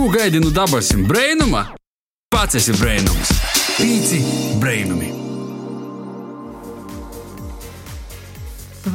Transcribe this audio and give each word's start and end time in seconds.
Ko 0.00 0.08
gaidi 0.08 0.40
no 0.40 0.48
dabasim 0.50 1.02
brainuma? 1.04 1.60
Pats 2.32 2.56
esi 2.56 2.72
brainums. 2.72 3.32
Pīci 3.76 4.20
brainumi. 4.56 5.10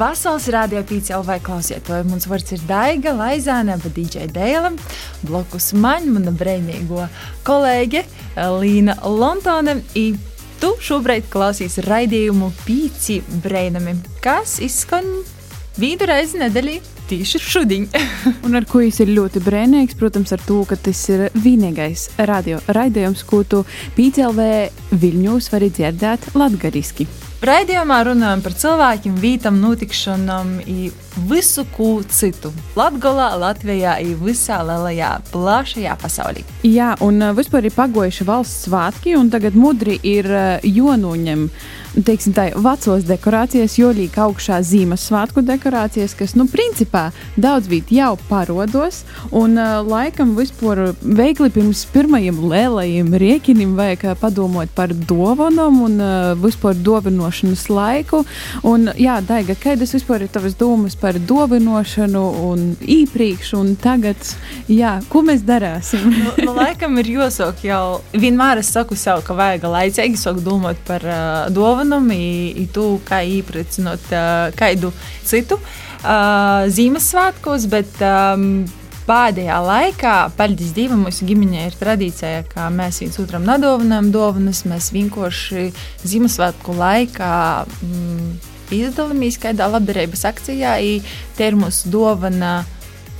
Vasaras 0.00 0.48
rādio 0.50 0.82
pīci 0.88 1.14
LV 1.14 1.36
klausietāji. 1.46 2.08
Mums 2.10 2.26
vārds 2.26 2.56
ir 2.56 2.64
Daiga, 2.66 3.12
Laizāne, 3.14 3.76
bet 3.84 3.94
DJ 3.94 4.26
Dēla. 4.34 4.72
Blokus 5.22 5.70
man, 5.78 6.10
mana 6.16 6.34
brīvīgo 6.34 7.06
kolēģe 7.46 8.02
Līna 8.58 8.98
Lontone. 9.06 9.78
Tu 9.94 10.72
šobrīd 10.90 11.30
klausies 11.30 11.78
raidījumu 11.86 12.50
pīci 12.64 13.20
brainami, 13.46 13.94
kas 14.26 14.58
izskan 14.58 15.06
vidu 15.78 16.10
reizi 16.10 16.42
nedēļā. 16.42 16.95
Tieši 17.06 17.38
šodien. 17.38 17.86
Un 18.46 18.58
ar 18.58 18.64
ko 18.66 18.80
viņš 18.82 18.96
ir 19.04 19.12
ļoti 19.14 19.42
brīvīgs, 19.46 19.94
protams, 19.98 20.32
ar 20.34 20.42
to, 20.42 20.58
ka 20.66 20.74
tas 20.88 21.04
ir 21.12 21.28
vienīgais 21.38 22.08
radio 22.18 22.58
raidījums, 22.66 23.22
ko 23.28 23.44
tu 23.46 23.62
PCLV 23.94 24.48
Viļņos 24.90 25.52
vari 25.52 25.70
dzirdēt 25.70 26.32
latgariski. 26.34 27.06
Raidījumā 27.46 27.98
runājam 28.08 28.40
par 28.42 28.54
cilvēkiem, 28.56 29.16
vītam, 29.20 29.58
notikšanām, 29.60 30.54
visu 31.28 31.66
ko 31.76 31.90
citu. 32.08 32.50
Latvijā, 32.74 33.26
Latvijā, 33.38 33.92
visā 34.24 34.62
lielajā, 34.64 35.10
plašajā 35.30 35.96
pasaulē. 36.00 36.42
Jā, 36.64 36.94
un 37.04 37.20
uh, 37.20 37.34
vispār 37.36 37.68
ir 37.68 37.76
pagojuši 37.76 38.26
valsts 38.26 38.66
svētki, 38.66 39.14
un 39.20 39.28
tagad 39.30 39.54
mudri 39.54 39.98
ir 40.00 40.26
uh, 40.32 40.64
jonoņem. 40.64 41.50
Teiksim, 41.96 42.34
tā 42.36 42.50
vecos 42.60 43.06
dekorācijas, 43.08 43.78
jo 43.80 43.88
līdz 43.96 44.18
augšā 44.20 44.58
Ziemassvētku 44.68 45.40
dekorācijas, 45.48 46.12
kas, 46.18 46.34
nu, 46.36 46.44
principā 46.52 47.06
daudz 47.40 47.70
viet 47.72 47.88
jau 47.88 48.10
parodos. 48.28 48.98
Un 49.32 49.56
uh, 49.56 49.78
laikam 49.80 50.34
vispār 50.36 50.90
veikli 51.00 51.48
pirms 51.54 51.86
pirmajiem 51.94 52.42
lielajiem 52.52 53.16
riekinim 53.16 53.72
vajag 53.78 54.18
padomāt 54.20 54.74
par 54.76 54.92
dovanām 54.92 55.78
un 55.86 55.96
uh, 56.04 56.34
vispār 56.36 56.76
dovanošanas 56.76 57.64
laiku. 57.72 58.26
Un, 58.68 58.90
jā, 59.00 59.16
Daiga, 59.24 59.56
kādas 59.56 59.96
vispār 59.96 60.26
ir 60.26 60.32
tavas 60.34 60.58
domas 60.60 60.98
par 61.00 61.16
dovanošanu 61.16 62.26
un 62.50 62.68
īpriekš 62.84 63.54
un 63.56 63.72
tagad? 63.80 64.20
Jā, 64.68 64.98
ko 65.08 65.24
mēs 65.24 65.46
darāsim? 65.48 66.04
nu, 66.12 66.36
nu, 66.44 66.58
laikam 66.60 67.00
ir 67.00 67.08
jāsaka 67.16 67.70
jau, 67.70 67.82
vienmēr 68.12 68.60
es 68.60 68.74
saku 68.76 69.00
sev, 69.00 69.24
ka 69.24 69.32
vajag 69.40 69.64
laicīgi 69.64 70.20
sākt 70.20 70.44
domāt 70.44 70.84
par 70.84 71.08
uh, 71.08 71.48
dovanu 71.48 71.85
i 72.56 72.66
tu 72.72 72.96
kā 73.06 73.22
iepriecinot 73.24 74.10
uh, 74.12 74.48
kādu 74.58 74.92
citu 75.26 75.58
uh, 75.60 76.66
Ziemassvētkos, 76.72 77.68
bet 77.72 78.02
um, 78.04 78.64
pēdējā 79.06 79.58
laikā, 79.62 80.14
paldies 80.38 80.74
Dievam, 80.76 81.04
mūsu 81.06 81.28
ģimenē 81.28 81.68
ir 81.68 81.78
tradīcija, 81.78 82.42
ka 82.50 82.68
mēs 82.74 83.00
viens 83.04 83.18
otram 83.22 83.46
nedāvinām 83.46 84.10
dāvanas, 84.14 84.64
mēs 84.66 84.90
vienkārši 84.94 85.70
Ziemassvētku 86.02 86.74
laikā 86.76 87.32
mm, 87.66 88.32
piedalāmies 88.70 89.38
kādā 89.42 89.68
labdarības 89.70 90.26
akcijā, 90.32 90.78
te 91.38 91.50
ir 91.50 91.58
mūsu 91.58 91.92
dāvana 91.94 92.58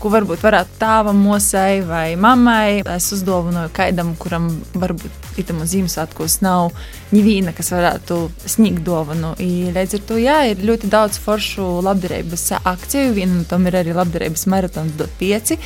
ko 0.01 0.11
varbūt 0.13 0.43
varētu 0.45 0.77
tēvam, 0.81 1.19
mosai 1.25 1.81
vai 1.87 2.17
mammai. 2.21 2.83
Es 2.97 3.09
uzdāvināju 3.17 3.73
kādam, 3.77 4.13
kuram 4.21 4.49
varbūt 4.77 5.41
itam 5.41 5.63
Ziemassvētkos 5.67 6.39
nav 6.45 6.71
neviena, 7.13 7.55
kas 7.57 7.73
varētu 7.75 8.19
sniegt 8.49 8.85
dāvanu. 8.87 9.35
Līdz 9.41 9.99
ar 9.99 10.05
to 10.09 10.21
jā, 10.21 10.39
ir 10.53 10.65
ļoti 10.69 10.91
daudz 10.93 11.21
foršu 11.23 11.67
labdarības 11.87 12.49
akciju. 12.63 13.15
Viena 13.17 13.41
no 13.41 13.47
tām 13.49 13.67
ir 13.69 13.81
arī 13.83 13.97
labdarības 13.97 14.47
maratons 14.53 14.97
dot 15.01 15.13
pieci, 15.21 15.59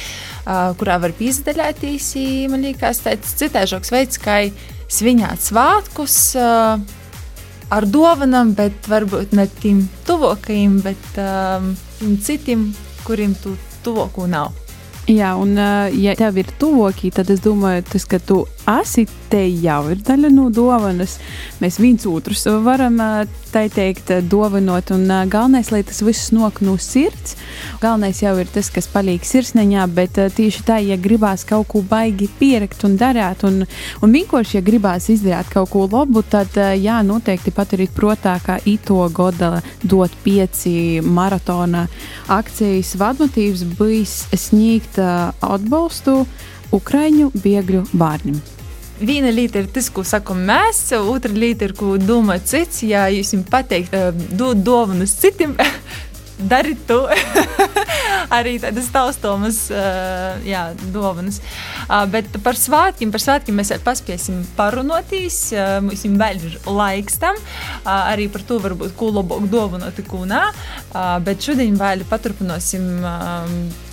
kurā 0.47 1.01
var 1.03 1.15
piesaistīties. 1.19 2.13
Man 2.51 2.67
liekas, 2.67 3.05
tāds 3.07 3.35
citāžoks 3.41 3.95
veids, 3.95 4.21
kā 4.23 4.43
svinēt 4.91 5.43
svētkus 5.45 6.37
ar 7.71 7.87
dāvanām, 7.87 8.55
bet 8.59 8.89
varbūt 8.91 9.35
ne 9.39 9.47
tiem 9.61 9.85
tuvākajiem, 10.09 10.81
bet 10.83 11.19
um, 11.23 11.73
citiem, 12.27 12.71
kuriem 13.07 13.37
tu 13.39 13.55
tuvāko 13.85 14.27
nav. 14.31 14.53
Jā, 15.11 15.33
un 15.41 15.57
ja 15.57 16.15
tev 16.15 16.37
ir 16.39 16.51
tuvāki, 16.61 17.11
tad 17.15 17.31
es 17.33 17.41
domāju, 17.43 17.83
tas, 17.89 18.05
ka 18.07 18.21
tu 18.23 18.45
esi 18.69 19.07
te 19.31 19.43
jau 19.63 19.85
ir 19.93 20.01
daļa 20.05 20.31
no 20.35 20.49
dāvanas. 20.53 21.19
Mēs 21.63 21.79
viens 21.81 22.07
otrus 22.09 22.47
varam 22.65 22.99
tā 23.51 23.65
teikt, 23.73 24.11
dāvinot, 24.31 24.93
un 24.95 25.07
galvenais, 25.31 25.71
lai 25.73 25.83
tas 25.87 26.01
viss 26.07 26.33
nok 26.35 26.61
no 26.67 26.77
sirds. 26.81 27.37
Galvenais 27.83 28.23
jau 28.23 28.35
ir 28.41 28.51
tas, 28.51 28.71
kas 28.73 28.89
paliek 28.91 29.25
sirsniņā, 29.27 29.87
bet 29.95 30.19
tieši 30.37 30.65
tā, 30.67 30.79
ja 30.83 30.99
gribās 31.01 31.45
kaut 31.49 31.69
ko 31.71 31.83
baigi 31.87 32.29
pierakt 32.39 32.85
un 32.87 32.97
darīt, 33.01 33.45
un, 33.47 33.65
un 34.03 34.15
vienkārši, 34.15 34.59
ja 34.59 34.65
gribās 34.67 35.11
izdarīt 35.13 35.51
kaut 35.55 35.73
ko 35.75 35.87
labu, 35.91 36.23
tad 36.23 36.59
jā, 36.79 37.01
noteikti 37.07 37.55
paturīt 37.55 37.95
prātā, 37.97 38.37
ka 38.45 38.61
ito 38.67 39.01
gada 39.15 39.59
dot 39.83 40.15
pieci 40.25 41.01
maratona 41.05 41.87
akcijas 42.31 42.95
vadmotīvs 43.01 43.67
bijis 43.79 44.23
sniegt 44.39 44.99
atbalstu 45.01 46.25
Ukraiņu 46.77 47.31
bēgļu 47.35 47.85
bērniem. 47.93 48.41
Viena 49.01 49.31
lieta 49.33 49.63
ir 49.63 49.71
tas, 49.73 49.89
ko 49.89 50.05
sakām 50.05 50.43
mēs, 50.49 50.83
otra 50.99 51.33
lieta 51.33 51.65
ir, 51.65 51.73
ko 51.77 51.95
domā 51.97 52.37
cits. 52.45 52.83
Ja 52.85 53.07
jūs 53.09 53.33
jums 53.33 53.49
pateikt, 53.49 53.97
dod 54.37 54.61
dāvanas 54.67 55.15
citiem, 55.23 55.57
dariet 56.53 56.85
to. 56.89 57.07
arī 58.35 58.57
tādas 58.63 58.91
taustomas 58.95 59.63
jā, 60.47 60.65
dāvanas. 60.95 61.41
Bet 62.13 62.31
par 62.45 62.59
svētkiem, 62.59 63.11
par 63.13 63.23
svētkiem 63.23 63.57
mēs 63.59 63.73
paspēsim 63.85 64.43
parunāties. 64.57 65.39
Uh, 65.55 65.79
mums 65.85 66.05
vēl 66.21 66.45
ir 66.47 66.57
laiks 66.67 67.19
tam. 67.23 67.39
Arī 67.89 68.29
par 68.33 68.45
to 68.47 68.61
varbūt 68.63 68.95
ko 68.99 69.11
labāk 69.15 69.49
dāvanot. 69.51 70.01
Uh, 70.01 71.17
bet 71.25 71.43
šodien 71.45 71.79
vēl 71.81 72.05
paturpināsim 72.11 73.03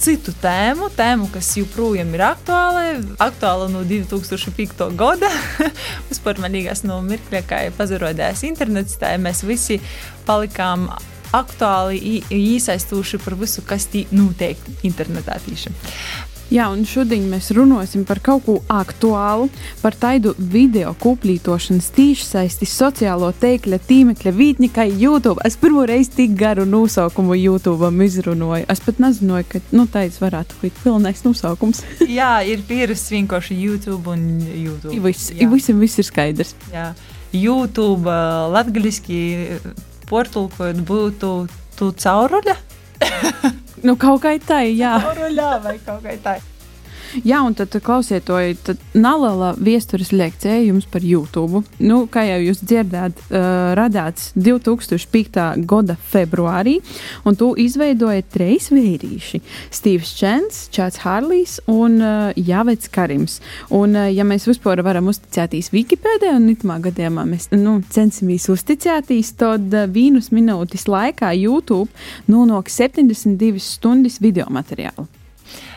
citu 0.01 0.33
tēmu, 0.41 0.89
tēmu, 0.97 1.29
kas 1.33 1.53
joprojām 1.59 2.13
ir 2.15 2.25
aktuāla. 2.27 2.85
Aktuāla 3.23 3.69
no 3.73 3.83
2005. 3.87 4.87
gada. 4.97 5.31
Liekas, 6.47 6.83
no 6.87 7.01
mirkļa, 7.05 7.43
kā 7.47 7.59
pazarodējās 7.77 8.43
internets, 8.47 8.97
tā 9.01 9.13
mēs 9.21 9.43
visi 9.47 9.79
palikām 10.27 10.87
aktuāli 11.35 12.21
iesaistījuši 12.29 13.21
par 13.23 13.38
visu, 13.39 13.65
kas 13.67 13.89
notiek 14.11 14.57
internetā 14.88 15.39
tīši. 15.45 15.75
Jā, 16.47 16.69
un 16.71 16.85
šodien 16.88 17.25
mēs 17.27 17.49
runāsim 17.51 18.05
par 18.07 18.21
kaut 18.23 18.45
ko 18.45 18.53
aktuālu, 18.71 19.49
par 19.81 19.97
tādu 19.99 20.31
video 20.39 20.93
kuplītošanas 21.03 21.89
tīšsaisti 21.97 22.67
sociālo 22.71 23.33
teikļa 23.35 23.81
tīmekļa 23.83 24.31
vītņa, 24.37 24.69
kā 24.71 24.85
YouTube. 24.87 25.43
Es 25.47 25.59
pirmo 25.59 25.83
reizi 25.89 26.13
tik 26.21 26.37
garu 26.39 26.63
nosaukumu 26.63 27.35
YouTube 27.35 27.91
izrunāju. 28.05 28.63
Es 28.71 28.79
pat 28.85 29.03
nezināju, 29.03 29.49
ka 29.51 29.61
nu, 29.75 29.89
tāds 29.91 30.21
varētu 30.23 30.61
būt 30.61 30.79
pilnīgs 30.85 31.25
nosaukums. 31.27 31.83
Jā, 32.19 32.37
ir 32.47 32.63
pieredzes 32.69 33.11
vienkārši 33.11 33.59
YouTube 33.66 34.16
un 34.16 34.23
YouTube. 34.47 34.95
Viss, 35.03 35.33
i 35.35 35.51
visiem 35.51 35.83
viss 35.83 35.99
ir 35.99 36.07
skaidrs. 36.07 36.55
Jā. 36.71 36.93
YouTube, 37.35 38.07
latgaļiski 38.55 39.19
portulkojot, 40.09 40.84
būtu 40.88 41.31
tu 41.78 41.91
cauruļa? 42.03 42.56
nu, 43.85 43.97
kaut 44.00 44.23
kā 44.25 44.35
tā, 44.41 44.63
jā. 44.72 44.97
Cauruļā 45.06 45.50
vai 45.63 45.75
kaut 45.85 46.06
kā 46.06 46.16
tā. 46.23 46.38
Jā, 47.25 47.41
un 47.45 47.56
tad 47.57 47.73
klausiet 47.84 48.28
to 48.28 48.38
nelielā 48.97 49.53
vēstures 49.62 50.12
lekcija 50.16 50.59
jums 50.66 50.88
par 50.90 51.06
YouTube. 51.06 51.63
Nu, 51.79 52.03
kā 52.12 52.25
jau 52.28 52.40
jūs 52.44 52.62
dzirdējāt, 52.63 53.22
uh, 53.29 53.73
radāts 53.78 54.31
2005. 54.35 55.41
gada 55.67 55.97
februārī, 56.12 56.78
un 57.28 57.38
to 57.40 57.53
izveidoja 57.59 58.25
trīs 58.34 58.69
vīrieši- 58.73 59.41
Steve's 59.78 60.13
Čens, 60.17 60.67
Čāts 60.73 61.01
Hārlijs 61.06 61.59
un 61.72 62.00
uh, 62.01 62.31
Jāvets 62.35 62.91
Karims. 62.91 63.40
Un, 63.69 63.96
uh, 63.96 64.07
ja 64.12 64.26
mēs 64.28 64.47
vispār 64.49 64.84
varam 64.85 65.09
uzticēties 65.11 65.72
Wikipēdē, 65.73 66.34
un 66.35 66.49
itamā 66.53 66.79
gadījumā 66.87 67.26
mēs 67.28 67.52
nu, 67.55 67.79
censimies 67.90 68.49
uzticēties, 68.53 69.35
tad 69.40 69.73
uh, 69.73 69.87
vīnus 69.87 70.31
minūtes 70.31 70.87
laikā 70.87 71.34
YouTube 71.37 71.90
nonāk 72.28 72.72
72 72.72 73.59
stundas 73.64 74.22
video 74.22 74.47
materiālu 74.49 75.08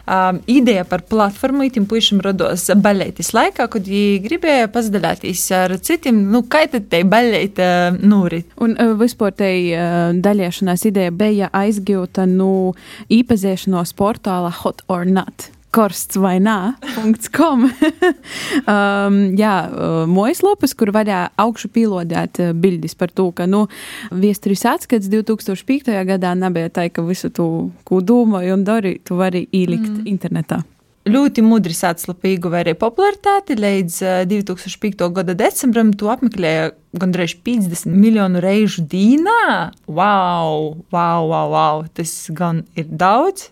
um, 0.07 0.41
ideja 0.51 0.85
par 0.89 1.05
platformu 1.09 1.67
itim 1.69 1.87
puišam 1.91 2.23
rados 2.25 2.69
baļētis 2.71 3.33
laikā, 3.37 3.69
kad 3.73 3.87
viņi 3.91 4.23
gribēja 4.25 4.71
pazdalīties 4.73 5.45
ar 5.57 5.77
citiem, 5.85 6.23
nu, 6.33 6.45
kā 6.51 6.65
tad 6.71 6.89
te 6.93 7.03
baļēt 7.07 7.63
uh, 7.63 8.01
nūrit. 8.01 8.51
Un 8.61 8.77
uh, 8.77 8.95
vispār 9.01 9.37
te 9.37 9.53
uh, 9.71 10.11
daļiešanās 10.17 10.87
ideja 10.91 11.15
bija 11.15 11.53
aizgūta 11.57 12.27
no 12.29 12.75
īpazēšanos 13.13 13.97
portāla 13.99 14.53
Hot 14.63 14.85
or 14.89 15.09
Not 15.09 15.51
korsts 15.75 16.19
vai 16.21 16.39
nā.com. 16.43 17.67
um, 18.75 19.21
jā, 19.39 19.55
uh, 19.67 20.03
mojaslapas, 20.11 20.75
kur 20.79 20.93
varēja 20.95 21.29
augšu 21.41 21.71
pīlodēt 21.75 22.43
uh, 22.43 22.51
bildes 22.57 22.97
par 22.99 23.13
to, 23.15 23.31
ka, 23.37 23.47
nu, 23.51 23.67
viesturis 24.11 24.67
atskats 24.69 25.11
2005. 25.13 25.93
gadā 26.11 26.35
nebija 26.39 26.73
tā, 26.75 26.89
ka 26.91 27.05
visu 27.07 27.31
tu, 27.35 27.47
ko 27.87 28.03
domāju 28.03 28.59
un 28.59 28.67
dari, 28.67 28.99
tu 29.05 29.21
vari 29.21 29.47
ielikt 29.51 30.03
mm. 30.03 30.05
internetā 30.11 30.63
ļoti 31.09 31.43
mudri 31.45 31.75
sācis 31.75 32.09
arī 32.11 32.75
popularitāti. 32.79 33.57
Līdz 33.57 34.27
2005. 34.29 35.07
gada 35.17 35.35
decembrim 35.35 35.93
to 35.93 36.11
apmeklēja 36.13 36.73
gandrīz 36.93 37.37
50 37.47 37.95
miljonu 37.95 38.41
reižu 38.43 38.85
dīnā. 38.85 39.73
Wow, 39.87 40.77
wow, 40.93 41.27
wow, 41.31 41.49
wow! 41.51 41.85
Tas 41.95 42.31
gan 42.31 42.65
ir 42.77 42.87
daudz. 42.91 43.51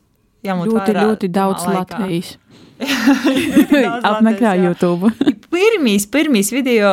Ļoti, 0.49 0.95
ļoti 1.07 1.31
daudz 1.35 1.67
Latvijas. 1.69 2.37
Apmeklē 4.07 4.55
YouTube. 4.63 5.11
pirmīs, 5.51 6.07
pirmīs 6.11 6.53
video, 6.55 6.91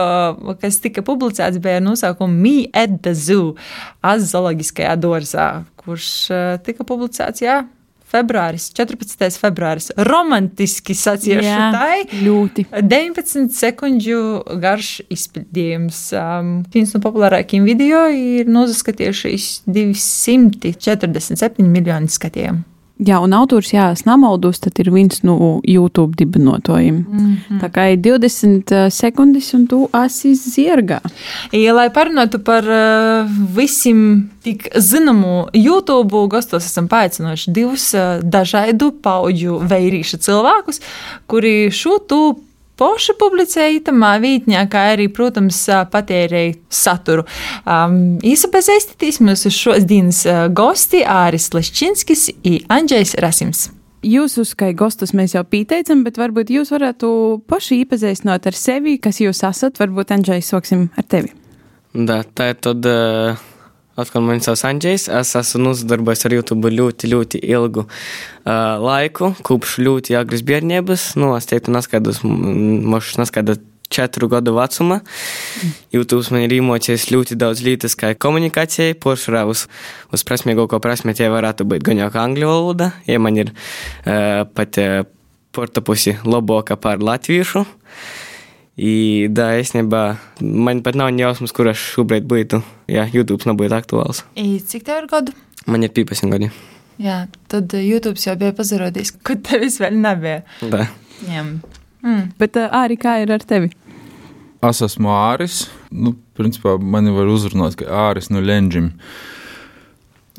kas 0.61 0.79
tika 0.81 1.03
publicēts, 1.05 1.61
bija 1.61 1.77
ar 1.79 1.85
nosaukumu 1.85 2.41
Me 2.41 2.57
at 2.73 2.99
the 3.05 3.13
Zoo, 3.13 3.53
Azoloģiskajā 4.05 4.95
dārzā, 4.97 5.49
kurš 5.83 6.09
tika 6.65 6.87
publicēts, 6.87 7.45
jā, 7.45 7.61
februāris, 8.15 8.69
14. 8.75 9.39
februāris. 9.41 9.89
Romantiski 10.07 10.95
saciešu 10.97 11.55
tai. 11.75 12.05
Ļoti. 12.23 12.67
19 12.71 13.49
sekundžu 13.55 14.19
garš 14.61 14.99
izpildījums. 15.13 16.01
Um, 16.17 16.53
viens 16.73 16.93
no 16.95 17.01
populārākajiem 17.03 17.67
video 17.67 18.05
ir 18.11 18.51
nozaskatījušies 18.51 19.65
247 19.67 21.65
miljoni 21.65 22.11
skatījumu. 22.11 22.63
Jā, 22.95 23.17
un 23.19 23.33
autors, 23.35 23.73
jā, 23.73 23.89
es 23.91 24.05
nemaldos, 24.07 24.61
tad 24.63 24.77
ir 24.79 24.87
viens 24.93 25.17
no 25.27 25.59
YouTube 25.67 26.15
dibinotājiem. 26.15 27.01
Mm 27.03 27.35
-hmm. 27.35 27.59
Tā 27.59 27.69
kā 27.69 27.91
ir 27.91 27.97
20 27.99 28.71
uh, 28.71 28.89
sekundes, 28.89 29.53
un 29.53 29.67
tu 29.67 29.89
esi 30.05 30.31
zirgā. 30.35 31.01
Ja, 31.51 31.73
lai 31.73 31.89
parunātu 31.89 32.39
par 32.39 32.63
uh, 32.63 33.29
visiem 33.55 34.29
tik 34.43 34.69
zināmu 34.75 35.47
YouTube, 35.53 36.27
gastos 36.29 36.65
esam 36.65 36.87
paaicinājuši 36.87 37.51
divus 37.51 37.93
uh, 37.93 38.23
dažādu 38.23 38.91
paudžu 39.01 39.59
veirīšu 39.59 40.17
cilvēkus, 40.17 40.81
kuri 41.27 41.71
šo 41.71 41.99
tu 42.07 42.44
Poši 42.75 43.15
publicēja 43.19 43.77
itamā 43.77 44.15
vītņā, 44.23 44.65
kā 44.71 44.81
arī, 44.95 45.07
protams, 45.13 45.61
patērēja 45.91 46.57
saturu. 46.67 47.23
Um, 47.63 48.17
īsa 48.25 48.49
pazīstītīs 48.51 49.21
mūsu 49.23 49.51
šodienas 49.53 50.25
gosti 50.55 51.05
Āris 51.07 51.47
Leščinskis 51.55 52.27
un 52.35 52.59
Andrzejs 52.75 53.15
Rasims. 53.23 53.69
Jūsus 54.05 54.51
kā 54.59 54.69
gostus 54.77 55.15
mēs 55.17 55.33
jau 55.33 55.41
pieteicam, 55.47 56.03
bet 56.05 56.19
varbūt 56.21 56.51
jūs 56.53 56.69
varētu 56.75 57.07
paši 57.49 57.79
iepazīstināt 57.81 58.51
ar 58.51 58.59
sevi, 58.59 58.99
kas 59.01 59.23
jūs 59.23 59.41
esat. 59.47 59.81
Varbūt, 59.81 60.13
Andrzejs, 60.13 60.51
sāksim 60.53 60.89
ar 60.99 61.07
tevi. 61.09 61.33
Da, 61.95 62.21
tā 62.35 62.51
ir 62.53 62.63
tad. 62.67 62.85
Uh 62.85 63.51
Atkal 63.95 64.25
man 64.27 64.41
sauc 64.43 64.59
Andrzejs. 64.67 65.07
Es 65.07 65.29
esmu 65.39 65.69
nodarbojies 65.69 66.25
ar 66.27 66.33
YouTube 66.35 66.71
ļoti, 66.73 67.07
ļoti 67.13 67.39
ilgu 67.47 67.85
uh, 67.85 68.49
laiku, 68.83 69.31
kopš 69.47 69.77
ļoti 69.85 70.17
agras 70.19 70.43
bērnības. 70.43 71.13
Nu, 71.21 71.31
es 71.37 71.47
teiktu, 71.47 71.71
neskaidrs, 71.71 72.19
možda 72.25 73.23
neskaidrs 73.23 73.63
četru 73.95 74.27
gadu 74.27 74.51
vecuma. 74.57 74.99
YouTube 75.95 76.27
man 76.33 76.43
ir 76.43 76.57
iemācījis 76.57 77.07
ļoti 77.13 77.39
daudz 77.39 77.63
lietas, 77.63 77.95
kā 77.95 78.11
komunikācija, 78.19 78.97
poršurā 78.99 79.45
uz, 79.47 79.65
uz 80.11 80.27
prasmīgāko 80.27 80.81
prasmi 80.83 81.15
tie 81.15 81.31
varētu 81.31 81.67
būt 81.69 81.85
gan 81.87 82.03
jau 82.03 82.11
angļu 82.25 82.51
valoda, 82.51 82.91
ja 83.07 83.21
man 83.21 83.39
ir 83.39 83.53
uh, 83.53 84.43
pat 84.57 84.81
uh, 84.81 85.03
portapusi 85.55 86.17
labāka 86.27 86.75
par 86.75 86.99
latviešu. 86.99 87.63
Uh, 87.63 88.24
I, 88.75 89.27
da, 89.31 89.53
īstenībā 89.55 90.01
man 90.43 90.81
pat 90.83 90.97
nav 90.99 91.13
jausmas, 91.15 91.53
kur 91.55 91.69
es 91.71 91.79
šobrīd 91.79 92.25
būtu, 92.27 92.59
ja 92.91 93.05
YouTube 93.07 93.47
nebūtu 93.47 93.77
aktuāls. 93.77 94.25
I, 94.35 94.57
cik 94.59 94.83
tev 94.87 94.99
ir 95.03 95.07
gadu? 95.11 95.35
Man 95.71 95.87
ir 95.87 95.93
15 95.95 96.27
gadi. 96.33 96.49
Jā, 96.99 97.21
tad 97.51 97.71
YouTube 97.79 98.19
jau 98.19 98.35
bija 98.39 98.51
pazarodījis, 98.55 99.13
kad 99.23 99.45
tevis 99.47 99.79
vēl 99.79 99.95
nebija. 100.03 100.43
Da. 100.71 100.89
Jā. 101.23 101.45
Mm. 102.03 102.27
Bet 102.39 102.59
uh, 102.59 102.67
arī 102.75 102.99
kā 102.99 103.15
ir 103.23 103.31
ar 103.31 103.47
tevi? 103.47 103.71
Es 104.65 104.83
esmu 104.83 105.11
Āris. 105.13 105.65
Nu, 105.91 106.11
principā 106.35 106.75
mani 106.75 107.15
var 107.15 107.31
uzrunāt, 107.31 107.79
ka 107.79 107.87
Āris 108.09 108.27
no 108.33 108.43
Lenģim. 108.43 108.91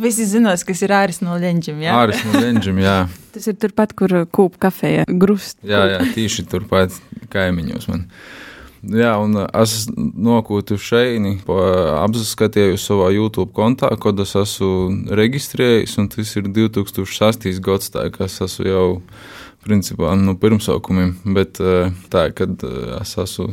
Visi 0.03 0.27
zinās, 0.29 0.61
kas 0.69 0.83
ir 0.85 0.93
āris 0.93 1.23
no 1.25 1.39
Lenģim. 1.41 1.79
Jā, 1.81 1.95
āris 2.03 2.21
no 2.29 2.37
Lenģim, 2.37 2.83
jā. 2.85 2.97
Tas 3.33 3.49
ir 3.49 3.57
turpat, 3.57 3.95
kur 3.97 4.13
kūpa 4.29 4.67
kafejā 4.67 5.07
grūst. 5.09 5.63
Jā, 5.65 5.87
jā, 5.95 6.03
tīši 6.13 6.45
turpat 6.53 6.93
kaimiņos 7.33 7.89
man. 7.93 8.05
Jā, 8.87 9.17
un 9.19 9.35
es 9.41 9.89
nokūtu 9.97 10.77
šeit, 10.79 11.49
apskatījos 11.49 12.85
savā 12.87 13.09
YouTube 13.15 13.51
kontā, 13.57 13.89
kad 13.99 14.21
es 14.23 14.37
esmu 14.39 15.17
reģistrējis, 15.17 15.97
un 15.99 16.11
tas 16.13 16.37
ir 16.39 16.47
2006. 16.55 17.49
gads, 17.65 17.91
tā 17.95 18.07
kā 18.15 18.29
es 18.29 18.39
esmu 18.45 18.69
jau 18.69 18.87
principā 19.67 20.13
no 20.15 20.31
nu, 20.31 20.37
pirmsākumiem, 20.39 21.17
bet 21.35 21.59
tā, 22.13 22.29
kad 22.37 22.63
es 23.01 23.17
esmu 23.25 23.49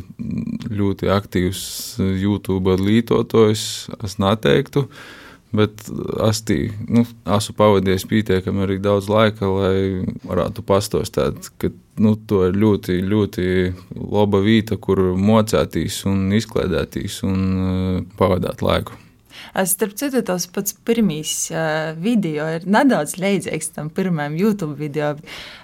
ļoti 0.70 1.10
aktīvs 1.10 1.64
YouTube 2.20 2.76
lietotājs, 2.78 3.66
es 3.98 4.18
neteiktu. 4.22 4.86
Bet 5.54 5.86
es 6.26 6.40
tī, 6.48 6.58
nu, 6.90 7.04
esmu 7.36 7.54
pavadījis 7.58 8.08
pietiekami 8.10 8.64
arī 8.64 8.80
daudz 8.82 9.06
laika, 9.12 9.46
lai 9.46 10.02
varētu 10.26 10.64
pastostāt, 10.66 11.52
ka 11.62 11.70
nu, 12.02 12.16
to 12.26 12.42
ir 12.48 12.58
ļoti, 12.58 12.98
ļoti 13.06 13.46
laba 13.94 14.42
vieta, 14.42 14.80
kur 14.82 15.12
mocētīs 15.14 16.02
un 16.10 16.26
izklaidētīs 16.34 17.22
un 17.28 17.40
uh, 17.54 18.02
pavadāt 18.18 18.66
laiku. 18.66 18.98
Starp 19.54 19.94
citu, 19.98 20.22
tas 20.26 20.46
pats 20.50 20.74
pirmīs 20.86 21.32
uh, 21.52 21.92
video 22.00 22.46
ir 22.56 22.64
nedaudz 22.70 23.14
līdzīgs 23.20 23.70
tam 23.76 23.90
pirmajam 23.94 24.34
YouTube 24.38 24.74
video. 24.78 25.12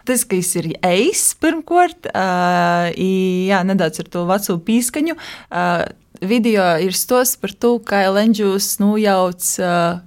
Tas, 0.06 0.22
ka 0.22 0.38
viņš 0.38 0.50
ir 0.60 0.69
eis 0.87 1.25
pirmkārt, 1.40 2.10
uh, 2.12 2.90
jā, 2.94 3.62
nedaudz 3.66 4.02
ar 4.02 4.10
to 4.12 4.26
veco 4.31 4.58
pīskaņu. 4.66 5.16
Uh, 5.50 5.82
video 6.20 6.64
ir 6.82 6.94
stos 6.96 7.37
par 7.40 7.52
to, 7.52 7.78
kā 7.84 8.05
Lenģūs 8.12 8.78
nojauc. 8.82 9.50
Uh, 9.61 10.00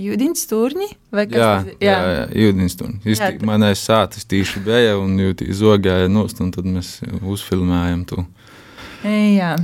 Jūdīns 0.00 0.46
turņi? 0.48 0.86
Jā, 1.12 1.24
jā, 1.36 1.48
jā, 1.84 1.96
jā 2.00 2.22
jūdīns 2.46 2.76
turņi. 2.80 3.34
Manais 3.44 3.82
sācis 3.84 4.24
tīši 4.30 4.62
bija 4.64 4.94
un 4.96 5.18
jūtī 5.20 5.50
zogāja 5.52 6.08
nost, 6.08 6.40
un 6.40 6.48
tad 6.54 6.64
mēs 6.64 6.94
uzfilmējam 7.20 8.06
to. 8.08 8.24
Jā, 9.04 9.58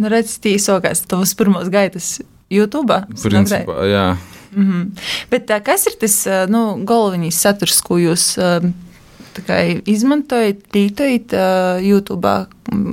nu 0.00 0.12
redz, 0.12 0.38
tīsokās 0.40 1.04
tavas 1.10 1.34
pirmos 1.36 1.68
gaitas 1.72 2.14
YouTube. 2.52 3.02
Principā, 3.20 3.84
jā. 3.88 4.06
Mm 4.54 4.64
-hmm. 4.70 5.04
Bet 5.30 5.46
tā, 5.50 5.60
kas 5.60 5.86
ir 5.86 5.98
tas 6.00 6.16
nu, 6.48 6.84
galvenais 6.84 7.36
saturs, 7.36 7.80
ko 7.80 7.96
jūs 8.00 8.36
kā, 8.38 8.72
izmantojat, 9.86 10.64
lītojat 10.74 11.34
uh, 11.36 11.82
YouTube? 11.82 12.32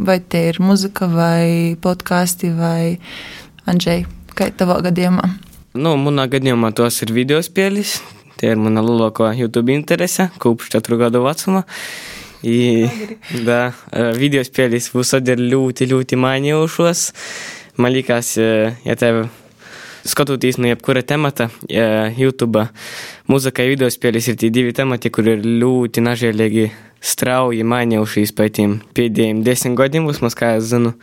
Vai 0.07 0.19
te 0.19 0.47
ir 0.49 0.59
muzika, 0.59 1.07
vai 1.07 1.75
podkāsti, 1.81 2.51
vai 2.57 2.97
Andrzej, 3.69 4.05
kā 4.35 4.49
tavā 4.51 4.79
gadījumā? 4.87 5.29
Nu, 5.79 5.93
manā 6.01 6.25
gadījumā 6.31 6.71
tos 6.73 7.01
ir 7.05 7.13
video 7.13 7.41
spēles. 7.45 7.99
Tie 8.39 8.53
ir 8.53 8.59
mana 8.59 8.81
lielākā 8.81 9.33
YouTube 9.35 9.73
interese, 9.75 10.29
kopš 10.39 10.71
4 10.77 10.97
gadu 11.01 11.21
vecuma. 11.25 11.65
Video 12.41 14.43
spēles 14.47 14.87
visur 14.95 15.25
ir 15.27 15.43
ļoti, 15.43 15.89
ļoti 15.91 16.19
mainījušos. 16.23 17.03
Man 17.79 17.93
liekas, 17.93 18.37
ja 18.39 18.95
tev 18.99 19.27
skatoties 20.07 20.59
no 20.59 20.69
jebkura 20.69 21.03
temata, 21.03 21.49
YouTube, 21.69 22.67
mūzika, 23.29 23.65
video 23.67 23.89
spēles 23.91 24.29
ir 24.31 24.37
tie 24.39 24.51
divi 24.53 24.75
temati, 24.75 25.11
kur 25.13 25.27
ir 25.27 25.43
ļoti 25.43 26.03
nažēlīgi 26.05 26.69
strauji 26.99 27.65
mainījušies 27.67 28.33
pēc 28.35 28.55
tiem 28.59 28.79
pēdējiem 28.95 29.43
desmit 29.45 29.77
gadiem, 29.79 30.07
vismaz 30.09 30.35
kā 30.37 30.55
es 30.57 30.71
zinu. 30.71 30.93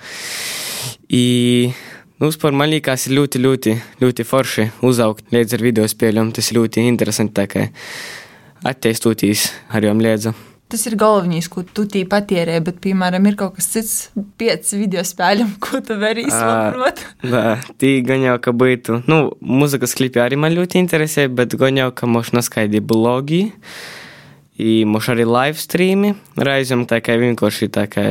I, 1.09 1.73
nu, 2.21 2.31
par 2.43 2.57
man 2.57 2.73
liekas, 2.73 3.07
ir 3.09 3.17
ļoti, 3.21 3.43
ļoti, 3.47 3.77
ļoti 4.03 4.27
forši 4.27 4.69
uzaugt 4.87 5.33
līdz 5.35 5.57
ar 5.57 5.65
video 5.65 5.89
spēlēm. 5.89 6.35
Tas 6.37 6.51
ir 6.51 6.61
ļoti 6.61 6.85
interesanti, 6.89 7.37
tā 7.37 7.47
kā 7.51 7.69
atteistoties 8.67 9.51
ar 9.73 9.87
jām 9.87 10.03
līdzi. 10.03 10.35
Tas 10.67 10.83
ir 10.89 10.97
galvenais, 10.99 11.47
ko 11.47 11.63
tu 11.63 11.85
tī 11.87 12.01
patērē, 12.11 12.57
bet, 12.67 12.81
piemēram, 12.83 13.29
ir 13.31 13.37
kaut 13.39 13.55
kas 13.55 13.69
cits, 13.71 13.93
pieci 14.41 14.81
video 14.81 15.05
spēļiem, 15.07 15.53
ko 15.63 15.79
tu 15.79 15.95
vari. 16.01 16.25
Jā, 16.27 17.45
tī 17.79 17.93
gan 18.07 18.25
jau, 18.25 18.35
ka 18.43 18.51
būtu, 18.51 19.05
nu, 19.07 19.21
muzikas 19.39 19.95
klipi 19.99 20.19
arī 20.25 20.39
man 20.43 20.57
ļoti 20.57 20.81
interesē, 20.83 21.29
bet 21.31 21.55
gan 21.61 21.79
jau, 21.79 21.93
ka 21.95 22.11
moš 22.11 22.33
naskaidī 22.35 22.81
blogi, 22.83 23.45
moš 24.91 25.13
arī 25.15 25.27
live 25.31 25.63
streami, 25.63 26.15
reizēm 26.35 26.83
tā 26.91 26.99
kā 27.05 27.15
vienkārši 27.21 27.69
tā 27.71 27.85
kā 27.93 28.09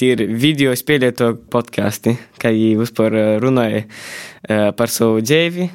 tīri 0.00 0.26
video 0.26 0.74
spēlēto 0.76 1.30
podkāsti, 1.52 2.16
kā 2.42 2.50
jī 2.50 2.72
vispār 2.80 3.38
runāja 3.44 3.84
par 4.76 4.90
savu 4.90 5.22
dzīvi, 5.22 5.70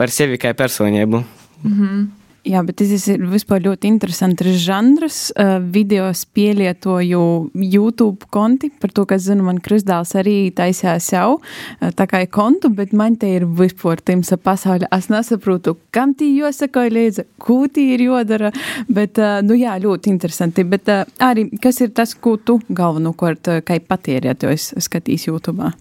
par 0.00 0.08
sevi 0.08 0.40
kā 0.40 0.54
personību. 0.56 1.22
Mm 1.60 1.76
-hmm. 1.76 2.08
Jā, 2.40 2.62
bet 2.64 2.78
tas 2.80 3.02
ir 3.12 3.20
vispār 3.28 3.60
ļoti 3.66 3.90
interesants 3.90 4.46
žanrs. 4.64 5.18
Uh, 5.34 5.58
video 5.60 6.06
pielietoju 6.32 7.24
YouTube 7.52 8.30
konti, 8.32 8.70
par 8.80 8.94
to, 8.96 9.04
kas 9.04 9.26
zinu, 9.26 9.44
man 9.44 9.58
Kristāls 9.60 10.14
arī 10.16 10.48
taisījās 10.56 11.10
jau 11.12 11.34
uh, 11.36 11.90
tā 11.96 12.06
kā 12.08 12.22
kontu, 12.32 12.70
bet 12.72 12.94
man 12.96 13.18
te 13.20 13.28
ir 13.36 13.44
vispār 13.44 14.00
timsa 14.00 14.38
pasaule. 14.40 14.88
Es 14.96 15.10
nesaprotu, 15.12 15.76
kam 15.92 16.14
tī 16.16 16.30
jāsakoja 16.38 16.94
līdzi, 16.96 17.26
ko 17.44 17.58
tī 17.68 17.90
ir 17.98 18.06
jodara, 18.06 18.54
bet, 18.88 19.20
uh, 19.20 19.42
nu 19.44 19.58
jā, 19.60 19.76
ļoti 19.82 20.08
interesanti. 20.14 20.64
Bet 20.64 20.88
uh, 20.88 21.04
arī, 21.20 21.50
kas 21.60 21.82
ir 21.84 21.92
tas, 21.92 22.16
ko 22.16 22.38
tu 22.40 22.56
galvenokārt, 22.72 23.52
uh, 23.52 23.60
kā 23.60 23.76
patērētājs 23.84 24.72
skatīs 24.80 25.28
YouTube? 25.28 25.74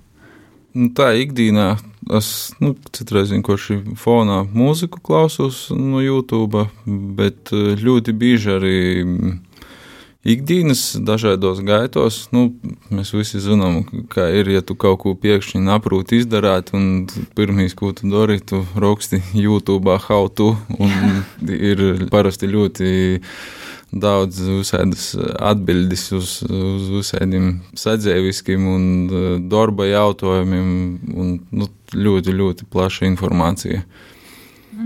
Nu, 0.75 0.92
tā 0.92 1.13
ikdienā 1.24 1.78
es 2.18 2.30
nu, 2.63 2.74
citreiz 2.96 3.34
vienkārši 3.34 3.82
fonā 4.00 4.42
mūziku 4.48 5.01
klausos 5.04 5.68
no 5.75 6.01
YouTube, 6.01 6.66
bet 7.18 7.54
eh, 7.54 7.75
ļoti 7.80 8.16
bieži 8.18 8.56
arī 8.56 8.80
ikdienas 10.24 10.98
dažādos 11.00 11.62
gaitos. 11.66 12.22
Nu, 12.36 12.50
mēs 12.92 13.13
visi 13.16 13.42
zinām, 13.44 13.84
kā 14.12 14.28
ir, 14.36 14.50
ja 14.51 14.62
tu 14.66 14.75
kaut 14.80 15.01
ko 15.04 15.16
pēkšņi 15.20 15.63
aprūti 15.75 16.20
izdarāt, 16.20 16.74
un 16.78 17.08
pirmīs, 17.38 17.75
ko 17.78 17.94
tu 17.96 18.10
dari, 18.12 18.39
tu 18.39 18.63
raksti 18.75 19.22
YouTube 19.34 20.00
how 20.08 20.28
to, 20.28 20.56
un 20.80 21.24
ir 21.72 22.08
parasti 22.12 22.51
ļoti 22.51 22.92
daudz 23.91 24.41
visādas 24.43 25.12
atbildes 25.39 26.05
uz, 26.13 26.36
uz 26.46 26.89
visādiem 26.93 27.60
sadzēviskiem 27.77 28.67
un 28.69 28.86
uh, 29.10 29.27
darba 29.51 29.88
jautājumiem, 29.89 30.69
un 31.15 31.36
nu, 31.50 31.69
ļoti, 31.96 32.36
ļoti 32.38 32.69
plaša 32.69 33.08
informācija. 33.10 33.84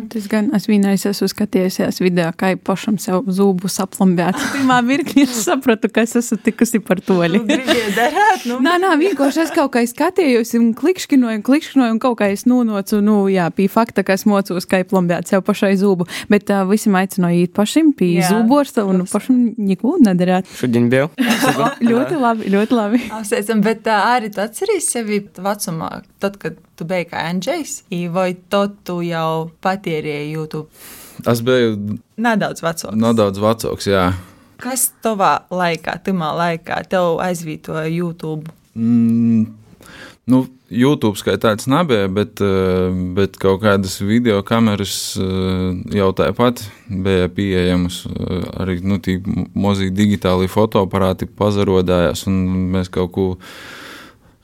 Tas 0.10 0.26
gan 0.30 0.48
es 0.58 0.66
vienreiz 0.70 1.04
esmu 1.06 1.28
skatījusies 1.30 2.00
video, 2.02 2.30
kā 2.38 2.54
jau 2.54 2.60
pašam 2.70 2.96
sev 3.02 3.28
zūbu 3.30 3.70
saplambēt. 3.70 4.40
Pirmā 4.56 4.80
mirklī 4.86 5.26
es 5.28 5.36
sapratu, 5.46 5.90
ka 5.94 6.06
es 6.08 6.16
esmu 6.18 6.40
tikusi 6.46 6.82
par 6.84 7.02
toļi. 7.04 7.44
darāt, 7.98 8.46
nu. 8.50 8.58
Nā, 8.64 8.76
nā, 8.82 8.94
vienkārši 9.00 9.44
es 9.46 9.54
kaut 9.54 9.74
kā 9.76 9.84
skatījos 9.90 10.56
un 10.58 10.72
klikšķinoju, 10.78 11.44
klikšķinoju 11.46 11.96
un 11.96 12.02
kaut 12.02 12.18
kā 12.24 12.32
es 12.34 12.48
nonocu, 12.50 13.04
nu, 13.06 13.20
jā, 13.32 13.48
pie 13.54 13.70
fakta, 13.72 14.06
ka 14.08 14.18
es 14.18 14.26
mocos, 14.30 14.68
kā 14.70 14.82
plambēt 14.88 15.30
sev 15.30 15.46
pašai 15.46 15.74
zūbu. 15.82 16.10
Bet 16.34 16.50
uh, 16.50 16.64
visam 16.70 16.98
aicināju 16.98 17.46
iet 17.46 17.54
pašim 17.58 17.94
pie 17.98 18.16
jā, 18.18 18.32
zūborsta 18.34 18.88
un 18.90 19.06
pašam 19.10 19.46
neko 19.58 20.00
nedarāt. 20.04 20.50
Šodien 20.58 20.90
biju. 20.94 21.12
ļoti 21.92 22.20
labi, 22.20 22.50
ļoti 22.54 22.80
labi. 22.80 23.06
Apsveicam, 23.14 23.62
bet 23.66 23.86
uh, 23.90 24.14
arī 24.18 24.34
tu 24.34 24.42
atceries 24.44 24.90
sevi 24.96 25.22
vecumā, 25.38 26.00
tad, 26.24 26.42
kad 26.42 26.58
tu 26.80 26.88
biji 26.90 27.10
kā 27.12 27.24
Andrzejs, 27.30 27.84
vai 28.14 28.34
to 28.50 28.64
tu 28.86 29.00
jau 29.06 29.52
patērēji 29.84 30.32
YouTube? 30.32 30.70
Es 31.30 31.42
biju 31.44 32.00
nedaudz 32.18 32.64
vecāks. 32.64 32.96
Nedaudz 32.96 33.42
vecāks, 33.42 33.90
jā. 33.92 34.12
Kas 34.64 34.92
tavā 35.04 35.44
laikā, 35.52 35.98
timā 36.06 36.32
laikā, 36.38 36.84
tev 36.90 37.20
aizvītoja 37.22 37.90
YouTube? 37.92 38.48
Mm, 38.76 39.52
nu, 40.32 40.46
YouTube 40.74 41.20
kā 41.22 41.36
tāds 41.38 41.68
nebija, 41.70 42.08
bet, 42.08 42.40
bet 43.14 43.38
kaut 43.42 43.62
kādas 43.66 44.00
video 44.02 44.40
kameras 44.48 45.18
jau 45.20 46.10
tāpat 46.16 46.64
bija 46.88 47.30
pieejamas. 47.30 48.06
Arī 48.64 48.80
nu, 48.82 49.00
mazi 49.54 49.92
digitāli 49.94 50.50
fotoaparāti 50.50 51.28
pazarodājās, 51.28 52.26
un 52.32 52.70
mēs 52.74 52.90
kaut 52.94 53.14
ko 53.14 53.28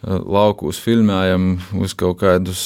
laukos 0.04 0.80
filmējam 0.80 1.58
uz 1.80 1.94
kaut 1.98 2.22
kādus 2.22 2.62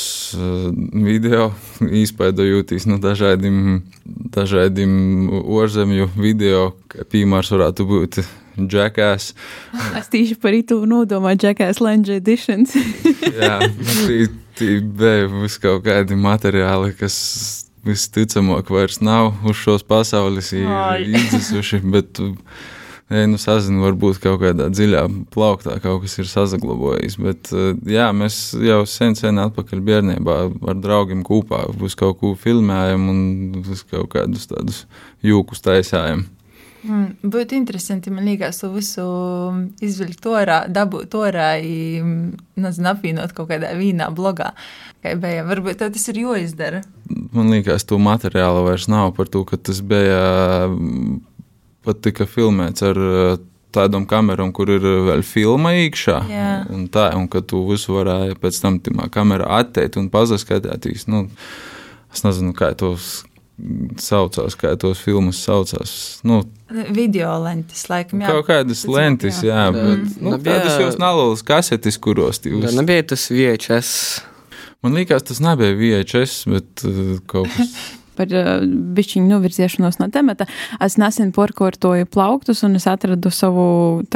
video, 0.94 1.50
izpēdojotīs 2.04 2.86
no 2.90 3.00
dažādiem, 3.02 3.82
dažādiem 4.36 4.94
ārzemju 5.42 6.12
video, 6.18 6.72
kā 6.92 7.08
piemērs 7.10 7.54
varētu 7.56 7.90
būt 7.90 8.22
Jackass. 8.58 9.34
Es 10.00 10.10
tieši 10.14 10.38
par 10.42 10.54
itu 10.54 10.78
nodomāju 10.86 11.48
Jackass 11.48 11.82
Lange 11.82 12.20
Editions. 12.20 12.76
Jā, 13.42 13.60
tī, 14.06 14.28
tī 14.58 14.78
bija 14.84 15.30
vis 15.42 15.58
kaut 15.62 15.84
kādi 15.88 16.18
materiāli, 16.20 16.94
kas 17.00 17.18
visticamāk 17.84 18.70
vairs 18.72 19.02
nav 19.04 19.34
uz 19.44 19.58
šos 19.60 19.84
pasaules 19.84 20.54
izdzisuši, 20.54 21.82
bet 21.92 22.22
ja 23.14 23.30
nu 23.30 23.40
sazinu, 23.42 23.84
varbūt 23.86 24.20
kaut 24.24 24.42
kādā 24.42 24.70
dziļā 24.74 25.04
plauktā 25.34 25.78
kaut 25.84 26.04
kas 26.04 26.18
ir 26.22 26.30
saglabājis. 26.30 27.18
Bet 27.22 27.52
eh, 27.54 27.74
jā, 27.96 28.10
mēs 28.16 28.40
jau 28.64 28.84
sen, 28.90 29.18
sen 29.20 29.42
atpakaļ 29.44 29.84
bērnībā 29.90 30.38
ar 30.74 30.80
draugiem 30.82 31.24
kopā 31.28 31.66
uz 31.74 31.98
kaut 32.00 32.20
ko 32.22 32.34
filmējam 32.40 33.10
un 33.14 33.20
uz 33.64 33.86
kaut 33.90 34.12
kādus 34.16 34.50
tādus 34.52 34.86
jūkus 35.26 35.64
taisājam. 35.66 36.26
Mm, 36.84 37.30
būtu 37.32 37.56
interesanti, 37.56 38.12
man 38.12 38.26
liekas, 38.28 38.58
to 38.60 38.68
visu 38.74 39.04
izvilkt 39.84 40.26
orā, 40.28 40.66
dabūt 40.68 41.16
orā, 41.16 41.54
nezinu, 41.64 42.90
apvienot 42.92 43.32
kaut 43.38 43.54
kādā 43.54 43.72
vīnā, 43.80 44.10
blogā. 44.16 44.50
Kā 45.04 45.14
bija, 45.20 45.46
varbūt 45.48 45.80
tas 45.80 46.10
ir 46.12 46.20
jāizdara. 46.26 46.82
Man 47.32 47.54
liekas, 47.54 47.88
to 47.88 48.00
materiālu 48.04 48.66
vairs 48.68 48.90
nav 48.92 49.14
par 49.16 49.32
to, 49.32 49.46
ka 49.48 49.60
tas 49.60 49.80
bija 49.80 50.20
pat 51.86 52.02
tika 52.06 52.28
filmēts 52.30 52.86
ar 52.86 53.00
eh, 53.00 53.36
tādām 53.74 54.06
kamerām, 54.10 54.52
kur 54.56 54.70
ir 54.74 54.84
eh, 54.86 55.02
vēl 55.10 55.24
filma 55.28 55.74
iekšā. 55.84 56.18
Un 56.74 56.88
tā, 56.94 57.10
un 57.18 57.28
ka 57.32 57.42
tu 57.46 57.64
visu 57.70 57.96
varēji 57.98 58.40
pēc 58.42 58.62
tam 58.64 58.80
timā 58.86 59.10
kamerā 59.14 59.50
attēt 59.62 60.00
un 60.02 60.10
pazaskatēties. 60.14 61.08
Nu, 61.12 61.28
es 62.14 62.26
nezinu, 62.26 62.54
kā 62.58 62.74
tos 62.78 63.24
saucās, 64.02 64.56
kā 64.58 64.74
tos 64.82 65.02
filmas 65.04 65.40
saucās. 65.46 65.92
Nu, 66.26 66.42
Video 66.94 67.30
lentes, 67.44 67.84
laikam, 67.90 68.24
jā. 68.24 68.32
Kaut 68.34 68.48
kādas 68.48 68.82
lentes, 68.90 69.44
jā, 69.46 69.68
jā 69.68 69.74
bet 69.76 70.16
nu, 70.18 70.32
Nebija- 70.34 70.56
tādas 70.64 70.80
jau 70.82 70.88
nalūlas 70.98 71.44
kasetes, 71.46 72.00
kuros 72.02 72.42
Tā 72.42 72.50
jūs. 72.50 72.74
nebija 72.74 73.04
tas 73.14 73.28
VHS. 73.30 73.92
Man 74.84 74.98
liekas, 74.98 75.24
tas 75.30 75.40
nebija 75.40 75.78
VHS, 75.78 76.40
bet 76.50 76.82
uh, 76.90 77.20
kaut 77.30 77.48
kas. 77.54 77.76
par 78.18 78.32
uh, 78.34 78.64
bišķiņu 78.64 79.30
novirziešanos 79.30 80.00
no 80.02 80.10
temata. 80.14 80.48
Es 80.84 80.98
nesen 81.02 81.32
porkortoju 81.36 82.08
plauktus 82.14 82.64
un 82.68 82.78
es 82.80 82.88
atradu 82.90 83.32
savu 83.34 83.66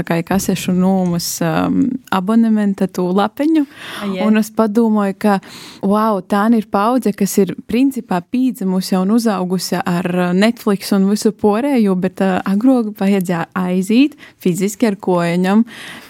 kā 0.08 0.20
kasešu 0.24 0.74
nūmas 0.76 1.28
um, 1.44 1.82
abonementa 2.14 2.88
tū 2.88 3.10
lapeņu. 3.16 3.66
Aie. 4.06 4.22
Un 4.26 4.40
es 4.40 4.50
padomāju, 4.56 5.18
ka, 5.20 5.38
wow, 5.84 6.22
tā 6.22 6.46
ir 6.56 6.68
paudze, 6.72 7.12
kas 7.18 7.34
ir 7.42 7.56
principā 7.68 8.22
pīdzemusi 8.24 8.96
un 9.00 9.12
uzaugusi 9.18 9.80
ar 9.82 10.08
uh, 10.14 10.32
Netflix 10.38 10.94
un 10.96 11.10
visu 11.12 11.34
porēju, 11.36 11.96
bet 12.00 12.24
uh, 12.24 12.38
agrāk 12.48 12.94
vajadzēja 13.00 13.48
aiziet 13.58 14.18
fiziski 14.44 14.88
ar 14.88 14.98
kojaņam, 15.02 15.66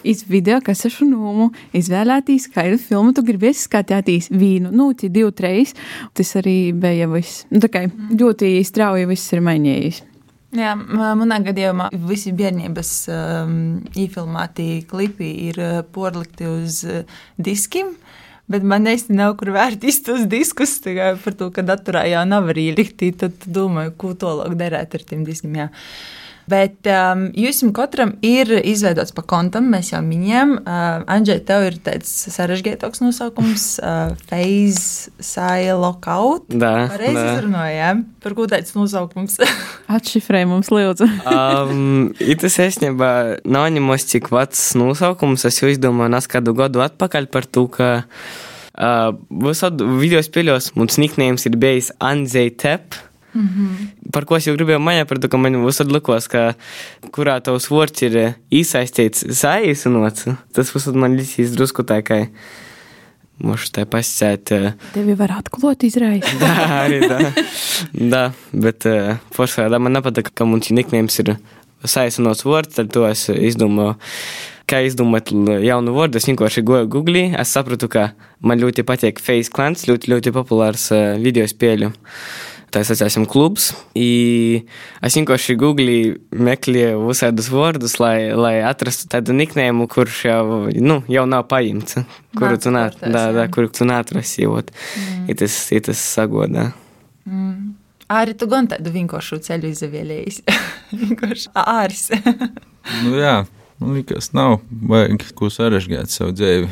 iz 0.08 0.24
video 0.30 0.60
kasešu 0.64 1.08
nūmu, 1.10 1.50
izvēlēties, 1.78 2.50
kādu 2.54 2.80
filmu 2.82 3.14
tu 3.16 3.24
gribēsi 3.28 3.66
skatīties. 3.68 4.30
Vīnu, 4.38 4.72
nu, 4.76 4.92
tie 4.98 5.10
divi, 5.14 5.32
trīs. 5.36 5.74
Tas 6.18 6.34
arī 6.40 6.72
bija 6.78 7.10
viss. 7.12 7.46
Nu, 7.52 7.62
kā 7.78 8.12
ļoti 8.18 8.58
strauji 8.68 9.08
viss 9.10 9.34
ir 9.36 9.46
mainījies. 9.46 10.04
Jā, 10.58 10.74
manā 10.80 11.42
gadījumā 11.44 11.90
visi 12.08 12.32
bērnības 12.36 12.92
um, 13.12 13.56
īfilmēti 14.00 14.68
klipi 14.90 15.28
ir 15.50 15.60
uh, 15.60 15.80
porlikti 15.94 16.48
uz 16.48 16.82
uh, 16.88 17.18
diskiem. 17.36 17.92
Bet 18.48 18.64
man 18.64 18.88
īsti 18.88 19.12
nav 19.12 19.34
kur 19.42 19.52
vērtīs 19.52 20.00
tos 20.06 20.24
diskus, 20.32 20.78
tikai 20.86 21.18
par 21.20 21.36
to, 21.36 21.50
ka 21.52 21.66
datorā 21.68 22.06
jau 22.08 22.24
nav 22.30 22.48
arī 22.54 22.70
likti. 22.78 23.12
Tad 23.12 23.44
domāju, 23.44 23.92
ko 24.00 24.14
tālāk 24.16 24.56
darīt 24.60 24.96
ar 24.96 25.04
tiem 25.10 25.28
diskiem. 25.28 25.58
Jā. 25.60 25.68
Bet 26.48 26.88
um, 26.88 27.26
jums 27.36 27.60
katram 27.76 28.14
ir 28.24 28.50
izveidots 28.62 29.12
pa 29.16 29.24
kontam, 29.28 29.68
mēs 29.74 29.92
jau 29.92 30.00
minējām. 30.06 30.54
Uh, 30.62 31.04
Andrzej, 31.12 31.42
tev 31.48 31.66
ir 31.68 31.78
tāds 31.84 32.12
sarežģītāks 32.32 33.04
nosaukums, 33.04 33.66
uh, 33.84 34.14
Phase 34.30 35.12
Sale 35.20 35.76
Lockout. 35.76 36.48
Da, 36.48 36.88
Pareizi 36.94 37.26
izrunājām. 37.34 38.06
Par 38.24 38.38
ko 38.38 38.48
tāds 38.48 38.72
nosaukums? 38.78 39.40
Atšifrē 39.98 40.46
mums 40.48 40.72
lūdzu. 40.72 41.10
Um, 41.28 42.14
tas 42.40 42.60
īstenībā 42.64 43.12
nav 43.48 43.68
ņemos 43.76 44.08
cik 44.14 44.32
vecs 44.32 44.70
nosaukums. 44.80 45.44
Es 45.50 45.60
jau 45.60 45.72
izdomāju, 45.72 46.16
nes 46.16 46.32
kādu 46.32 46.56
gadu 46.56 46.84
atpakaļ 46.86 47.28
par 47.34 47.50
to, 47.52 47.66
ka 47.76 47.90
uh, 48.00 49.12
visādi 49.44 49.88
video 50.00 50.24
spēļos 50.24 50.74
mums 50.80 51.00
niknējums 51.04 51.50
ir 51.50 51.60
bijis 51.60 51.92
Anzei 52.00 52.56
Tep. 52.56 52.96
Mm 53.38 53.48
-hmm. 53.48 54.12
Par 54.12 54.26
ko 54.26 54.36
es 54.36 54.48
jau 54.48 54.56
gribēju 54.58 54.80
manīt, 54.82 55.06
par 55.06 55.20
to, 55.20 55.30
ka 55.30 55.38
man 55.38 55.54
visādi 55.54 55.94
likos, 55.94 56.28
ka 56.28 56.54
kurā 57.12 57.40
tavs 57.42 57.70
vārds 57.70 58.02
ir 58.02 58.18
eh, 58.18 58.34
iesaistīts 58.52 59.28
saīsinots. 59.42 60.36
Tas 60.54 60.74
visādi 60.74 60.98
man 60.98 61.18
likās 61.18 61.54
drusku 61.54 61.84
tā, 61.84 62.02
ka 62.02 62.26
Mūšu 63.38 63.70
tā 63.70 63.86
pasicēt. 63.86 64.52
Uh, 64.56 64.72
Tevi 64.96 65.14
var 65.18 65.36
atklāt 65.38 65.86
izraisa. 65.86 66.34
Tā 66.42 66.68
arī 66.88 67.04
tā. 67.06 67.20
tā 67.94 68.24
bet 68.66 68.88
uh, 68.90 69.18
foršā 69.36 69.70
man 69.78 69.94
nepatīk, 69.94 70.32
ka 70.34 70.48
mums 70.50 70.72
niknējums 70.74 71.20
ir 71.22 71.36
saistināts 71.86 72.46
vārds, 72.48 72.74
tad 72.80 72.90
to 72.96 73.06
es 73.06 73.28
izdomāju. 73.30 73.94
Kā 74.68 74.82
izdomāt 74.84 75.30
l- 75.32 75.62
jaunu 75.64 75.94
vārdu, 75.96 76.18
es 76.20 76.26
vienkārši 76.28 76.66
goju 76.68 76.90
Google. 76.92 77.22
Es 77.40 77.54
sapratu, 77.56 77.88
ka 77.88 78.10
man 78.42 78.60
ļoti 78.60 78.84
patīk 78.84 79.22
Face 79.24 79.54
Clans, 79.54 79.86
ļoti, 79.88 80.10
ļoti 80.12 80.34
populārs 80.36 80.90
uh, 80.92 81.14
video 81.22 81.46
spēļu 81.48 81.94
tā 82.74 82.84
saucam 82.88 83.26
klubs. 83.30 83.72
I 83.98 84.66
es 85.06 85.18
vienkārši 85.18 85.58
googlīju, 85.60 86.18
meklēju 86.36 87.06
visādus 87.08 87.50
vārdus, 87.54 87.98
lai, 88.02 88.32
lai 88.36 88.56
atrastu 88.68 89.10
tādu 89.12 89.36
niknēmu, 89.38 89.88
kurš 89.92 90.22
jau, 90.28 90.44
nu, 90.76 91.02
jau 91.12 91.26
nav 91.30 91.48
paimts, 91.52 92.00
kuru 92.38 92.60
tu, 92.62 92.74
nā, 92.76 92.90
da, 93.02 93.30
da, 93.36 93.48
kuru 93.52 93.72
tu 93.74 93.88
neatrasi. 93.88 94.48
Mm. 94.48 95.28
Tas, 95.40 95.60
tas 95.88 96.06
sagodā. 96.16 96.72
Mm. 97.28 97.76
Arī 98.08 98.38
tu 98.40 98.48
gan 98.48 98.70
tādu 98.72 98.94
vienkāršu 98.94 99.42
ceļu 99.44 99.74
izvēlējies. 99.74 100.42
vienkārši 101.02 101.52
āris. 101.60 102.06
nu, 103.04 103.18
jā, 103.20 103.42
man 103.82 103.98
liekas, 103.98 104.32
nav 104.38 104.62
vajag 104.70 105.28
ko 105.36 105.52
sarežģīt 105.52 106.14
savu 106.14 106.36
dzīvi. 106.38 106.70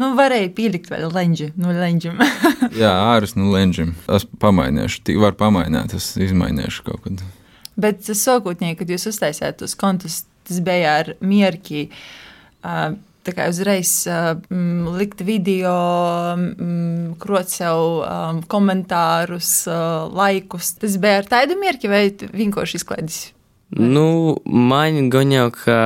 Nu, 0.00 0.14
varēja 0.16 0.48
pielikt 0.56 0.88
vēl 0.88 1.10
leņģi 1.12 1.50
no 1.60 1.74
leņģim. 1.76 2.22
jā, 2.82 2.92
āris 3.12 3.36
no 3.36 3.50
leņģim. 3.52 3.92
Es 4.16 4.24
pamainīšu, 4.40 5.02
tik 5.04 5.20
var 5.20 5.36
pamainīt, 5.36 5.92
es 5.98 6.14
izmainīšu 6.16 6.86
kaut 6.86 7.04
kad. 7.04 7.20
Bet 7.80 8.08
sākotnēji, 8.08 8.78
kad 8.80 8.92
jūs 8.92 9.10
uztaisījāt 9.12 9.60
tos 9.60 9.76
kontus, 9.78 10.22
tas 10.48 10.62
bija 10.64 10.96
ar 11.02 11.12
mierki. 11.20 11.90
Uh, 12.64 12.96
tā 13.26 13.34
kā 13.36 13.50
uzreiz 13.52 13.92
uh, 14.08 14.32
likt 14.96 15.20
video, 15.26 15.76
um, 16.32 17.12
krot 17.20 17.52
sev 17.52 18.00
um, 18.00 18.40
komentārus, 18.48 19.52
uh, 19.68 20.08
laikus. 20.16 20.74
Tas 20.80 20.96
bija 21.00 21.20
ar 21.20 21.28
tādu 21.28 21.60
mierki 21.60 21.92
vai 21.92 22.06
vienkārši 22.16 22.80
izklaidis? 22.80 23.22
Nu, 23.76 24.40
man 24.44 25.12
gan 25.12 25.36
jau, 25.36 25.48
ka 25.54 25.80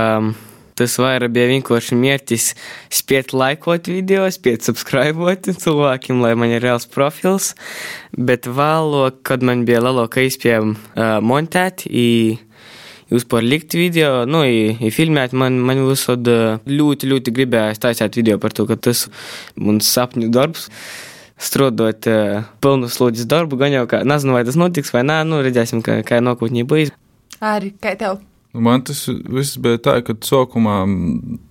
tas 0.79 0.97
vairāk 1.01 1.33
bija 1.35 1.51
vienkārši 1.53 1.99
mērķis 1.99 2.49
spiet 2.93 3.35
laikot 3.37 3.91
video, 3.91 4.27
spiet 4.35 4.67
subscribot 4.67 5.51
cilvēkiem, 5.63 6.23
lai 6.25 6.35
man 6.39 6.55
ir 6.55 6.65
reāls 6.65 6.89
profils, 6.91 7.53
bet 8.17 8.49
vēlāk, 8.51 9.23
kad 9.27 9.47
man 9.47 9.65
bija 9.69 9.83
lielāka 9.85 10.25
iespēja 10.27 10.63
uh, 10.65 10.75
montēt, 11.25 11.87
i, 11.87 12.37
vispār 13.13 13.47
likt 13.47 13.77
video, 13.79 14.25
nu, 14.29 14.43
i, 14.47 14.75
i 14.81 14.93
filmēt. 14.95 15.35
Man, 15.37 15.59
man 15.63 15.85
visod 15.89 16.27
ļoti, 16.27 17.11
ļoti 17.13 17.35
gribējās 17.39 17.83
taisīt 17.83 18.21
video 18.21 18.41
par 18.43 18.55
to, 18.57 18.67
ka 18.69 18.79
tas 18.89 19.07
mans 19.61 19.91
sapņu 19.95 20.31
darbs. 20.35 20.69
Strādājot 21.45 22.07
uh, 22.11 22.45
pilnu 22.63 22.89
slodzes 22.93 23.27
darbu, 23.31 23.59
gan 23.61 23.75
jau 23.75 23.89
kā, 23.91 24.05
nezinu, 24.07 24.37
vai 24.37 24.45
tas 24.47 24.59
notiks 24.59 24.95
vai 24.95 25.03
nē, 25.07 25.23
nu, 25.29 25.43
redzēsim, 25.45 25.83
kā, 25.85 25.99
kā 26.07 26.23
nākotnē 26.23 26.63
būs. 26.71 26.95
Arī 27.45 27.75
kā 27.83 27.97
tev? 27.99 28.23
Man 28.55 28.85
tas 28.87 29.09
viss 29.11 29.59
bija 29.59 29.81
tā, 29.83 29.99
ka 30.07 30.15
sākumā 30.23 30.85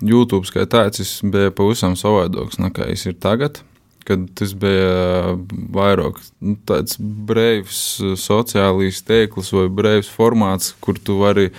YouTube 0.08 0.48
kā 0.54 0.64
tāds 0.70 1.18
bija 1.28 1.52
pavisam 1.52 1.98
savādāks 2.00 2.62
nekā 2.64 2.88
es 2.94 3.04
ir 3.10 3.18
tagad 3.20 3.60
kad 4.04 4.24
tas 4.36 4.54
bija 4.60 5.36
vairāk 5.74 6.20
nu, 6.44 6.58
tāds 6.68 6.98
brīvs 7.00 7.80
sociālais 8.20 9.02
tīkls 9.08 9.54
vai 9.56 9.68
brīvs 9.72 10.12
formāts, 10.12 10.74
kur 10.84 11.00
tu 11.00 11.20
vari 11.22 11.50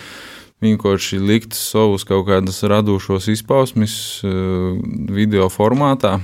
vienkārši 0.64 1.20
likt 1.20 1.56
savus 1.56 2.06
kaut 2.08 2.26
kādas 2.28 2.62
radošos 2.68 3.28
izpausmes 3.32 3.96
video 4.24 5.50
formātā. 5.52 6.18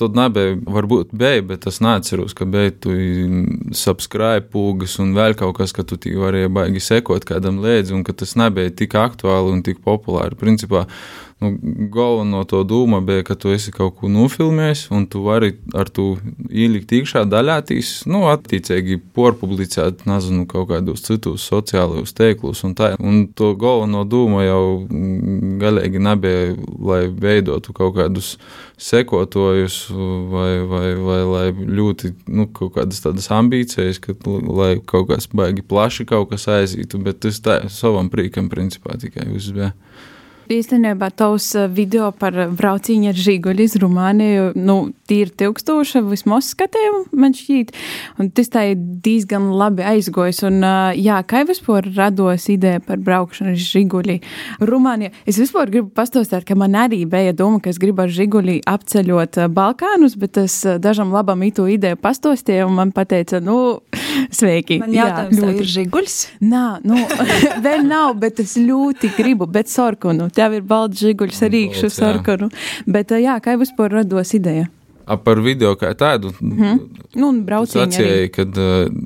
Tad 0.00 0.16
nebija, 0.18 0.56
varbūt 0.76 1.12
bija, 1.14 1.42
bet 1.46 1.68
es 1.70 1.80
neatceros, 1.84 2.34
ka 2.34 2.46
bija 2.50 2.72
tu 2.84 2.94
subscribe 3.76 4.48
pūgas 4.52 4.96
un 5.02 5.12
vēl 5.16 5.36
kaut 5.38 5.56
kas, 5.60 5.74
ka 5.76 5.86
tu 5.86 5.98
varēji 5.98 6.50
baigi 6.54 6.82
sekot 6.82 7.26
kādam 7.28 7.60
līdzi, 7.64 7.94
un 7.94 8.02
ka 8.06 8.16
tas 8.16 8.34
nebija 8.40 8.74
tik 8.74 8.96
aktuāli 8.98 9.54
un 9.54 9.62
tik 9.66 9.82
populāri. 9.84 10.38
Principā 10.40 10.86
nu, 11.40 11.58
galveno 11.88 12.44
to 12.44 12.62
doma 12.64 13.00
bija, 13.00 13.22
ka 13.22 13.34
tu 13.34 13.50
esi 13.54 13.72
kaut 13.74 13.96
ko 13.98 14.08
nofilmējis, 14.12 14.86
un 14.94 15.06
tu 15.10 15.22
vari 15.24 15.54
ar 15.74 15.90
to 15.92 16.14
ielikt 16.50 16.92
iekšā 16.94 17.24
daļātīs, 17.30 17.92
nu, 18.10 18.24
attiecīgi 18.30 19.00
porpublicēt, 19.16 20.04
nezinu, 20.08 20.46
kaut 20.50 20.70
kādos 20.72 21.04
citos 21.06 21.46
sociālajos 21.50 22.14
tēklos 22.16 22.64
un 22.68 22.76
tā. 22.78 22.94
Un 23.00 23.26
to 23.36 23.52
galveno 23.60 24.04
doma 24.08 24.44
jau 24.44 24.64
mm, 24.84 25.56
galīgi 25.62 26.02
nebija, 26.02 26.54
lai 26.78 27.02
veidotu 27.08 27.74
kaut 27.76 27.96
kādus 27.98 28.34
sekotojus 28.80 29.84
vai, 30.30 30.50
vai, 30.70 30.86
vai 30.98 31.20
lai 31.28 31.44
ļoti, 31.52 32.14
nu, 32.26 32.48
kaut 32.54 32.74
kādas 32.78 33.02
tādas 33.04 33.30
ambīcijas, 33.34 34.00
ka, 34.02 34.16
lai 34.24 34.74
kaut 34.86 35.10
kas 35.12 35.28
baigi 35.32 35.62
plaši 35.66 36.06
kaut 36.08 36.32
kas 36.32 36.48
aizītu, 36.50 37.00
bet 37.04 37.22
tas 37.24 37.40
tā 37.44 37.60
savam 37.72 38.10
prīkam 38.12 38.50
principā 38.52 38.98
tikai 39.00 39.28
uzbija. 39.34 39.72
Īstenībā 40.52 41.08
tavs 41.16 41.46
eh, 41.56 41.68
video 41.72 42.10
par 42.20 42.34
brauciņu 42.52 43.08
ar 43.08 43.16
žiguļu 43.16 43.64
iz 43.64 43.76
Rumāniju, 43.80 44.50
nu, 44.60 44.76
tīri 45.08 45.32
tūkstoša 45.40 46.02
vismaz 46.04 46.50
skatījumu, 46.52 47.06
man 47.16 47.32
šķiet, 47.36 47.72
un 48.20 48.28
tas 48.36 48.52
tā 48.52 48.66
ir 48.74 48.82
diezgan 49.04 49.48
labi 49.56 49.86
aizgojis, 49.94 50.42
un 50.44 50.60
eh, 50.60 51.00
jā, 51.00 51.22
kā 51.24 51.46
vispār 51.48 51.88
rados 51.96 52.50
ideja 52.52 52.82
par 52.84 53.00
braukšanu 53.00 53.54
ar 53.54 53.62
žiguļi 53.62 54.18
Rumānijā. 54.60 55.14
Es 55.24 55.40
vispār 55.40 55.72
gribu 55.72 55.88
pastostāt, 55.96 56.44
ka 56.44 56.58
man 56.60 56.76
arī 56.76 57.04
bija 57.08 57.32
doma, 57.32 57.62
ka 57.64 57.72
es 57.72 57.80
gribu 57.80 58.04
ar 58.04 58.12
žiguļi 58.12 58.60
apceļot 58.68 59.40
eh, 59.40 59.48
Balkānus, 59.48 60.18
bet 60.20 60.42
es 60.44 60.60
dažam 60.84 61.14
labam 61.14 61.40
itu 61.48 61.64
ideju 61.72 61.96
pastostīju, 62.04 62.68
un 62.68 62.76
man 62.82 62.92
pateica, 62.92 63.40
nu, 63.40 63.80
sveiki. 64.30 64.78
Man 64.82 64.94
jautājums, 64.94 65.38
jā, 65.38 65.48
ļoti 65.48 65.64
ir 65.64 65.72
žiguļs? 65.74 66.16
Nā, 66.44 66.64
nu, 66.86 67.00
vēl 67.66 67.84
nav, 67.88 68.14
bet 68.22 68.40
es 68.44 68.56
ļoti 68.60 69.12
gribu, 69.16 69.48
bet 69.50 69.72
sorkunu 69.72 70.30
tev 70.34 70.58
ir 70.58 70.64
balts 70.68 71.02
žiguļs 71.04 71.44
ar 71.44 71.54
rīkšu 71.54 71.92
sarkanu. 71.92 72.50
Bet 72.86 73.14
jā, 73.14 73.38
kā 73.44 73.58
vispār 73.60 74.00
rados 74.00 74.34
ideja? 74.36 74.70
A 75.04 75.18
par 75.20 75.36
video 75.44 75.74
kā 75.76 75.92
tādu. 75.94 76.32
Mm 76.40 76.58
-hmm. 76.58 76.78
Nu, 77.14 77.28
un 77.28 77.44
braucienu. 77.44 77.88
Es 77.88 77.98
atceru, 77.98 78.28
ka 78.32 78.44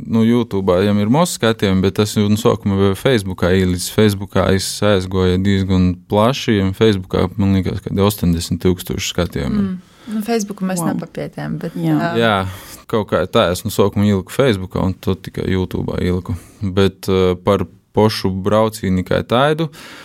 nu, 0.07 0.25
YouTube 0.25 0.73
jau 0.73 0.99
ir 1.01 1.09
mūsu 1.09 1.39
skatījumi, 1.39 1.81
bet 1.81 1.95
tas 1.95 2.17
jau 2.17 2.29
no 2.29 2.37
sākuma 2.37 2.79
bija 2.79 2.95
Facebookā. 2.95 3.51
Līdz 3.51 3.91
Facebookā 3.97 4.55
es 4.55 4.83
aizgoju 4.83 5.39
diezgan 5.39 5.97
plaši, 6.09 6.61
un 6.61 6.73
Facebookā 6.73 7.29
man 7.37 7.55
liekas, 7.55 7.81
ka 7.81 7.91
80 7.91 8.59
tūkstoši 8.59 9.13
skatījumu. 9.15 9.63
Mm. 9.63 9.79
Nu, 10.15 10.23
Facebooku 10.23 10.65
mēs 10.65 10.81
wow. 10.81 10.95
nepapietējam, 10.95 11.59
bet 11.59 11.73
jā. 11.77 12.17
jā. 12.17 12.47
Kaut 12.89 13.11
kā 13.13 13.23
tā 13.31 13.51
es 13.53 13.65
no 13.67 13.73
sākuma 13.75 14.09
ieliku 14.09 14.35
Facebookā, 14.35 14.83
un 14.83 14.97
to 14.97 15.15
tikai 15.15 15.47
YouTube 15.53 15.97
ieliku. 16.01 16.37
Bet 16.63 17.09
uh, 17.13 17.35
par 17.45 17.67
pošu 17.97 18.31
braucienu 18.33 19.05
kā 19.07 19.23
tādu. 19.27 19.69
Uh, 19.69 20.05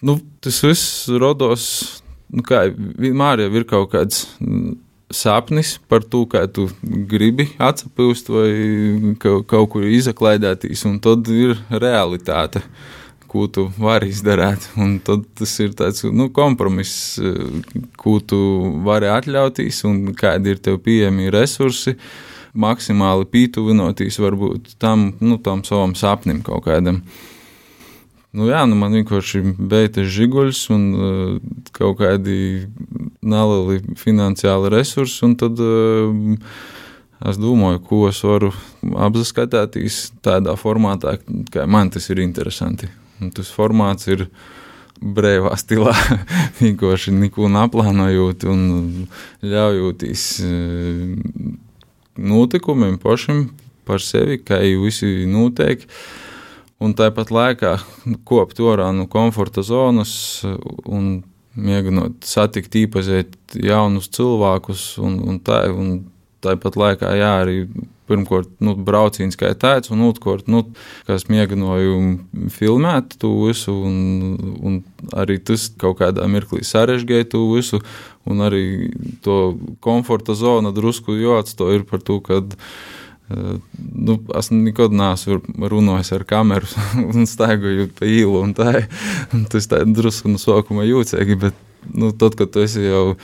nu, 0.00 0.18
tas 0.40 0.62
viss 0.64 1.08
rodas. 1.20 1.66
Nu, 2.30 2.44
kā, 2.46 2.68
vienmēr 2.70 3.44
jau 3.44 3.50
ir 3.58 3.66
kaut 3.68 3.90
kāds 3.94 4.22
mm, 4.38 4.76
sapnis 5.10 5.74
par 5.90 6.04
to, 6.06 6.22
kā 6.30 6.44
tu 6.46 6.68
gribi 7.10 7.48
atsapūst 7.58 8.30
vai 8.30 8.50
kaut, 9.20 9.48
kaut 9.50 9.72
kur 9.72 9.86
izaklaidēties, 9.88 10.86
un 10.86 11.00
tad 11.02 11.28
ir 11.34 11.58
realitāte. 11.70 12.62
Ko 13.30 13.46
tu 13.46 13.68
vari 13.78 14.10
izdarīt. 14.10 14.66
Tad 15.06 15.26
tas 15.38 15.52
ir 15.62 15.74
tāds 15.78 16.02
nu, 16.10 16.26
kompromiss, 16.34 17.14
ko 18.00 18.18
tu 18.18 18.40
vari 18.86 19.06
atļauties, 19.06 19.84
un 19.86 20.00
kādi 20.18 20.56
ir 20.56 20.62
tev 20.64 20.80
pieejami 20.82 21.30
resursi, 21.30 21.94
maksimāli 22.58 23.28
pītuvinoties 23.30 24.18
varbūt 24.18 24.74
tam, 24.82 25.12
nu, 25.22 25.38
tam 25.38 25.62
savam 25.66 25.94
sapnim 25.94 26.42
kaut 26.46 26.66
kādam. 26.66 27.04
Nu, 28.30 28.46
jā, 28.46 28.62
nu 28.70 28.76
man 28.78 28.94
vienkārši 28.94 29.40
bija 29.58 29.90
tas 29.96 30.10
žiguļs 30.14 30.60
un 30.70 30.84
uh, 30.94 31.32
kaut 31.74 31.98
kādi 31.98 32.68
nelieli 33.26 33.96
finansiāli 33.98 34.70
resursi. 34.70 35.32
Tad 35.38 35.58
uh, 35.58 36.46
es 37.26 37.40
domāju, 37.42 37.82
ko 37.88 38.04
es 38.10 38.22
varu 38.22 38.52
apskatīt 39.06 39.78
tādā 40.22 40.54
formātā, 40.58 41.18
kā 41.50 41.66
man 41.66 41.90
tas 41.90 42.06
ir 42.14 42.22
interesanti. 42.22 42.90
Un 43.20 43.32
tas 43.36 43.50
formāts 43.52 44.08
ir 44.10 44.26
brīvā 45.00 45.54
stilā, 45.60 45.94
vienkārši 46.60 47.14
neko 47.16 47.48
neplānojot 47.52 48.44
un 48.50 48.62
ļaujot 49.44 50.04
uh, 50.08 51.50
notikumiem 52.20 52.98
pašam 53.00 53.48
par 53.88 54.02
sevi, 54.04 54.40
kā 54.44 54.60
jau 54.64 54.84
visi 54.84 55.26
notiek. 55.28 55.86
Un 56.80 56.94
tāpat 56.96 57.28
laikā 57.32 57.74
kopt 58.24 58.60
orā 58.64 58.88
no 58.96 59.04
komforta 59.10 59.60
zonas 59.64 60.12
un 60.88 61.18
mēģinot 61.60 62.24
satikt, 62.24 62.76
iepazīt 62.80 63.36
jaunus 63.60 64.08
cilvēkus. 64.14 64.84
Un, 65.02 65.18
un 65.28 65.40
tā, 65.44 65.64
un 65.74 65.98
tāpat 66.44 66.76
laikā, 66.80 67.14
jā, 67.18 67.32
arī 67.42 67.56
pirmkārt, 68.10 68.50
nu, 68.64 68.74
brauciens 68.74 69.38
kā 69.38 69.52
tāds, 69.54 69.92
un 69.94 70.02
otrkārt, 70.08 70.48
nu, 70.50 70.64
kas 71.06 71.28
mēģināju 71.30 71.98
filmēt 72.54 73.14
to 73.22 73.30
visu, 73.44 73.74
un, 73.86 74.56
un 74.66 74.80
arī 75.14 75.38
tas 75.38 75.68
kaut 75.80 76.00
kādā 76.00 76.26
mirklī 76.30 76.64
sarežģīja 76.66 77.30
to 77.36 77.44
visu, 77.52 77.82
un 78.26 78.42
arī 78.46 78.64
to 79.24 79.38
komforta 79.84 80.34
zona 80.38 80.74
drusku 80.74 81.14
jāatstāj 81.20 81.84
par 81.90 82.02
to, 82.06 82.18
kad 82.24 82.58
Nu, 83.30 84.16
es 84.34 84.48
nekad 84.50 84.94
neesmu 84.96 85.68
runājis 85.70 86.10
ar 86.16 86.24
kameru 86.26 86.66
un 87.12 87.28
staigājot 87.30 87.92
pa 88.00 88.08
īlu. 88.08 88.42
Tā, 88.58 88.72
tas 89.52 89.70
tā 89.70 89.84
drusku 89.86 90.32
no 90.32 90.40
sākuma 90.42 90.86
jūtīgi, 90.88 91.36
bet 91.38 91.60
nu, 91.94 92.10
tad, 92.10 92.34
kad 92.38 92.50
tu 92.50 92.64
esi 92.64 92.82
jau 92.88 93.14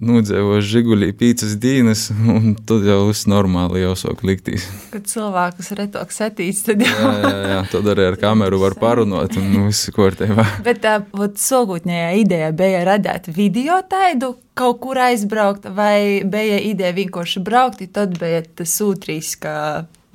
nudzīvoju 0.00 0.62
žigulī 0.64 1.10
pīcis 1.16 1.56
dīnes, 1.60 2.06
un 2.32 2.54
tad 2.68 2.86
jau 2.86 3.00
viss 3.08 3.26
normāli 3.30 3.82
jau 3.82 3.92
sāk 3.98 4.22
liktīs. 4.26 4.66
Kad 4.92 5.06
cilvēkus 5.10 5.72
retok 5.78 6.14
setīs, 6.14 6.62
tad 6.66 6.84
jau. 6.84 6.92
Jā, 6.92 7.12
jā, 7.22 7.42
jā, 7.52 7.60
tad 7.74 7.90
arī 7.94 8.08
ar 8.10 8.18
kameru 8.20 8.62
var 8.62 8.76
parunot, 8.80 9.36
un 9.40 9.68
viss 9.68 9.92
kārtībā. 9.94 10.46
Bet 10.66 10.82
tā 10.84 10.98
sogūtņējā 11.12 12.10
ideja 12.22 12.50
bija 12.56 12.82
radīt 12.88 13.30
video 13.34 13.80
taidu, 13.88 14.34
kaut 14.58 14.82
kur 14.84 15.00
aizbraukt, 15.02 15.68
vai 15.76 16.22
bija 16.28 16.60
ideja 16.62 16.94
vienkārši 16.96 17.44
braukt, 17.44 17.84
tad 17.92 18.18
bija 18.20 18.42
tas 18.44 18.76
sūtrīs, 18.80 19.34
ka 19.42 19.54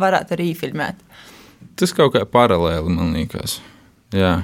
varētu 0.02 0.38
arī 0.38 0.52
filmēt. 0.58 1.02
Tas 1.78 1.94
kaut 1.94 2.16
kā 2.16 2.24
paralēli 2.26 2.94
man 2.94 3.14
liekas. 3.18 3.60
Jā. 4.16 4.40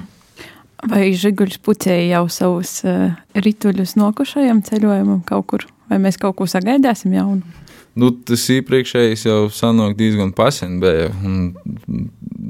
Vai 0.89 1.13
Žiguļs 1.15 1.61
pucēja 1.63 2.17
jau 2.17 2.23
savus 2.31 2.81
uh, 2.87 3.13
rituļus 3.39 3.95
nokušajam 3.99 4.63
ceļojumam 4.67 5.21
kaut 5.27 5.47
kur, 5.47 5.67
vai 5.91 5.99
mēs 6.03 6.19
kaut 6.19 6.35
ko 6.39 6.47
sagaidāsim 6.49 7.13
jaunu? 7.15 7.61
Nu, 7.99 8.09
tas 8.25 8.47
iepriekšējais 8.49 9.27
jau 9.27 9.51
sanāk 9.53 9.93
diezgan 9.99 10.31
pasen 10.33 10.79
bija, 10.81 11.11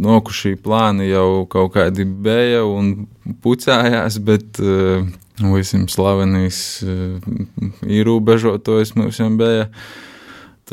nokušī 0.04 0.56
plāni 0.64 1.10
jau 1.10 1.44
kaut 1.52 1.74
kādi 1.76 2.06
bija 2.08 2.64
un 2.64 3.10
pucējās, 3.44 4.22
bet 4.24 4.62
uh, 4.64 5.04
visam 5.52 5.90
slavenīs 5.92 6.62
uh, 6.88 7.20
īrūbežotojs 8.00 8.96
mums 8.96 9.20
jau 9.20 9.30
bija. 9.40 9.68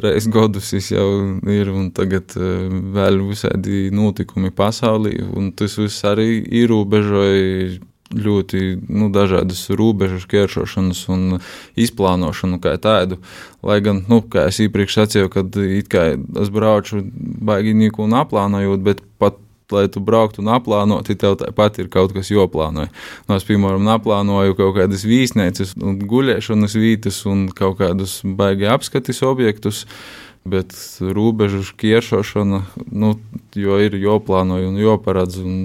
Trīs 0.00 0.26
gadus 0.32 0.70
jau 0.72 1.08
ir, 1.52 1.68
un 1.76 1.90
tagad 1.92 2.32
uh, 2.38 2.70
vēl 2.94 3.20
visādi 3.28 3.90
notikumi 3.92 4.48
pasaulī, 4.48 5.18
un 5.20 5.50
tas 5.52 5.76
viss 5.76 6.06
arī 6.08 6.40
ierobežoja 6.62 7.80
ļoti 8.10 8.62
nu, 8.88 9.10
dažādas 9.14 9.68
robežu 9.76 10.18
šķēršošanas 10.24 11.02
un 11.14 11.26
izplānošanu 11.78 12.58
kā 12.62 12.74
tādu. 12.82 13.20
Lai 13.62 13.78
gan, 13.84 14.02
nu, 14.10 14.22
kā 14.26 14.48
es 14.50 14.58
iepriekš 14.64 14.96
sacīju, 14.98 15.30
kad 15.30 15.60
es 15.60 16.50
braucu 16.50 17.04
baigi 17.50 17.76
nīku 17.76 18.08
un 18.08 18.16
aplānojot, 18.18 18.82
bet 18.82 19.04
pat 19.22 19.38
lai 19.74 19.87
tu 19.92 20.02
brauktu 20.04 20.42
un 20.44 20.50
aplānotu, 20.54 21.16
tev 21.18 21.37
tāpat 21.40 21.83
ir 21.83 21.90
kaut 21.92 22.14
kas 22.16 22.33
jāplāno. 22.33 22.88
No 23.28 23.38
es, 23.38 23.46
piemēram, 23.48 23.88
aplānoju 23.94 24.59
kaut 24.59 24.74
kādas 24.80 25.06
vīsnēcas, 25.09 25.76
guļēšanas 25.78 26.76
vietas 26.78 27.22
un 27.30 27.48
kaut 27.54 27.78
kādus 27.83 28.20
baigi 28.24 28.70
apskatis 28.70 29.24
objektus. 29.26 29.85
Bet 30.48 30.72
robežu 31.04 31.61
šķēršošana, 31.68 32.62
nu, 32.96 33.11
jo 33.52 33.76
ir 33.85 33.98
jāplāno 34.00 34.56
un 34.70 34.78
jāparedz, 34.80 35.37
un, 35.44 35.59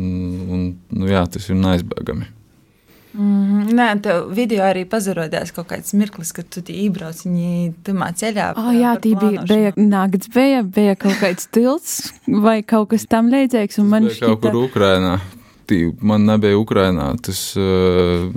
un 0.51 0.65
nu, 0.91 1.07
jā, 1.07 1.23
tas 1.31 1.47
ir 1.47 1.55
neizbēgami. 1.61 2.34
Mm, 3.15 3.69
nē, 3.77 3.87
tev 4.03 4.25
video 4.35 4.65
arī 4.67 4.83
pazarodās 4.89 5.53
kaut 5.55 5.69
kāds 5.69 5.93
mirklis, 5.95 6.33
kad 6.35 6.49
tu 6.51 6.63
iebrauc 6.73 7.21
tamā 7.87 8.09
ceļā. 8.19 8.49
Oh, 8.59 8.71
jā, 8.75 8.95
tī 8.99 9.13
bija, 9.19 9.45
bija 9.47 9.71
nakts, 9.79 10.27
bija, 10.33 10.63
bija 10.63 10.97
kaut 10.99 11.15
kāds 11.21 11.47
tilts 11.47 11.95
vai 12.27 12.59
kaut 12.67 12.91
kas 12.91 13.07
tam 13.07 13.31
līdzīgs. 13.31 13.79
Man 13.87 14.09
šķita... 14.09 14.33
kaut 14.33 14.43
kur 14.43 14.59
Ukrainā. 14.65 15.17
Tī, 15.65 15.79
man 16.03 16.27
nebija 16.27 16.59
Ukrainā 16.59 17.07
tas 17.25 17.39
uh, 17.57 18.27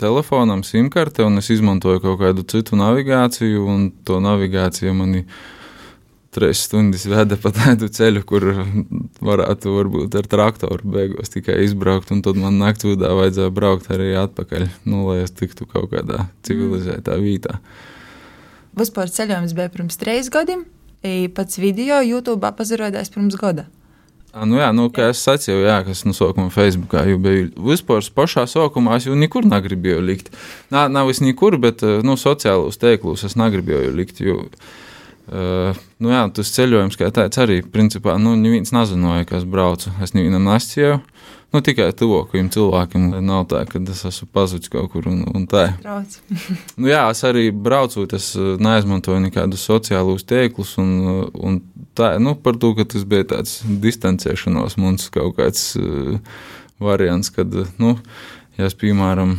telefonam 0.00 0.62
simkarte, 0.64 1.26
un 1.26 1.42
es 1.42 1.50
izmantoju 1.52 2.00
kaut 2.04 2.22
kādu 2.22 2.46
citu 2.48 2.78
navigāciju, 2.78 3.66
un 3.66 3.90
to 4.06 4.20
navigāciju 4.22 4.94
manī 4.96 5.24
trīs 6.34 6.64
stundas 6.66 7.06
veda 7.08 7.38
pa 7.40 7.52
tādu 7.54 7.88
ceļu, 7.92 8.24
kur 8.28 8.46
varētu 9.24 9.74
varbūt 9.76 10.18
ar 10.18 10.28
traktoru 10.30 10.94
beigās 10.96 11.32
tikai 11.32 11.60
izbraukt, 11.64 12.12
un 12.14 12.24
tad 12.26 12.40
man 12.40 12.58
naktas 12.60 12.90
vidū 12.90 13.12
vajadzēja 13.20 13.54
braukt 13.54 13.90
arī 13.94 14.12
atpakaļ, 14.20 14.66
nu, 14.90 15.04
lai 15.08 15.22
es 15.24 15.34
tiktu 15.34 15.68
kaut 15.70 15.92
kādā 15.94 16.26
civilizētā 16.46 17.16
vietā. 17.22 17.60
Vispār 18.74 19.12
ceļojums 19.14 19.54
bija 19.54 19.70
pirms 19.70 20.00
trīs 20.00 20.28
gadiem, 20.34 20.66
pats 21.36 21.62
video 21.62 22.02
YouTube 22.02 22.50
pazarodās 22.58 23.12
pirms 23.14 23.38
gada. 23.38 23.68
Nu 24.34 24.58
jā, 24.58 24.72
nu, 24.74 24.88
kā 24.90 25.12
es 25.12 25.20
sacīju, 25.22 25.60
jā, 25.62 25.76
kas 25.86 26.00
nu, 26.02 26.10
sākumā 26.16 26.50
Facebookā 26.50 27.04
jau 27.06 27.20
bija. 27.22 27.46
Vispār 27.70 28.02
pašā 28.16 28.48
sākumā 28.50 28.96
es 28.98 29.06
jau 29.06 29.14
nekur 29.14 29.46
negribēju 29.46 30.00
likt. 30.02 30.32
Nā, 30.74 30.88
nav 30.90 31.12
es 31.12 31.22
nekur, 31.22 31.54
bet 31.62 31.84
nu, 32.02 32.16
sociālos 32.18 32.80
tēklos 32.82 33.22
es 33.28 33.38
negribēju 33.38 33.92
likt. 33.94 34.24
Jo, 34.26 34.48
uh, 35.28 35.84
nu 36.02 36.12
jā, 36.12 36.24
tas 36.36 36.52
ceļojums, 36.56 36.98
kā 37.00 37.10
tāds, 37.14 37.40
arī 37.42 37.60
principā 37.62 38.16
nu, 38.20 38.34
neviens 38.38 38.74
nezināja, 38.74 39.26
kas 39.28 39.46
braucu. 39.48 39.92
Es 40.04 40.14
nevienam 40.16 40.48
nestīju. 40.48 41.00
Nu, 41.54 41.60
tikai 41.62 41.92
tuvākajiem 41.94 42.48
cilvēkiem 42.50 43.02
nav 43.22 43.44
tā, 43.52 43.60
ka 43.70 43.78
es 43.92 44.00
esmu 44.08 44.26
pazudis 44.34 44.72
kaut 44.72 44.88
kur 44.90 45.06
un, 45.06 45.20
un 45.30 45.44
tā. 45.46 45.68
nu, 46.80 46.88
jā, 46.90 47.04
es 47.12 47.22
arī 47.28 47.44
braucu, 47.54 48.08
es 48.16 48.32
neizmantoju 48.34 49.22
nekādus 49.28 49.62
sociālus 49.68 50.26
tīklus. 50.26 50.74
Un, 50.82 50.90
un 51.38 51.60
tā, 51.94 52.16
nu, 52.18 52.34
par 52.34 52.58
to, 52.58 52.72
ka 52.74 52.88
tas 52.90 53.06
bija 53.06 53.28
tāds 53.36 53.60
distancēšanās, 53.62 54.74
mums 54.82 55.06
kaut 55.14 55.38
kāds 55.38 55.68
uh, 55.78 56.18
variants, 56.82 57.30
kad, 57.34 57.54
nu, 57.78 57.94
ja 58.58 58.66
es, 58.66 58.74
piemēram, 58.80 59.38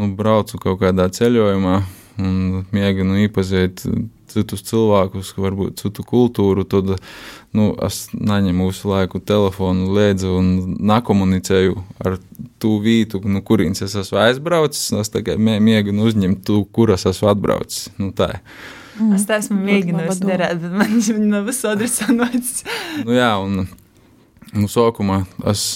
nu, 0.00 0.12
braucu 0.16 0.62
kaut 0.62 0.80
kādā 0.80 1.10
ceļojumā 1.12 1.82
un 2.20 2.64
mēģinu 2.74 3.20
iepazīt 3.26 3.84
citus 4.30 4.62
cilvēkus, 4.68 5.32
varbūt 5.40 5.80
citu 5.82 6.04
kultūru, 6.06 6.64
tad 6.68 6.92
nu, 7.56 7.70
es 7.86 8.02
neņemu 8.14 8.68
visu 8.70 8.90
laiku 8.92 9.20
telefonu, 9.26 9.88
lēdzu 9.96 10.34
un 10.38 10.50
nekomunicēju 10.90 11.78
ar 12.04 12.18
to 12.62 12.76
vietu, 12.84 13.22
nu, 13.26 13.42
kurienes 13.46 13.82
es 13.86 13.96
esmu 14.04 14.20
aizbraucis. 14.22 14.90
Es 15.00 15.12
tikai 15.12 15.36
mēģinu 15.40 16.06
uzņemt 16.06 16.44
to, 16.46 16.62
kur 16.70 16.94
es 16.94 17.06
esmu 17.10 17.32
atbraucis. 17.32 17.88
Nu, 17.98 18.12
tā. 18.16 18.36
Mm. 19.00 19.14
Es 19.16 19.26
tā 19.28 19.40
esmu 19.40 19.58
mēģinājusi 19.64 20.26
darīt, 20.28 20.62
bet 20.62 20.78
man 20.82 20.96
viņa 21.00 21.30
nav 21.30 21.48
visādi 21.48 21.88
sanācis. 21.90 22.64
nu, 23.06 23.16
jā, 23.16 23.32
un 23.40 23.64
nu, 23.64 24.70
sākumā 24.70 25.24
es 25.50 25.72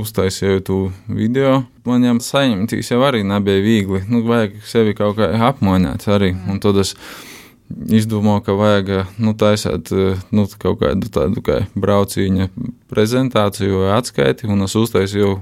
uztaisīju 0.00 0.64
to 0.66 0.78
video. 1.08 1.62
Man 1.86 2.04
jau 2.06 2.16
saņemtīs 2.22 2.90
jau 2.92 3.02
arī 3.06 3.22
nebija 3.26 3.62
viegli. 3.64 4.02
Nu, 4.10 4.22
vajag 4.26 4.58
sevi 4.68 4.96
kaut 4.98 5.18
kā 5.18 5.30
apmainīt 5.48 6.08
arī. 6.10 6.32
Un 6.50 6.60
tad 6.62 6.80
es 6.82 6.94
izdomāju, 7.70 8.44
ka 8.44 8.56
vajag 8.58 8.92
nu, 9.22 9.34
taisīt 9.38 9.90
nu, 10.34 10.46
kaut 10.60 10.80
kādu 10.82 11.10
tādu 11.12 11.42
kā 11.44 11.62
brauciņa 11.74 12.50
prezentāciju 12.92 13.84
vai 13.84 13.98
atskaiti, 13.98 14.48
un 14.50 14.66
es 14.66 14.76
uztaisīju 14.78 15.34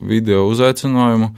video 0.00 0.46
uzaicinājumu 0.50 1.32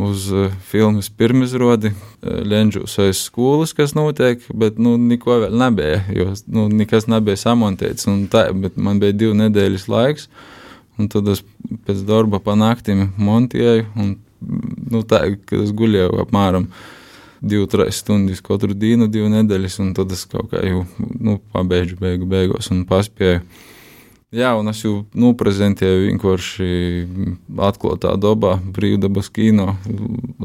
uz 0.00 0.28
filmas 0.70 1.08
pirmizrādi 1.18 1.90
Lenģus 2.22 2.94
aiz 3.02 3.24
skolas, 3.24 3.72
kas 3.74 3.94
notiek, 3.96 4.42
bet 4.54 4.78
nu, 4.78 4.94
neko 5.00 5.40
vēl 5.44 5.56
nebija, 5.58 6.04
jo 6.14 6.30
nu, 6.46 6.68
nekas 6.70 7.08
nebija 7.10 7.38
samontēts, 7.40 8.06
un 8.10 8.26
tā, 8.30 8.48
man 8.76 9.02
bija 9.02 9.16
divu 9.24 9.34
nedēļas 9.40 9.88
laiks, 9.90 10.28
un 10.98 11.10
tad 11.12 11.28
es 11.32 11.44
pēc 11.86 12.02
darba 12.08 12.40
pa 12.42 12.56
naktīm 12.58 13.10
montēju, 13.20 13.86
un 14.00 14.14
nu, 14.90 15.02
tā, 15.04 15.24
es 15.30 15.74
guļēju 15.76 16.22
apmēram 16.24 16.68
divu, 17.40 17.66
trīs 17.70 18.02
stundas 18.02 18.42
katru 18.44 18.76
dienu, 18.76 19.08
divu 19.08 19.30
nedēļas, 19.32 19.80
un 19.84 19.92
tad 19.96 20.12
es 20.12 20.26
kaut 20.28 20.50
kā 20.52 20.62
jau 20.66 20.84
nu, 20.98 21.38
pabeidzu 21.54 21.98
beigu 22.00 22.28
beigās 22.28 22.72
un 22.72 22.84
paspēju. 22.88 23.44
Jā, 24.30 24.52
un 24.54 24.70
es 24.70 24.84
jau 24.84 25.00
nu, 25.18 25.32
prezentēju 25.34 26.04
vienkārši 26.04 26.66
atklātā 27.66 28.12
dabā, 28.14 28.60
brīvdabas 28.62 29.26
kino 29.34 29.72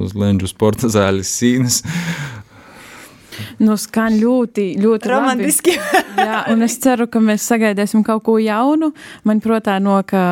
uz 0.02 0.16
Lenģu 0.18 0.50
sporta 0.50 0.90
zāles 0.90 1.30
sīnas. 1.30 1.84
Nu, 3.60 3.76
skan 3.80 4.18
ļoti, 4.20 4.68
ļoti 4.82 5.12
romantiski. 5.12 5.76
jā, 6.28 6.42
un 6.52 6.66
es 6.66 6.78
ceru, 6.84 7.08
ka 7.12 7.22
mēs 7.24 7.46
sagaidīsim 7.50 8.04
kaut 8.08 8.24
ko 8.28 8.38
jaunu. 8.42 8.92
Man 9.28 9.42
prātā 9.44 9.78
no, 9.84 9.98
ka, 10.08 10.24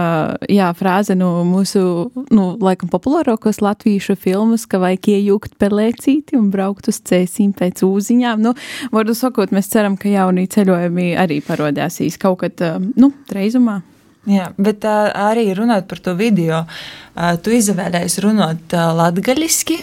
jā, 0.51 0.69
frāze 0.77 1.17
no 1.19 1.31
mūsu, 1.47 1.83
nu, 2.33 2.47
laikam 2.63 2.91
populārākos 2.93 3.61
latviešu 3.63 4.17
filmas, 4.19 4.67
ka 4.69 4.81
vajag 4.83 5.13
iejūgt 5.15 5.57
pelēcīti 5.61 6.37
un 6.39 6.51
braukt 6.53 6.89
uz 6.91 7.01
cēsīm 7.05 7.53
pēc 7.57 7.85
ūziņām. 7.87 8.43
Nu, 8.43 8.55
varu 8.93 9.15
sakot, 9.17 9.55
mēs 9.55 9.71
ceram, 9.73 9.97
ka 9.99 10.11
jaunie 10.11 10.47
ceļojumi 10.51 11.13
arī 11.19 11.41
parodāsīs 11.45 12.19
kaut 12.21 12.43
kad, 12.43 12.63
nu, 12.99 13.13
reizumā. 13.33 13.81
Jā, 14.29 14.53
bet 14.55 14.85
uh, 14.87 15.09
arī 15.19 15.49
runāt 15.51 15.89
par 15.89 15.99
to 15.99 16.13
video, 16.15 16.61
uh, 16.63 17.33
tu 17.43 17.51
izvēlējies 17.51 18.21
runāt 18.23 18.71
latgaļiski, 18.71 19.81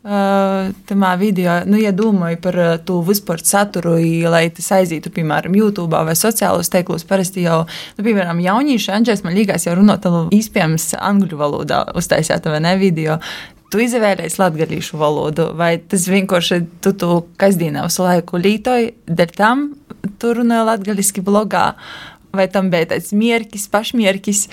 Uh, 0.00 0.70
tamā 0.88 1.10
video, 1.20 1.58
nu, 1.68 1.76
ja 1.76 1.90
domāju 1.92 2.38
par 2.40 2.56
uh, 2.56 2.68
to 2.88 3.02
vispār 3.04 3.42
saturu, 3.44 3.98
lai 4.32 4.46
tas 4.48 4.70
aizītu, 4.78 5.10
piemēram, 5.12 5.52
YouTube 5.58 5.98
vai 6.08 6.14
sociālos 6.16 6.72
teiklos, 6.72 7.04
parasti 7.04 7.44
jau, 7.44 7.66
nu, 7.98 8.04
piemēram, 8.06 8.40
jaunieši, 8.40 8.94
Anģēs, 8.96 9.20
man 9.26 9.36
liekas, 9.36 9.66
jau 9.68 9.74
runāt 9.76 10.08
iespējams 10.32 10.94
angļu 10.96 11.36
valodā 11.42 11.82
uztaisīt 12.00 12.48
vai 12.48 12.62
ne 12.64 12.72
video. 12.80 13.18
Tu 13.68 13.84
izvēlējies 13.84 14.40
latviešu 14.40 14.96
valodu, 15.02 15.50
vai 15.60 15.74
tas 15.84 16.08
vienkārši 16.08 16.62
tu 16.80 16.94
to 16.96 17.20
kasdienā 17.36 17.84
visu 17.84 18.06
laiku 18.06 18.40
lītoji, 18.40 18.94
dēļ 19.04 19.34
tam 19.36 19.66
tu 20.16 20.32
runāji 20.40 20.70
latviešu 20.70 21.26
blogā, 21.28 21.74
vai 22.32 22.48
tam 22.48 22.72
bija 22.72 22.94
tāds 22.94 23.12
mierkis, 23.12 23.68
pašmierkis? 23.68 24.46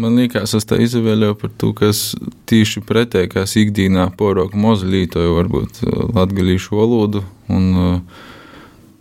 Man 0.00 0.16
liekas, 0.16 0.54
es 0.56 0.64
tā 0.68 0.78
izvēlēju 0.80 1.36
par 1.36 1.50
to, 1.60 1.74
kas 1.76 2.14
tieši 2.48 2.80
pretēji, 2.88 3.32
kas 3.34 3.56
ikdienā 3.60 4.06
poroka 4.16 4.56
mozu 4.56 4.88
lītoju, 4.88 5.34
varbūt 5.36 5.80
uh, 5.84 6.04
latgalīšu 6.16 6.78
valodu, 6.78 7.20
un 7.52 7.66
uh, 7.76 8.22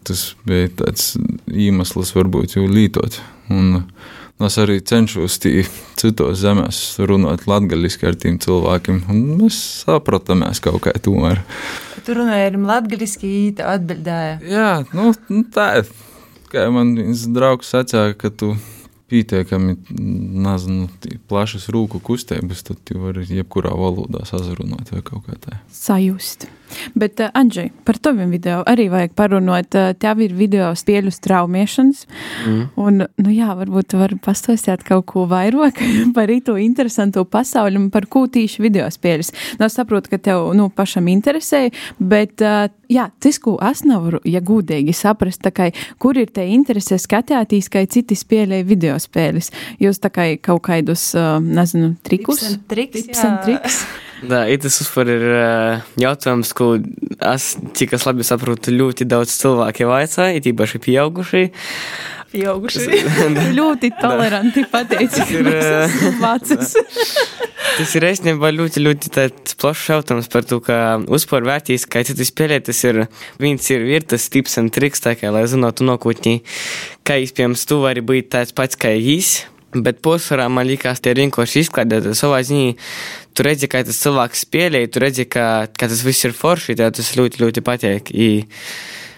tas 0.08 0.34
bija 0.48 0.72
tāds 0.82 1.14
iemesls, 1.48 2.12
varbūt 2.18 2.58
jau 2.58 2.66
lītot. 2.68 3.20
Un 3.54 3.80
uh, 3.80 4.10
es 4.44 4.58
arī 4.60 4.80
cenšos 4.92 5.38
citos 5.40 6.42
zemēs 6.42 6.82
runāt 7.00 7.46
latgaliski 7.48 8.10
ar 8.10 8.20
tiem 8.20 8.40
cilvēkiem, 8.44 9.06
mēs 9.40 9.60
sapratamies 9.86 10.60
kaut 10.64 10.84
kā 10.88 10.96
tomēr. 11.00 11.46
Tu 12.04 12.18
runāji 12.18 12.50
ar 12.50 12.60
latgaliski, 12.74 13.32
tev 13.56 13.72
atbildēja. 13.78 14.36
Jā, 14.50 14.70
nu, 14.98 15.14
nu 15.32 15.46
tā 15.56 15.72
ir. 15.82 15.96
Kā 16.50 16.64
man 16.74 16.96
viens 16.98 17.28
draugs 17.30 17.70
sacīja, 17.70 18.16
ka 18.18 18.32
tu 18.34 18.56
pietiekami 19.10 19.76
nezinu, 20.46 20.88
plašas 21.32 21.70
rūku 21.74 22.02
kustības, 22.06 22.64
tad 22.68 22.82
tu 22.88 23.02
vari 23.02 23.26
jebkurā 23.26 23.74
valodā 23.78 24.26
sazrunāt 24.30 24.94
vai 24.94 25.04
kaut 25.06 25.28
kā 25.28 25.38
tādu. 25.38 25.62
Sajust. 25.74 26.48
Bet, 27.00 27.20
uh, 27.20 27.32
Andrzej, 27.34 27.72
par 27.86 28.00
taviem 28.02 28.32
video 28.34 28.62
arī 28.70 28.90
vajag 28.92 29.16
parunāt. 29.18 29.76
Uh, 29.76 29.94
tev 30.00 30.22
ir 30.24 30.36
video 30.38 30.72
spēļu 30.78 31.14
straumēšanas. 31.14 32.06
Mm. 32.46 32.64
Un, 32.80 33.06
nu 33.06 33.34
jā, 33.34 33.52
varbūt 33.60 33.92
tu 33.94 34.02
vari 34.02 34.20
pastāstīt 34.24 34.84
kaut 34.88 35.08
ko 35.10 35.26
vairāk 35.30 35.82
par 36.18 36.32
to 36.46 36.58
interesantu 36.62 37.26
pasauli 37.26 37.80
un 37.80 37.90
par 37.94 38.08
ko 38.12 38.26
tīši 38.30 38.64
video 38.64 38.88
spēļas. 38.92 39.34
Nu, 39.60 39.68
es 39.68 39.78
saprotu, 39.78 40.14
ka 40.14 40.22
tev 40.30 40.52
nu, 40.58 40.70
pašam 40.74 41.10
interesē, 41.12 41.68
bet 42.00 42.44
uh, 42.46 42.68
jā, 42.92 43.08
tas, 43.22 43.40
ko 43.42 43.56
es 43.70 43.84
nevaru, 43.88 44.22
ja 44.28 44.42
gudīgi 44.46 44.96
saprast, 44.96 45.46
kā, 45.56 45.70
kur 46.02 46.18
ir 46.20 46.32
te 46.34 46.46
interese 46.50 47.00
skatētīs, 47.02 47.72
kā 47.72 47.86
citi 47.90 48.18
spēlē 48.18 48.62
video 48.68 48.98
spēles. 49.02 49.54
Jūs 49.82 50.02
tā 50.04 50.14
kā 50.14 50.30
kaut 50.44 50.66
kādus, 50.70 51.10
uh, 51.18 51.38
nezinu, 51.44 51.96
trikus. 52.06 52.44
Tips 52.44 52.54
and 52.54 52.70
triks, 52.72 53.02
Tips 53.02 53.26
jā. 53.26 53.34
triks. 53.48 53.82
Uzvar 54.84 55.10
ir 55.12 55.26
uh, 55.32 55.90
jautājums, 56.00 56.52
ko 56.58 56.74
es, 57.32 57.54
cik 57.78 57.96
es 57.96 58.06
labi 58.08 58.26
saprotu, 58.28 58.74
ļoti 58.76 59.08
daudz 59.08 59.36
cilvēku 59.40 59.88
vaicāja, 59.90 60.36
it 60.36 60.50
īpaši 60.52 60.82
pieaugušie. 60.84 61.46
Pieauguši. 62.30 63.00
ļoti 63.58 63.90
toleranti 63.98 64.66
ka 64.70 64.84
esam 65.02 66.20
vācis. 66.22 66.76
Tas 67.80 67.94
ir 67.98 68.06
īstenībā 68.10 68.52
ļoti, 68.54 68.84
ļoti 68.86 69.30
plašs 69.62 69.88
jautājums 69.94 70.30
par 70.32 70.46
to, 70.46 70.60
ka 70.64 71.00
uzpār 71.10 71.48
vērtīs, 71.48 71.88
kā 71.90 72.04
citi 72.06 72.28
spēlē, 72.28 72.60
tas 72.66 72.84
ir 72.86 73.06
viens 73.42 73.72
ir, 73.74 73.88
ir 73.98 74.06
tas 74.10 74.28
tips 74.30 74.60
un 74.62 74.70
triks, 74.74 75.02
tā 75.06 75.16
kā, 75.18 75.32
lai 75.34 75.48
zinātu 75.50 75.88
nokotņi, 75.88 76.42
kā 77.08 77.18
iespējams 77.24 77.66
tu 77.70 77.80
vari 77.86 78.06
būt 78.06 78.30
tāds 78.36 78.54
pats 78.58 78.78
kā 78.80 78.94
jīs. 78.94 79.40
Bet 79.70 80.00
posvarā 80.02 80.48
man 80.50 80.66
liekas, 80.66 80.98
tie 80.98 81.12
ir 81.14 81.20
vienkārši 81.22 81.62
izklaidēti. 81.62 82.16
Savā 82.18 82.40
ziņā 82.42 82.72
tu 83.40 83.46
redzi, 83.48 83.70
kā 83.72 83.80
tas 83.88 84.02
cilvēks 84.04 84.44
spēlē, 84.44 84.82
tu 84.92 85.00
redzi, 85.00 85.24
ka, 85.32 85.70
ka 85.72 85.88
tas 85.88 86.04
viss 86.04 86.28
ir 86.28 86.36
forši, 86.36 86.76
tev 86.80 86.92
tas 86.98 87.14
ļoti, 87.16 87.40
ļoti 87.40 87.64
patīk. 87.64 88.12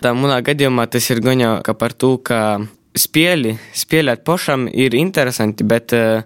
Tā 0.01 0.13
manā 0.17 0.37
gadījumā 0.45 0.85
tas 0.93 1.09
ir 1.09 1.23
kā 1.65 1.73
par 1.77 1.97
to, 1.97 2.17
ka 2.21 2.61
spēli, 2.97 3.55
spēlēt 3.77 4.25
pašam 4.27 4.65
ir 4.67 4.95
interesanti, 4.99 5.63
bet 5.63 5.93
uh, 5.95 6.25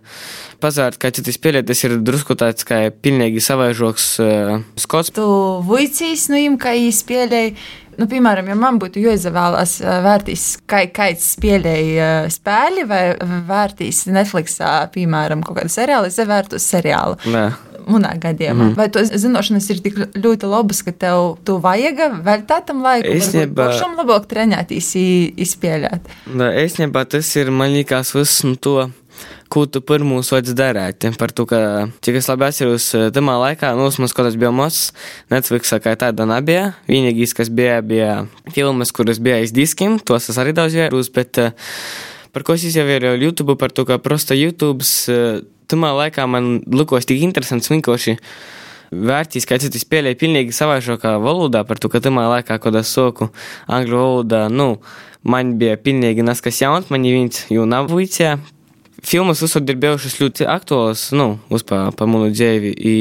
pazārt, 0.63 0.97
kā 0.97 1.11
citi 1.13 1.33
spēlē, 1.35 1.61
tas 1.65 1.83
ir 1.85 1.99
drusku 2.01 2.35
tāds 2.39 2.65
kā 2.65 2.87
pilnīgi 2.89 3.43
savaižoks 3.43 4.07
uh, 4.23 4.53
skots. 4.81 5.13
Tu 5.15 5.25
vuicīs, 5.67 6.27
nu, 6.33 6.41
im, 6.41 6.57
kā 6.61 6.73
īspēlēji. 6.79 7.55
Nu, 7.97 8.07
piemēram, 8.11 8.47
ja 8.51 8.55
man 8.59 8.79
būtu 8.81 8.99
jāizvēlas 9.03 9.77
ā, 9.83 9.99
vērtīs, 10.05 10.45
kā 10.69 10.83
kāds 10.95 11.29
spēlēja 11.37 12.09
ā, 12.25 12.25
spēli 12.33 12.83
vai 12.89 13.03
vērtīs 13.47 14.05
Netflixā, 14.11 14.73
piemēram, 14.95 15.43
kaut 15.45 15.59
kādu 15.61 15.71
seriālu, 15.71 16.09
es 16.11 16.19
vērtu 16.19 16.59
seriālu. 16.61 17.17
Nē. 17.31 17.45
Manā 17.85 18.15
gadījumā. 18.17 18.71
Mm. 18.71 18.75
Vai 18.79 18.87
tos 18.89 19.11
zināšanas 19.13 19.67
ir 19.69 19.79
tik 19.85 19.99
ļoti 20.17 20.47
labas, 20.49 20.79
ka 20.81 20.89
tev 21.05 21.35
to 21.45 21.59
vajag 21.61 21.99
vēl 22.25 22.45
tādam 22.49 22.79
laikam? 22.81 23.13
Īstenībā- 23.13 23.67
Pašam 23.69 23.93
labāk 23.99 24.25
trenēties, 24.31 24.87
izspēlēt. 25.45 26.09
Nē, 26.33 26.47
īstenībā 26.65 27.05
tas 27.07 27.29
ir, 27.37 27.51
man 27.51 27.69
liekas, 27.77 28.15
viss 28.17 28.41
no 28.43 28.55
to, 28.55 28.89
ko 29.55 29.63
tu 29.71 29.79
pirmos 29.79 30.27
vajadz 30.33 30.51
darīt. 30.57 31.05
Par 31.19 31.31
to, 31.31 31.45
ka, 31.47 31.59
cik 32.03 32.19
es 32.19 32.27
labi 32.27 32.47
atceros, 32.49 32.89
tamā 33.15 33.37
laikā, 33.39 33.71
nu, 33.77 33.87
mums, 33.87 34.15
kad 34.15 34.27
es 34.27 34.35
biju 34.39 34.51
mazs, 34.55 34.89
Netflixā 35.31 35.79
kā 35.83 35.93
tāda 35.99 36.27
nebija. 36.27 36.73
Vienīgais, 36.89 37.35
kas 37.37 37.51
bija, 37.53 37.79
bija 37.85 38.25
filmas, 38.55 38.91
kuras 38.95 39.21
bija 39.23 39.39
aiz 39.39 39.55
diskiem, 39.55 39.95
tos 40.03 40.27
es 40.31 40.39
arī 40.41 40.51
daudz 40.57 40.75
vērus, 40.75 41.11
bet 41.15 41.39
eh, 41.39 41.55
par 42.35 42.43
ko 42.43 42.57
es 42.57 42.65
izjāvēju 42.67 43.15
YouTube, 43.21 43.55
par 43.61 43.71
to, 43.71 43.87
ka 43.87 43.97
prosta 44.03 44.35
YouTube, 44.35 44.83
tamā 45.71 45.93
laikā 46.01 46.27
man 46.27 46.59
likos 46.67 47.07
tik 47.07 47.23
interesants 47.23 47.71
vienkārši 47.71 48.17
vērtīs, 48.91 49.47
ka 49.47 49.59
citi 49.61 49.79
spēlēja 49.81 50.19
pilnīgi 50.19 50.55
savaižākā 50.55 51.15
valodā, 51.23 51.63
par 51.67 51.79
to, 51.79 51.89
ka 51.91 52.03
tamā 52.03 52.27
laikā, 52.33 52.59
kad 52.61 52.75
es 52.81 52.91
soku 52.91 53.31
angļu 53.71 54.03
valodā, 54.03 54.45
nu, 54.51 54.75
man 55.23 55.55
bija 55.61 55.79
pilnīgi 55.79 56.27
neskas 56.27 56.59
jauns, 56.61 56.91
man 56.91 57.07
neviens 57.07 57.47
jau 57.49 57.65
nav 57.69 57.89
vīcē. 57.91 58.35
Filmas 59.05 59.43
visur 59.43 59.63
ir 59.69 59.77
bijušas 59.81 60.19
ļoti 60.21 60.49
aktuālas, 60.49 61.07
nu, 61.13 61.35
uz 61.53 61.65
pa, 61.67 61.87
pa 61.95 62.07
manu 62.09 62.31
dzīvi. 62.33 62.73
I 62.75 62.95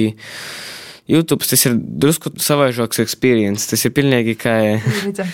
YouTube 1.04 1.44
tas 1.44 1.60
ir 1.68 1.74
drusku 1.76 2.30
savaižāks 2.40 3.02
experience, 3.02 3.66
tas 3.68 3.82
ir 3.84 3.92
pilnīgi 3.92 4.34
kā, 4.40 4.54
tā, 5.12 5.26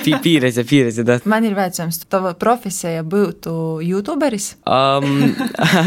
pī- 0.00 0.16
pieredze, 0.24 0.64
pieredze, 0.64 1.04
da. 1.04 1.18
Man 1.28 1.44
ir 1.44 1.52
vecums, 1.58 1.98
tava 2.08 2.32
profesija 2.40 3.02
būtu 3.04 3.52
youtuberis. 3.84 4.54
Um, 4.64 5.34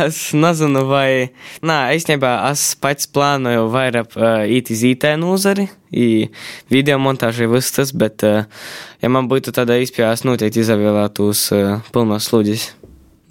es 0.05 0.19
nezinu, 0.37 0.85
vai. 0.89 1.31
Nē, 1.65 1.79
īstenībā 1.97 2.35
es 2.51 2.67
pats 2.77 3.09
plānoju 3.09 3.65
vairāk 3.73 4.13
uh, 4.19 4.45
īt 4.45 4.69
uz 4.75 4.85
IT 4.91 5.09
nozari, 5.21 5.65
i 5.89 6.29
video 6.73 6.99
montāžai 7.01 7.49
viss 7.49 7.73
tas, 7.73 7.89
bet, 7.89 8.21
uh, 8.29 8.45
ja 9.01 9.09
man 9.13 9.29
būtu 9.33 9.55
tāda 9.57 9.81
izpēja, 9.81 10.13
es 10.13 10.25
noteikti 10.29 10.61
izvēlētos 10.61 11.47
uh, 11.57 11.75
pilnos 11.93 12.29
slūdzis 12.29 12.69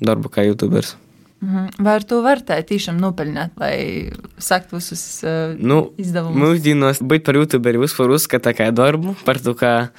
darbu 0.02 0.30
kā 0.32 0.44
YouTubers. 0.46 0.96
Mhm. 1.42 1.70
Vai 1.82 1.94
ar 1.98 2.04
to 2.06 2.20
var 2.22 2.38
tā 2.46 2.60
tiešām 2.62 3.00
nopelnīt, 3.02 3.56
lai 3.58 4.10
sakt 4.38 4.70
visus 4.70 5.24
uh, 5.26 5.56
Nu, 5.58 5.88
izdevumus? 5.98 6.38
mūsdienos 6.38 7.00
būt 7.02 7.24
par 7.26 7.34
YouTuberi 7.40 7.80
vispār 7.82 8.12
uzskata 8.14 8.52
kā 8.54 8.68
darbu, 8.70 9.16
par 9.26 9.40
to, 9.42 9.56
ka 9.58 9.90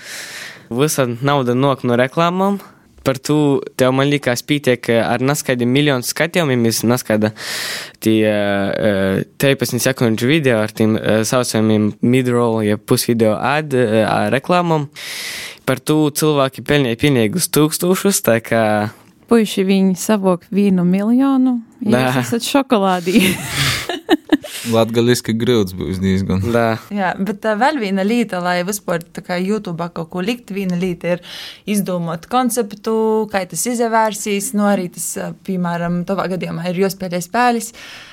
visa 0.72 1.04
nauda 1.20 1.52
nok 1.54 1.84
no 1.84 2.00
reklāmām. 2.00 2.62
Par 3.04 3.18
to 3.20 3.60
tev 3.76 3.92
man 3.92 4.08
liekas, 4.08 4.40
pietiek 4.48 4.88
ar 5.04 5.20
neskaidriem 5.20 5.68
miljonu 5.68 6.08
skatījumiem, 6.08 6.64
es 6.70 6.80
neskaidru 6.88 7.34
tie 8.00 8.24
uh, 8.32 9.20
13 9.44 9.84
sekundžu 9.84 10.30
video 10.32 10.62
ar 10.64 10.72
tiem 10.72 10.96
uh, 10.96 11.26
saucamiem 11.28 11.90
mid-roll, 12.00 12.62
ja 12.64 12.80
pusvideo 12.80 13.36
ad 13.36 13.76
uh, 13.76 14.32
reklāmām. 14.32 14.88
Par 15.68 15.84
to 15.84 16.08
cilvēki 16.16 16.64
pelnīja 16.64 17.02
pilnīgus 17.04 17.52
tūkstošus, 17.52 18.24
tā 18.24 18.40
kā 18.40 18.64
Puiši 19.34 19.64
viņi 19.66 19.96
savok 19.98 20.44
vienu 20.54 20.84
miljonu. 20.86 21.56
Nē. 21.82 22.04
Jūs 22.04 22.18
esat 22.22 22.44
šokolādī. 22.46 23.18
Latgaliski 24.76 25.34
grūts 25.34 25.74
būs 25.74 25.98
diezgan. 25.98 26.44
da, 26.54 26.76
Jā, 26.94 27.16
bet 27.18 27.48
uh, 27.50 27.56
vēl 27.58 27.80
viena 27.82 28.06
lieta, 28.06 28.38
lai 28.46 28.60
vispār 28.68 29.02
tā 29.02 29.24
kā 29.26 29.40
YouTube 29.42 29.88
kaut 29.96 30.12
ko 30.14 30.22
likt, 30.22 30.54
viena 30.54 30.78
lieta 30.78 31.16
ir 31.16 31.24
izdomāt 31.66 32.28
konceptu, 32.30 32.94
kā 33.32 33.42
tas 33.50 33.66
izvērsīs, 33.72 34.52
no 34.54 34.68
arī 34.70 34.92
tas, 34.94 35.08
piemēram, 35.48 36.04
tavā 36.06 36.28
gadījumā 36.36 36.68
ir 36.70 36.84
jāspēlē 36.84 37.22
spēles. 37.26 37.72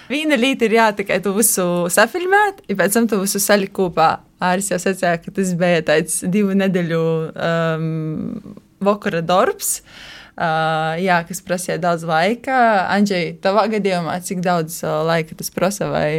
Viena 0.08 0.38
lieta 0.40 0.70
ir 0.70 0.78
jā, 0.78 0.86
tikai 1.02 1.18
tu 1.20 1.34
visu 1.36 1.66
safilmēt, 1.92 2.64
un 2.64 2.78
pēc 2.80 2.96
tam 2.96 3.10
tu 3.12 3.18
visu 3.20 3.42
salikt 3.44 3.76
kopā.Āris 3.76 4.72
jau 4.72 4.80
sacīja, 4.80 5.18
ka 5.20 5.36
tas 5.36 5.52
bija 5.52 5.84
tāds 5.92 6.22
divu 6.24 6.56
nedēļu 6.56 7.04
um, 7.28 8.56
vakara 8.88 9.20
darbs. 9.20 9.82
Uh, 9.84 10.16
jā, 10.36 11.20
kas 11.28 11.44
prasīja 11.44 11.78
daudz 11.82 12.06
laika. 12.08 12.56
Andžej, 12.94 13.36
tavā 13.44 13.66
gadījumā, 13.72 14.20
cik 14.24 14.42
daudz 14.44 14.82
uh, 14.84 15.00
laika 15.06 15.38
tas 15.38 15.52
prasa? 15.54 15.90
Vai... 15.92 16.10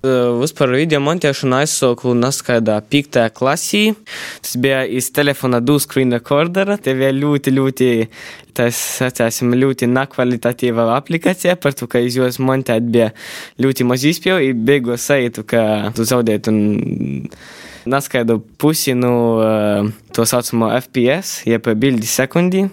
Uh, 0.00 0.38
Vispār 0.40 0.70
video 0.72 0.96
montēšanu 1.04 1.58
aizsāku 1.58 2.14
neskaidā 2.16 2.78
5. 2.80 3.18
klasī. 3.36 3.82
Tas 4.40 4.54
bija 4.56 4.86
iz 4.88 5.10
telefona 5.12 5.60
du 5.60 5.76
screen 5.76 6.14
recordera. 6.16 6.78
Te 6.80 6.94
bija 6.96 7.10
ļoti, 7.12 7.52
ļoti, 7.52 7.90
tas, 8.56 8.80
sacāsim, 9.02 9.52
ļoti 9.60 9.90
nekvalitatīva 9.92 10.88
aplikācija, 10.94 11.58
par 11.60 11.76
to, 11.76 11.84
ka 11.84 12.00
iz 12.00 12.16
jos 12.16 12.40
montēt 12.40 12.88
bija 12.88 13.10
ļoti 13.60 13.88
maz 13.90 14.08
izpēju, 14.08 14.54
un 14.54 14.64
beigās 14.72 15.04
sajūtu, 15.10 15.44
ka 15.52 15.62
tu 15.92 16.08
zaudēt 16.08 16.48
un 16.48 16.62
neskaidu 17.84 18.40
pusi 18.56 18.96
no 18.96 19.14
uh, 19.36 19.92
to 20.16 20.24
saucamo 20.24 20.72
FPS, 20.80 21.42
jeb 21.44 21.68
bildi 21.76 22.08
sekundi. 22.08 22.70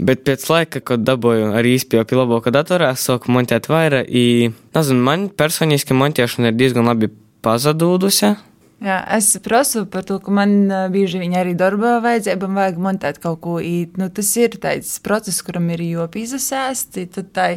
Bet 0.00 0.24
pēc 0.24 0.46
laika, 0.48 0.80
kad 0.80 1.02
dabūju 1.04 1.50
arī 1.58 1.74
izpēju 1.76 2.06
pie 2.08 2.20
labākā 2.20 2.52
datorā, 2.54 2.92
sāku 2.96 3.32
montēt 3.34 3.68
vairāk. 3.70 4.08
I, 4.08 4.52
nezinu, 4.76 5.02
man 5.04 5.26
personiski 5.28 5.96
montēšana 5.96 6.52
ir 6.52 6.56
diezgan 6.60 6.88
labi 6.88 7.10
pazudūdusi. 7.44 8.36
Jā, 8.80 8.96
es 9.12 9.34
prasu 9.44 9.82
par 9.92 10.06
to, 10.08 10.16
ka 10.24 10.32
man 10.32 10.54
bieži 10.92 11.20
vien 11.20 11.34
arī 11.36 11.52
darbā 11.58 11.98
vajadzēja, 12.00 12.38
man 12.46 12.56
vajag 12.62 12.78
montēt 12.80 13.18
kaut 13.20 13.42
ko 13.44 13.58
īt. 13.60 13.98
Nu, 14.00 14.08
tas 14.08 14.30
ir 14.40 14.56
tāds 14.62 14.94
process, 15.04 15.42
kuram 15.44 15.68
ir 15.74 15.84
jopīzasēsti. 15.84 17.04
Tad 17.12 17.28
tai, 17.36 17.50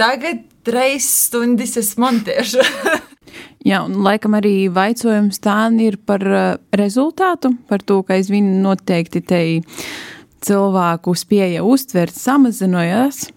tagad 0.00 0.42
reizes 0.66 1.28
stundas 1.28 1.76
es 1.78 1.92
montēšu. 2.02 2.66
Jā, 3.70 3.84
un 3.86 4.02
laikam 4.04 4.34
arī 4.34 4.66
vaicojums 4.74 5.38
tā 5.42 5.70
ir 5.80 6.00
par 6.02 6.26
rezultātu, 6.74 7.54
par 7.70 7.86
to, 7.86 8.02
ka 8.02 8.18
aizvien 8.18 8.58
noteikti 8.64 9.22
te 9.22 9.40
cilvēku 10.44 11.14
spēja 11.18 11.64
uztvert 11.66 12.14
samazinājas, 12.16 13.28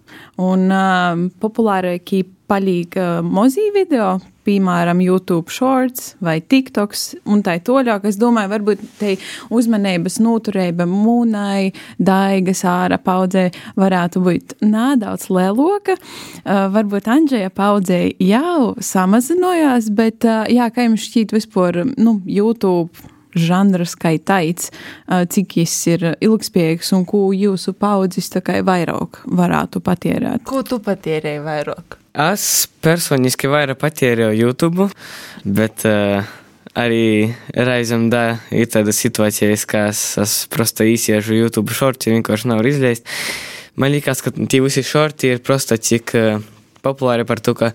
un 0.42 0.68
uh, 0.72 1.28
populārākie 1.42 2.26
palīga 2.48 3.20
mozī 3.28 3.68
video, 3.76 4.18
piemēram, 4.48 5.02
YouTube 5.04 5.52
shorts 5.52 6.14
vai 6.24 6.38
TikToks 6.40 7.04
un 7.28 7.42
tā 7.44 7.58
toļāk. 7.60 8.06
Es 8.08 8.20
domāju, 8.20 8.54
varbūt 8.54 8.86
te 9.02 9.16
uzmanības 9.52 10.22
noturēba 10.24 10.88
mūnai, 10.88 11.74
daigas 12.00 12.64
ārā 12.68 13.00
paudzē 13.04 13.50
varētu 13.80 14.24
būt 14.24 14.56
nedaudz 14.64 15.28
lieloka. 15.34 15.98
Uh, 15.98 16.68
varbūt 16.76 17.12
Andžēja 17.18 17.52
paudzē 17.52 18.02
jau 18.24 18.74
samazinājās, 18.80 19.92
bet 19.98 20.28
uh, 20.28 20.48
jā, 20.52 20.72
kā 20.72 20.88
jums 20.88 21.10
šķiet 21.10 21.36
vispār, 21.36 21.84
nu, 22.00 22.20
YouTube 22.24 23.16
žanrs 23.42 23.96
kā 24.00 24.16
tāds, 24.18 24.72
cik 25.08 25.56
tas 25.58 25.76
ir 25.92 26.06
ilgspējīgs 26.24 26.94
un 26.98 27.06
ko 27.08 27.30
jūsu 27.36 27.74
paudzes 27.78 28.32
vairāk 28.68 29.22
varētu 29.26 29.82
patērēt. 29.84 30.44
Ko 30.48 30.64
tu 30.64 30.80
patērēji 30.84 31.44
vairāk? 31.46 31.98
Es 32.18 32.68
personiski 32.82 33.50
vairāk 33.52 33.78
patērēju 33.78 34.34
YouTube, 34.40 34.88
bet 35.46 35.86
uh, 35.86 36.26
arī 36.78 37.30
reizēm 37.54 38.08
da, 38.10 38.40
ir 38.50 38.70
tāda 38.74 38.94
situācija, 38.96 39.54
ka 39.70 39.88
es, 39.92 40.02
es 40.22 40.38
prosta 40.50 40.88
iziešu 40.88 41.38
YouTube 41.38 41.76
šorti, 41.78 42.16
vienkārši 42.16 42.50
nav 42.50 42.66
izlaist. 42.66 43.06
Man 43.78 43.94
liekas, 43.94 44.24
ka 44.26 44.34
tie 44.34 44.64
visi 44.66 44.82
šorti 44.82 45.36
ir 45.36 45.44
prosta 45.46 45.78
tik 45.78 46.16
uh, 46.18 46.42
populāri 46.82 47.28
par 47.30 47.42
to, 47.44 47.54
ka 47.58 47.74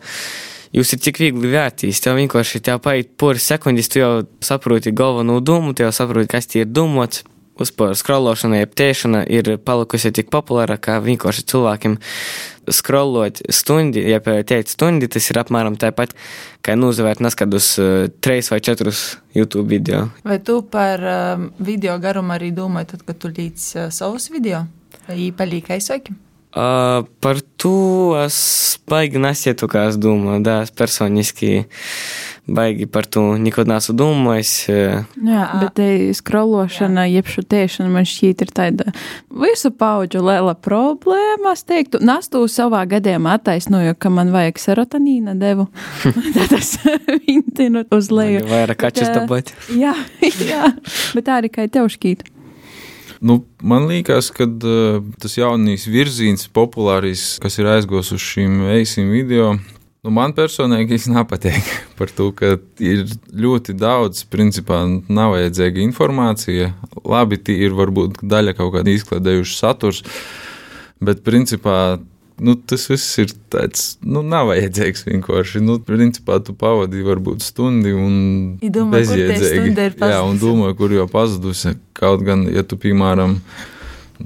jūs 0.76 0.94
ir 0.94 1.02
tik 1.04 1.20
viegli 1.22 1.52
vērtīs. 1.52 2.00
Tev 2.02 2.18
vienkārši 2.20 2.62
tev 2.64 2.80
paiet 2.84 3.12
poras 3.20 3.46
sekundes, 3.48 3.90
tu 3.92 4.02
jau 4.02 4.14
saproti 4.44 4.94
galveno 4.96 5.40
domu, 5.44 5.74
tu 5.76 5.86
jau 5.86 5.92
saproti, 5.94 6.30
kas 6.32 6.50
tie 6.50 6.64
ir 6.64 6.72
domāts. 6.72 7.26
Uzpār 7.60 7.92
scrollošana, 7.92 8.62
jeb 8.62 8.70
tēšana 8.80 9.18
ir 9.28 9.50
palikusi 9.60 10.08
tik 10.16 10.30
populāra, 10.32 10.78
ka 10.80 10.96
vienkārši 11.04 11.44
cilvēkiem 11.52 11.98
scrollot 12.72 13.42
stundi, 13.52 14.00
ja 14.08 14.22
teikt 14.24 14.72
stundi, 14.72 15.10
tas 15.12 15.28
ir 15.28 15.42
apmēram 15.42 15.76
tāpat, 15.76 16.16
kā 16.64 16.78
nozavērt 16.80 17.20
neskadus 17.20 17.68
uh, 17.76 18.08
treis 18.24 18.48
vai 18.48 18.62
četrus 18.64 19.04
YouTube 19.36 19.68
video. 19.68 20.06
Vai 20.24 20.40
tu 20.40 20.62
par 20.64 21.04
um, 21.04 21.50
video 21.60 22.00
garumu 22.00 22.38
arī 22.38 22.54
domāji, 22.56 22.94
tad, 22.96 23.06
kad 23.12 23.20
tu 23.20 23.28
līdz 23.36 23.70
uh, 23.76 23.88
savus 23.92 24.32
video? 24.32 24.64
Vai 25.04 25.28
palīk 25.36 25.74
aizsaki? 25.76 26.16
Uh, 26.52 27.06
par 27.24 27.40
to 27.56 28.12
es 28.20 28.36
baigi 28.84 29.20
nesietu, 29.22 29.70
kā 29.72 29.86
es 29.88 29.96
domāju, 29.96 30.42
da, 30.44 30.58
es 30.66 30.74
personiski 30.76 31.62
baigi 32.46 32.86
par 32.90 33.06
to 33.06 33.22
nekad 33.38 33.70
neesmu 33.70 33.94
domājis. 33.96 34.52
Jā, 34.68 35.44
bet 35.60 35.76
te 35.78 35.86
skrološana, 36.16 37.06
jeb 37.10 37.28
šutēšana 37.30 37.92
man 37.92 38.06
šķiet 38.08 38.42
ir 38.42 38.50
tāda 38.54 38.88
visu 39.30 39.70
paudžu 39.70 40.22
liela 40.26 40.54
problēma, 40.58 41.54
es 41.54 41.62
teiktu. 41.68 42.02
Nastu 42.02 42.42
savā 42.50 42.82
gadījumā 42.90 43.36
attaisnoju, 43.38 43.94
ka 43.94 44.10
man 44.12 44.34
vajag 44.34 44.58
serotonīna 44.62 45.36
devu. 45.38 45.68
Tad 46.36 46.56
es 46.58 46.74
vintinu 47.26 47.86
uz 47.94 48.10
leju. 48.12 48.44
Vairāk 48.50 48.82
kačas 48.88 49.12
dabūt. 49.14 49.54
Jā, 49.82 49.94
jā, 50.20 50.68
bet 51.16 51.26
tā 51.26 51.38
arī 51.40 51.50
kā 51.52 51.64
tev 51.70 51.88
šķīt. 51.92 52.26
Nu, 53.22 53.44
man 53.62 53.86
liekas, 53.86 54.32
ka 54.34 54.48
uh, 54.50 54.96
tas 55.22 55.36
jaunīs 55.38 55.84
virziens, 55.86 56.48
populāris, 56.50 57.36
kas 57.42 57.60
ir 57.60 57.68
aizgājis 57.70 58.10
uz 58.16 58.24
šīm 58.24 58.64
eisim 58.74 59.12
video, 59.14 59.52
nu, 60.02 60.10
man 60.10 60.34
personīgi 60.34 60.96
tas 60.96 61.06
nepatīk. 61.12 61.68
Par 62.00 62.10
to, 62.10 62.32
ka 62.34 62.56
ir 62.82 63.04
ļoti 63.30 63.76
daudz, 63.78 64.24
principā, 64.26 64.80
nav 65.06 65.36
vajadzīga 65.36 65.84
informācija. 65.84 66.72
Labi, 67.06 67.38
tie 67.38 67.60
ir 67.68 67.78
varbūt 67.78 68.24
daļa 68.26 68.56
kaut 68.58 68.74
kāda 68.74 68.90
izklaidējuša 68.90 69.54
saturs, 69.54 70.02
bet 70.98 71.22
principā 71.22 72.00
nu, 72.42 72.56
tas 72.56 72.88
viss 72.90 73.18
ir 73.22 73.32
tāds, 73.52 73.96
nu, 74.02 74.24
nav 74.26 74.50
vajadzīgs 74.50 75.06
vienkārši. 75.06 75.62
Nu, 75.64 75.78
principā 75.86 76.40
tu 76.44 76.54
pavadīji 76.58 77.06
varbūt 77.06 77.44
stundi 77.46 77.94
un 77.94 78.16
domā, 78.62 78.98
bezjēdzīgi. 78.98 79.76
Jā, 80.02 80.22
un 80.26 80.40
domāju, 80.42 80.76
kur 80.80 80.96
jau 80.96 81.06
pazudusi. 81.10 81.76
Kaut 81.96 82.24
gan, 82.26 82.44
ja 82.50 82.66
tu, 82.66 82.78
piemēram, 82.80 83.38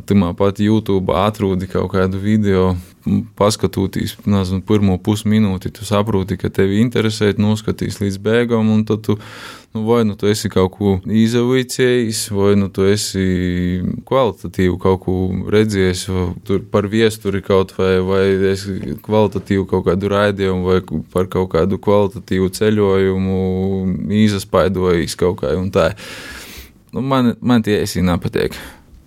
Timā 0.06 0.32
pat 0.36 0.58
YouTube 0.60 1.14
atrodi 1.16 1.68
kaut 1.70 1.94
kādu 1.94 2.18
video, 2.20 2.74
paskatoties, 3.38 4.16
nezinu, 4.26 4.62
pirmo 4.66 4.96
pusminūti, 5.02 5.70
tu 5.74 5.86
saproti, 5.86 6.38
ka 6.40 6.50
tevi 6.52 6.80
interesē, 6.82 7.32
noskatīs 7.38 8.00
līdz 8.02 8.18
beigām, 8.22 8.70
un 8.72 8.82
tad 8.88 9.04
tu, 9.06 9.16
nu, 9.74 9.84
vai 9.86 10.02
nu 10.08 10.16
tu 10.18 10.28
esi 10.30 10.50
kaut 10.52 10.74
ko 10.74 10.94
izavicējis, 11.06 12.22
vai 12.34 12.54
nu 12.58 12.68
tu 12.72 12.86
esi 12.88 13.26
kvalitatīvu 14.08 14.78
kaut 14.82 15.04
ko 15.04 15.16
redzējis, 15.54 16.06
tur 16.48 16.64
par 16.72 16.88
viesturi 16.90 17.42
kaut 17.46 17.76
vai, 17.78 17.96
vai 18.06 18.24
esi 18.52 18.96
kvalitatīvu 19.06 19.68
kaut 19.70 19.86
kādu 19.90 20.10
raidījumu, 20.12 20.66
vai 20.66 21.02
par 21.12 21.30
kaut 21.32 21.52
kādu 21.54 21.78
kvalitatīvu 21.82 22.50
ceļojumu, 22.58 23.38
izaspaidojas 24.24 25.18
kaut 25.20 25.42
kā 25.44 25.54
un 25.58 25.70
tā. 25.74 25.92
Nu, 26.94 27.02
man, 27.04 27.34
man 27.44 27.62
tie 27.62 27.82
esi 27.84 28.02
nepatīk. 28.02 28.56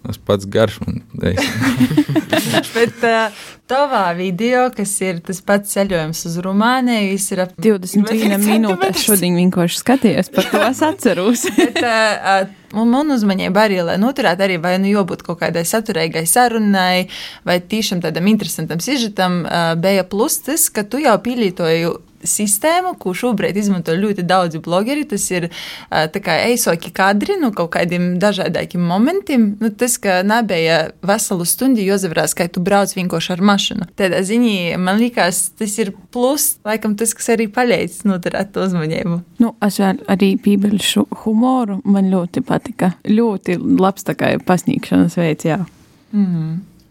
Tas 0.05 0.17
pats 0.17 0.45
garš 0.47 0.79
man. 0.85 1.01
Bet 2.75 3.01
uh, 3.03 3.41
tavā 3.69 4.05
video, 4.17 4.69
kas 4.73 4.93
ir 5.03 5.19
tas 5.25 5.41
pats 5.45 5.75
ceļojums 5.75 6.21
uz 6.29 6.37
Rumāniju, 6.45 7.11
viss 7.11 7.33
ir 7.35 7.43
ap 7.43 7.51
21 7.59 8.39
minūte. 8.45 8.93
Es 8.93 9.03
šodien 9.05 9.35
vienkārši 9.41 9.81
skatījos, 9.81 10.31
par 10.33 10.47
to 10.49 10.63
es 10.69 10.81
atceros. 10.87 11.45
Bet, 11.59 11.81
uh, 11.83 12.47
un 12.79 12.93
man 12.93 13.11
uzmanība 13.13 13.67
arī, 13.67 13.81
lai 13.85 13.97
noturētu 14.01 14.47
arī, 14.47 14.59
vai 14.63 14.77
nu 14.81 14.91
jābūt 14.93 15.25
kaut 15.27 15.41
kādai 15.43 15.65
saturīgai 15.67 16.23
sarunai, 16.29 17.09
vai 17.47 17.59
tiešām 17.59 18.03
tādam 18.05 18.29
interesantam 18.31 18.81
sižetam, 18.83 19.41
uh, 19.43 19.73
bija 19.79 20.07
plus 20.07 20.39
tas, 20.47 20.69
ka 20.73 20.87
tu 20.87 21.03
jau 21.03 21.17
pielietoji 21.25 21.91
sistēmu, 22.23 22.95
ko 22.99 23.13
šobrīd 23.15 23.57
izmanto 23.59 23.95
ļoti 23.95 24.25
daudzi 24.27 24.61
blogeri. 24.63 25.05
Tas 25.09 25.25
ir 25.31 25.49
kā 25.89 26.37
eisoki 26.47 26.91
kadri 26.95 27.37
no 27.39 27.51
kaut 27.55 27.71
kādiem 27.75 28.11
dažādākiem 28.21 28.83
momentiem. 28.83 29.51
Nu, 29.61 29.71
tas, 29.71 29.97
ka 30.01 30.19
nebija 30.27 30.91
veselu 31.05 31.47
stundu 31.47 31.83
jāzavrās, 31.83 32.35
ka 32.37 32.47
tu 32.51 32.63
brauc 32.65 32.93
vienkārši 32.95 33.35
ar 33.35 33.43
mašīnu. 33.51 33.89
Tādā 33.99 34.21
ziņā 34.25 34.77
man 34.81 34.99
liekas, 35.01 35.49
tas 35.59 35.75
ir 35.81 35.93
plus, 36.13 36.57
laikam 36.67 36.95
tas, 36.99 37.13
kas 37.17 37.31
arī 37.35 37.49
palīdz 37.51 38.03
noturēt 38.09 38.53
to 38.55 38.65
uzmanību. 38.67 39.21
Nu, 39.43 39.53
es 39.65 39.79
vēl 39.81 40.03
arī 40.11 40.33
piebilšu 40.41 41.05
humoru. 41.23 41.79
Man 41.89 42.11
ļoti 42.11 42.43
patika. 42.45 42.93
Ļoti 43.07 43.59
labs 43.79 44.07
tā 44.07 44.17
kā 44.19 44.33
pasniegšanas 44.45 45.19
veids, 45.19 45.47
jā. 45.49 45.61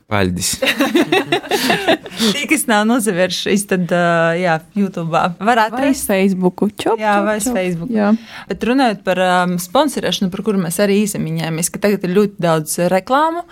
Paldies! 0.08 0.54
Tie, 2.32 2.46
kas 2.50 2.64
nav 2.68 2.86
nozavēršies, 2.88 3.64
tad 3.70 3.92
ā, 3.94 4.00
jā, 4.40 4.54
YouTube 4.76 5.12
var 5.12 5.60
atrast. 5.66 6.08
Facebooku 6.08 6.70
čop, 6.72 6.98
Jā, 7.00 7.18
vai 7.26 7.36
čop. 7.44 7.54
Facebook. 7.54 7.92
Jā. 7.94 8.10
Bet 8.48 8.64
runājot 8.66 9.04
par 9.06 9.20
um, 9.22 9.54
sponsorēšanu, 9.62 10.30
par 10.32 10.42
kuru 10.46 10.60
mēs 10.62 10.80
arī 10.82 10.96
īsamiņāmies, 11.04 11.70
ka 11.74 11.82
tagad 11.84 12.06
ir 12.08 12.14
ļoti 12.16 12.40
daudz 12.42 12.78
reklāmu. 12.90 13.44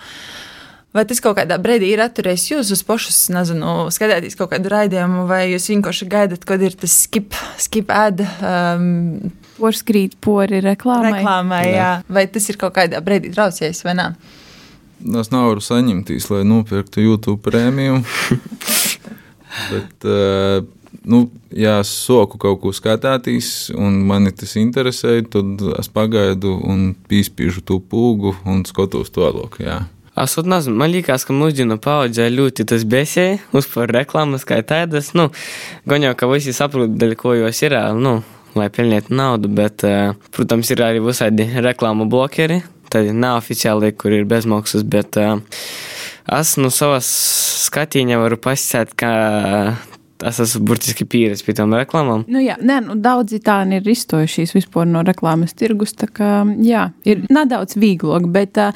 Vai 0.97 1.03
tas 1.05 1.21
kaut 1.21 1.37
kādā 1.37 1.59
brīdī 1.61 1.91
ir 1.93 2.01
atturējis 2.01 2.47
jūs 2.55 2.71
uz 2.73 2.81
pašus, 2.87 3.19
nezinu, 3.35 3.75
skatīties 3.93 4.37
kaut 4.39 4.49
kādu 4.55 4.71
raidījumu, 4.73 5.27
vai 5.29 5.43
jūs 5.51 5.67
vienkārši 5.69 6.07
gaidat, 6.09 6.47
kad 6.47 6.63
ir 6.65 6.73
tas 6.79 6.95
skip, 7.05 7.37
skip 7.61 7.91
ad 7.93 8.23
um, 8.23 8.89
Porskrīt 9.59 10.17
pori 10.23 10.59
reklāmai. 10.65 11.19
reklāmai, 11.19 11.61
jā. 11.69 11.91
vai 12.09 12.25
tas 12.33 12.49
ir 12.49 12.57
kaut 12.61 12.75
kādā 12.79 13.03
brīdī 13.05 13.29
traucējis 13.35 13.83
vai 13.85 13.95
nē? 13.99 14.09
Es 14.97 15.29
nevaru 15.29 15.61
saņemties, 15.61 16.29
lai 16.33 16.41
nopirktu 16.47 17.03
YouTube 17.03 17.41
prēmiju. 17.45 18.01
Bet, 19.71 20.07
uh, 20.07 20.63
nu, 21.07 21.27
ja 21.53 21.77
es 21.81 21.91
soku 22.05 22.39
kaut 22.41 22.61
ko 22.63 22.73
skatīties, 22.75 23.69
un 23.77 24.01
mani 24.09 24.33
tas 24.35 24.55
interesē, 24.59 25.19
tad 25.31 25.61
es 25.77 25.91
pagaidu 25.93 26.55
un 26.65 26.89
pīspīžu 27.09 27.63
to 27.67 27.79
pūgu 27.79 28.35
un 28.49 28.65
skatos 28.67 29.13
to 29.13 29.29
loku. 29.29 29.65
Es 30.17 30.33
pat 30.33 30.49
nezinu, 30.49 30.79
man 30.81 30.89
liekas, 30.89 31.27
ka 31.27 31.35
mūsdienu 31.37 31.77
paudzē 31.81 32.25
ļoti 32.33 32.65
tas 32.71 32.85
besē, 32.89 33.27
uzpār 33.53 33.93
reklāmas 33.99 34.47
kā 34.49 34.63
tādas, 34.65 35.11
nu, 35.17 35.29
gan 35.85 36.05
jau, 36.07 36.15
ka 36.17 36.29
visi 36.31 36.55
saprot, 36.57 36.97
dēļ 36.97 37.13
ko 37.21 37.35
jos 37.37 37.61
ir, 37.61 37.77
nu, 38.01 38.17
lai 38.57 38.71
pelnītu 38.73 39.13
naudu, 39.13 39.51
bet, 39.53 39.85
eh, 39.85 40.15
protams, 40.33 40.71
ir 40.73 40.81
arī 40.81 41.03
visādi 41.05 41.45
reklāmu 41.61 42.09
blokeri, 42.09 42.63
tādi 42.93 43.13
neoficiāli, 43.15 43.93
kur 43.99 44.15
ir 44.15 44.27
bezmaksas, 44.29 44.85
bet 44.87 45.19
eh, 45.21 45.35
es 46.39 46.55
no 46.61 46.71
savas 46.73 47.09
skatīņa 47.67 48.19
varu 48.23 48.39
pasisēt, 48.41 48.95
ka 48.99 49.13
es 50.25 50.39
esmu 50.41 50.63
burtiski 50.71 51.05
pieredzējis 51.05 51.45
pie 51.45 51.53
tām 51.57 51.73
reklāmām. 51.77 52.23
Nu, 52.31 52.39
jā, 52.41 52.55
nē, 52.63 52.79
nu, 52.87 52.95
daudzi 53.01 53.39
tādi 53.43 53.77
ir 53.77 53.89
izstojušies 53.91 54.55
vispār 54.55 54.87
no 54.89 55.03
reklāmas 55.05 55.53
tirgus. 55.57 55.93
Tā 55.97 56.09
kā, 56.09 56.31
jā, 56.65 56.87
ir 57.07 57.23
nedaudz 57.29 57.77
vieglāk, 57.79 58.27
bet 58.33 58.57
uh, 58.61 58.73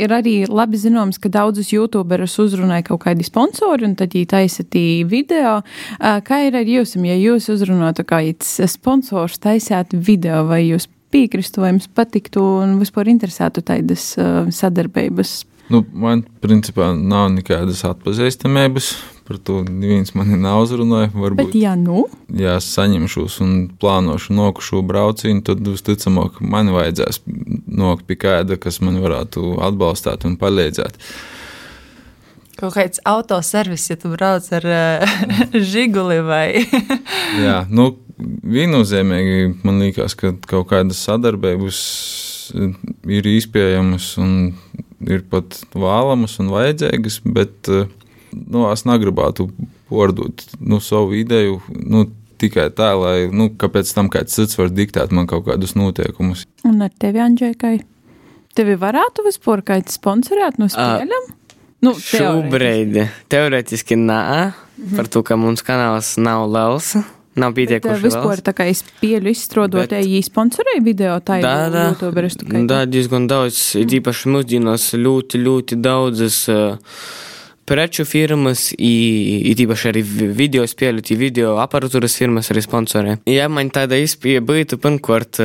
ir 0.00 0.14
arī 0.16 0.34
labi 0.50 0.80
zināms, 0.80 1.20
ka 1.22 1.32
daudzus 1.32 1.72
youtuberus 1.72 2.36
uzrunāja 2.42 2.90
kaut 2.90 3.04
kādi 3.06 3.26
sponsori, 3.26 3.88
un 3.88 3.96
tad 3.98 4.16
viņi 4.16 4.30
taisīja 4.34 5.08
video. 5.08 5.58
Uh, 5.96 6.20
kā 6.26 6.44
ir 6.48 6.60
ar 6.60 6.68
jums, 6.68 6.96
ja 7.08 7.16
jūs 7.16 7.50
uzrunātu 7.56 8.04
kāds 8.08 8.58
sponsors, 8.70 9.40
taisāt 9.40 9.96
video, 9.96 10.44
vai 10.50 10.64
jūs 10.66 10.90
piekristu, 11.10 11.62
vai 11.62 11.74
jums 11.74 11.88
patiktu 11.94 12.42
un 12.62 12.78
vispār 12.80 13.10
interesētu 13.12 13.64
tādas 13.66 14.12
uh, 14.18 14.46
sadarbības? 14.54 15.40
Nu, 15.70 15.84
man, 15.94 16.24
principā, 16.42 16.90
nav 16.98 17.28
nekādas 17.36 17.84
atpazīstamības. 17.86 18.90
Par 19.30 19.38
to 19.46 19.60
neviens 19.62 20.10
mani 20.18 20.34
nav 20.40 20.64
uzrunājis. 20.64 21.12
Bet, 21.38 21.52
ja 21.54 21.76
nu? 21.78 22.08
Ja 22.34 22.56
es 22.58 22.66
saņemšos 22.74 23.36
un 23.44 23.52
plānošu 23.78 24.34
nokušu 24.34 24.82
braucienu, 24.86 25.44
tad 25.46 25.62
visticamāk 25.62 26.40
man 26.42 26.72
vajadzēs 26.74 27.22
nokļūt 27.28 28.02
pie 28.08 28.18
kāda, 28.26 28.58
kas 28.58 28.80
man 28.82 28.98
varētu 29.04 29.60
atbalstīt 29.62 30.26
un 30.26 30.34
palīdzēt. 30.40 30.98
Kaut 32.60 32.74
kāds 32.76 33.00
autoservis, 33.08 33.86
ja 33.88 33.96
tu 33.96 34.10
brauc 34.12 34.44
ar 34.52 34.66
uh, 34.68 35.12
žiguli 35.72 36.20
vai. 36.26 36.60
Jā, 37.46 37.62
nu, 37.72 37.94
viennozīmīgi 38.20 39.62
man 39.64 39.80
liekas, 39.80 40.16
ka 40.18 40.34
kaut 40.48 40.68
kādas 40.72 41.00
sadarbības 41.06 41.80
ir 43.08 43.28
izpējamas 43.30 44.12
un 44.20 44.34
ir 45.08 45.24
pat 45.30 45.56
vēlamas 45.72 46.36
un 46.42 46.52
vajadzīgas, 46.52 47.20
bet 47.32 47.72
uh, 47.72 47.88
nu, 48.36 48.66
es 48.68 48.84
negribētu 48.88 49.48
pārdot 49.88 50.44
nu, 50.60 50.82
savu 50.84 51.16
ideju. 51.20 51.60
Nu, 51.80 52.08
Tikai 52.40 52.70
tā, 52.72 52.94
lai 52.96 53.26
nu, 53.28 53.50
pēc 53.52 53.90
tam 53.92 54.06
kāds 54.08 54.32
cits 54.32 54.56
var 54.56 54.70
diktēt 54.72 55.10
man 55.12 55.26
kaut 55.28 55.42
kādus 55.44 55.74
noteikumus. 55.76 56.46
Un 56.64 56.78
ar 56.80 56.94
tevi, 56.96 57.20
Andžēkai, 57.20 57.74
tevi 58.56 58.78
varētu 58.80 59.26
vispār 59.26 59.60
kāds 59.60 59.98
sponsorēt 60.00 60.56
no 60.56 60.70
spēļiem? 60.72 61.26
Uh, 61.28 61.39
nu, 61.84 61.94
šobrīd 61.94 63.00
teorētiski 63.32 63.96
nē, 63.96 64.20
-hmm. 64.80 64.96
par 64.96 65.08
to, 65.08 65.22
ka 65.22 65.36
mums 65.36 65.62
kanāls 65.62 66.16
nav 66.18 66.48
liels. 66.50 66.94
Nav 67.38 67.54
pietiekuši. 67.54 68.02
Vispār 68.02 68.40
tā 68.42 68.52
kā 68.52 68.66
es 68.66 68.82
pieļu 69.00 69.30
izstrādot, 69.30 69.92
bet... 69.92 70.02
ja 70.02 70.22
sponsorēju 70.26 70.82
video, 70.82 71.14
tā 71.22 71.38
ir 71.38 71.46
YouTuberis. 71.46 72.36
Tā 72.42 72.80
diezgan 72.90 73.28
daudz, 73.30 73.76
mm. 73.78 73.92
īpaši 74.00 74.32
mūsdienos 74.34 74.88
ļoti, 74.98 75.38
ļoti 75.46 75.78
daudzas. 75.78 76.42
Uh, 76.50 76.74
preču 77.70 78.04
firmas 78.08 78.72
i, 78.74 78.94
i 79.46 79.54
tīpaši 79.54 79.90
arī 79.92 80.02
video 80.34 80.64
spēļu, 80.66 81.04
video 81.20 81.54
aparatūras 81.62 82.16
firmas 82.18 82.50
arī 82.50 82.64
sponsorē. 82.66 83.20
Ja 83.30 83.46
man 83.52 83.70
tāda 83.70 84.00
izpēja 84.02 84.42
būtu, 84.42 84.80
pirmkārt, 84.82 85.38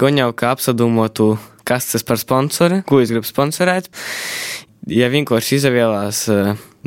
goņau, 0.00 0.30
ka 0.32 0.54
apsadomotu, 0.56 1.34
kas 1.68 1.90
tas 1.92 2.06
par 2.08 2.20
sponsori, 2.20 2.80
ko 2.88 3.02
es 3.04 3.12
gribu 3.12 3.28
sponsorēt. 3.28 3.92
Ja 4.88 5.10
vienkārši 5.12 5.58
izvēlās 5.58 6.24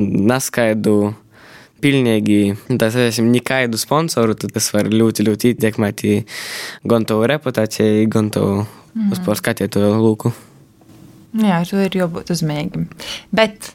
neskaidru 0.01 1.13
pilnīgi, 1.81 2.53
tā 2.81 2.91
sakām, 2.93 3.31
nekādu 3.33 3.79
sponsoru, 3.81 4.35
tad 4.37 4.53
tas 4.55 4.69
var 4.73 4.89
ļoti, 4.91 5.25
ļoti 5.27 5.55
ietekmēt 5.55 6.05
gan 6.87 7.05
tavu 7.09 7.27
reputāciju, 7.29 8.07
gan 8.11 8.29
tavu 8.33 8.61
mm. 8.61 9.11
uz 9.13 9.21
pārskatīto 9.25 9.83
lūku. 9.97 10.33
Jā, 11.31 11.61
tur 11.63 11.85
ir 11.85 11.93
jābūt 11.95 12.33
uzmanīgam. 12.33 12.89
Bet, 13.31 13.69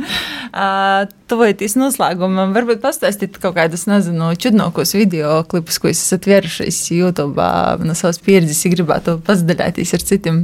tuvojoties 1.30 1.76
noslēgumam, 1.78 2.50
varbūt 2.56 2.82
pastāstīt 2.82 3.38
kaut 3.38 3.54
kādus, 3.60 3.86
nezinu, 3.86 4.32
čudnākos 4.34 4.96
video 4.98 5.36
klipus, 5.50 5.78
ko 5.78 5.92
esat 5.92 6.26
vēršies 6.26 6.80
YouTube 6.96 7.50
no 7.86 7.94
savas 7.98 8.18
pieredzes, 8.24 8.64
ja 8.66 8.74
gribētu 8.74 9.20
pasidalīties 9.26 9.94
ar 9.94 10.06
citiem, 10.10 10.40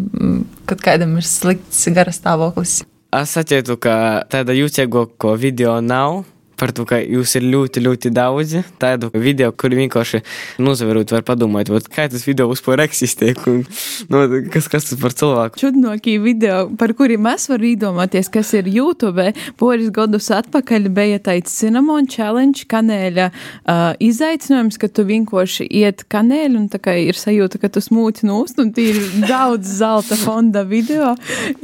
kad 0.71 0.85
kādam 0.87 1.19
ir 1.19 1.27
slikts 1.27 1.89
garas 1.97 2.23
stāvoklis. 2.23 2.85
Es 3.15 3.37
atceru, 3.39 3.77
ka 3.79 4.27
tāda 4.27 4.55
jūtīgāko 4.57 5.37
video 5.39 5.77
nav 5.81 6.25
par 6.25 6.36
to, 6.57 6.87
ka 6.89 6.99
jūs 7.01 7.37
ir 7.39 7.47
ļoti, 7.53 7.83
ļoti 7.85 8.13
daudzi 8.15 8.63
tādu 8.81 9.11
video, 9.15 9.53
kuri 9.53 9.81
vienkārši 9.83 10.23
nozaverot, 10.63 11.13
var 11.15 11.25
padomāt, 11.27 11.71
vat, 11.73 11.89
kā 11.93 12.07
tas 12.11 12.25
video 12.27 12.49
vispār 12.51 12.83
eksistē, 12.87 13.33
un 13.51 13.63
nu, 14.13 14.23
kas, 14.53 14.69
kas 14.73 14.89
tas 14.89 15.01
par 15.01 15.15
cilvēku. 15.17 15.61
Čudnokie 15.61 16.17
video, 16.23 16.67
par 16.79 16.95
kuriem 16.97 17.25
mēs 17.27 17.49
varam 17.51 17.69
iedomāties, 17.71 18.31
kas 18.33 18.53
ir 18.57 18.71
YouTube. 18.73 19.31
Poris 19.61 19.91
gadus 19.95 20.31
atpakaļ 20.35 20.89
bija 20.97 21.21
tāds 21.29 21.55
Cinnamon 21.57 22.09
Challenge 22.11 22.67
kanēļa 22.71 23.29
uh, 23.31 23.91
izaicinājums, 24.03 24.79
ka 24.81 24.91
tu 24.93 25.07
vienkārši 25.09 25.69
iet 25.83 26.07
kanēļu, 26.13 26.63
un 26.63 26.71
tā 26.73 26.81
kā 26.83 26.97
ir 27.01 27.19
sajūta, 27.19 27.61
ka 27.63 27.73
tu 27.73 27.83
smūti 27.85 28.29
nūst, 28.29 28.61
un 28.63 28.73
tie 28.77 28.91
ir 28.95 29.03
daudz 29.27 29.77
zelta 29.81 30.19
fonda 30.21 30.65
video. 30.69 31.15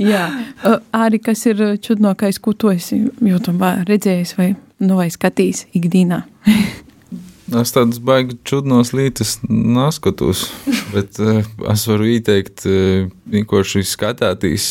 Jā, 0.00 0.26
uh, 0.66 0.80
arī 0.96 1.22
kas 1.22 1.46
ir 1.50 1.64
čudnokais, 1.82 2.40
ko 2.42 2.56
tu 2.56 2.72
esi 2.74 3.02
YouTube 3.22 3.72
redzējis 3.88 4.36
vai 4.38 4.52
nu, 4.82 4.98
vai 4.98 5.08
skatīs 5.14 5.66
ikdienā? 5.76 6.22
es 7.60 7.74
tādas 7.74 8.00
baigas 8.02 8.38
čudnos 8.48 8.92
lītas 8.96 9.36
neskatos, 9.46 10.46
bet 10.94 11.20
uh, 11.22 11.42
es 11.72 11.86
varu 11.90 12.08
ieteikt, 12.14 12.64
uh, 12.66 13.10
vienkārši 13.32 13.84
skatēties, 13.88 14.68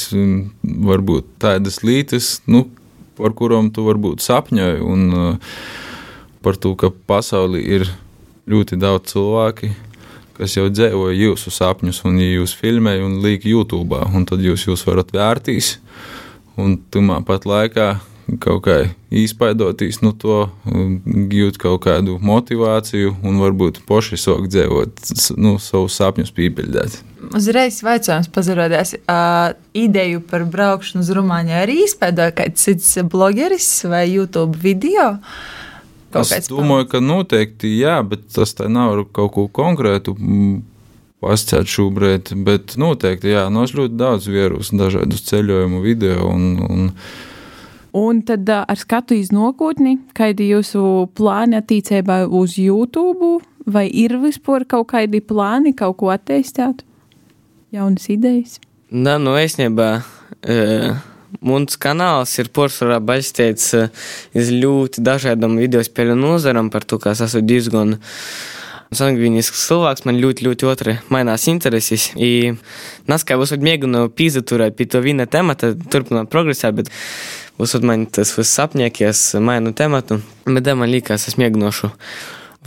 varbūt 0.61 1.29
tādas 1.41 1.81
lītas, 1.85 2.39
nu, 2.49 2.65
par 3.19 3.35
kurām 3.37 3.69
tu 3.73 3.85
varbūt 3.85 4.23
sapņoji, 4.25 4.81
un 4.81 5.07
uh, 5.13 5.55
par 6.41 6.57
to, 6.57 6.73
ka 6.79 6.89
pasaulē 6.89 7.61
ir 7.61 7.87
ļoti 8.49 8.79
daudz 8.81 9.13
cilvēku. 9.13 9.71
Kas 10.41 10.55
jau 10.57 10.65
dzīvoja 10.73 11.13
jūsu 11.13 11.51
sapņus, 11.53 11.99
un 12.09 12.15
ja 12.17 12.31
jūs 12.39 12.55
filmējat 12.57 13.05
un 13.05 13.19
liek 13.21 13.43
YouTube, 13.45 13.99
un 14.15 14.25
tad 14.25 14.41
jūs, 14.41 14.65
jūs 14.65 14.87
varat 14.87 15.11
vērtīs. 15.13 15.75
Un 16.57 16.79
tumā 16.91 17.19
pat 17.27 17.45
laikā 17.45 17.91
kaut 18.41 18.63
kā 18.65 18.75
izpaidotīs 19.11 20.01
no 20.01 20.11
nu, 20.11 20.17
to, 20.17 20.37
gūt 21.31 21.59
kaut 21.61 21.83
kādu 21.85 22.17
motivāciju 22.23 23.15
un 23.27 23.39
varbūt 23.41 23.81
poši 23.87 24.19
sākt 24.19 24.51
dzīvot 24.53 25.13
nu, 25.41 25.57
savus 25.61 25.97
sapņus 25.99 26.33
pīpeļdēt. 26.37 26.99
Uzreiz 27.37 27.81
jautājums 27.83 28.31
pazarodās. 28.33 28.95
Uh, 29.05 29.53
ideju 29.77 30.23
par 30.25 30.45
braukšanu 30.49 31.03
uz 31.05 31.11
Rumāniju 31.15 31.59
arī 31.61 31.81
izpēdoja 31.85 32.33
kāds 32.39 32.65
cits 32.65 32.95
blogeris 33.11 33.69
vai 33.89 34.07
YouTube 34.09 34.57
video. 34.61 35.15
Kaut 36.11 36.31
es 36.35 36.49
domāju, 36.51 36.89
ka 36.91 36.99
noteikti 36.99 37.71
jā, 37.77 38.01
bet 38.03 38.25
tas 38.35 38.51
tā 38.57 38.67
nav 38.71 39.05
kaut 39.15 39.31
ko 39.37 39.47
konkrētu 39.47 40.15
pasciet 41.21 41.69
šobrīd, 41.69 42.33
bet 42.45 42.75
noteikti 42.81 43.35
jā, 43.35 43.45
nos 43.53 43.75
ļoti 43.77 43.97
daudz 43.99 44.27
vierus 44.31 44.71
dažādus 44.75 45.23
ceļojumu 45.29 45.81
video 45.85 46.25
un, 46.31 46.47
un 46.65 46.89
Un 47.97 48.21
tad 48.23 48.47
ar 48.49 48.79
skatu 48.79 49.17
iz 49.17 49.33
nākotni, 49.35 49.97
kādi 50.15 50.47
jūsu 50.53 51.09
plāni 51.17 51.57
attīstībā 51.59 52.21
uz 52.27 52.55
YouTube, 52.55 53.41
vai 53.67 53.87
ir 53.89 54.15
vispār 54.21 54.63
kaut 54.63 54.93
kādi 54.93 55.19
plāni, 55.19 55.75
kaut 55.75 55.97
ko 55.99 56.11
attīstīt, 56.13 56.85
jaunas 57.75 58.07
idejas? 58.11 58.59
Nē, 58.91 59.19
nu, 59.23 59.37
īstenībā. 59.39 59.93
Uh... 60.41 61.07
Mums 61.39 61.77
kanāls 61.79 62.33
ir 62.41 62.49
porcelāna 62.51 62.99
balstīts 63.07 63.69
uz 64.35 64.49
ļoti 64.51 64.99
dažādām 65.05 65.55
video 65.61 65.79
spēļu 65.79 66.17
nozarām, 66.19 66.67
par 66.73 66.83
to, 66.83 66.99
ka 66.99 67.13
es 67.15 67.21
esmu 67.23 67.39
diezgan 67.47 67.95
sangvinisks 68.91 69.63
cilvēks, 69.69 70.03
man 70.07 70.19
ļoti, 70.19 70.45
ļoti 70.49 70.67
otri 70.67 70.97
mainās 71.13 71.47
intereses. 71.47 72.09
I, 72.19 72.51
nas, 73.07 73.23
kā 73.23 73.39
es 73.39 73.55
mēģinu 73.55 74.09
pīzaturēt 74.17 74.75
pie 74.75 74.89
to 74.91 74.99
viena 75.05 75.25
temata, 75.25 75.71
turpināt 75.71 76.27
progresēt, 76.33 76.81
bet 76.81 76.91
Uzsot 77.59 77.83
man 77.85 78.05
tas 78.07 78.31
viss 78.37 78.55
sapņēkies, 78.57 79.25
mainu 79.43 79.73
tematu, 79.77 80.21
bet 80.47 80.71
man 80.77 80.89
liekas, 80.89 81.27
es 81.29 81.37
mēģināšu 81.41 81.91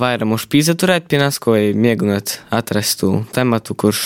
vairāk 0.00 0.34
uz 0.36 0.44
pīza 0.50 0.74
turēt 0.78 1.08
pienasko, 1.10 1.54
vai 1.54 1.72
mēģināt 1.78 2.38
atrast 2.54 3.00
tu 3.00 3.14
tematu, 3.34 3.76
kurš 3.78 4.04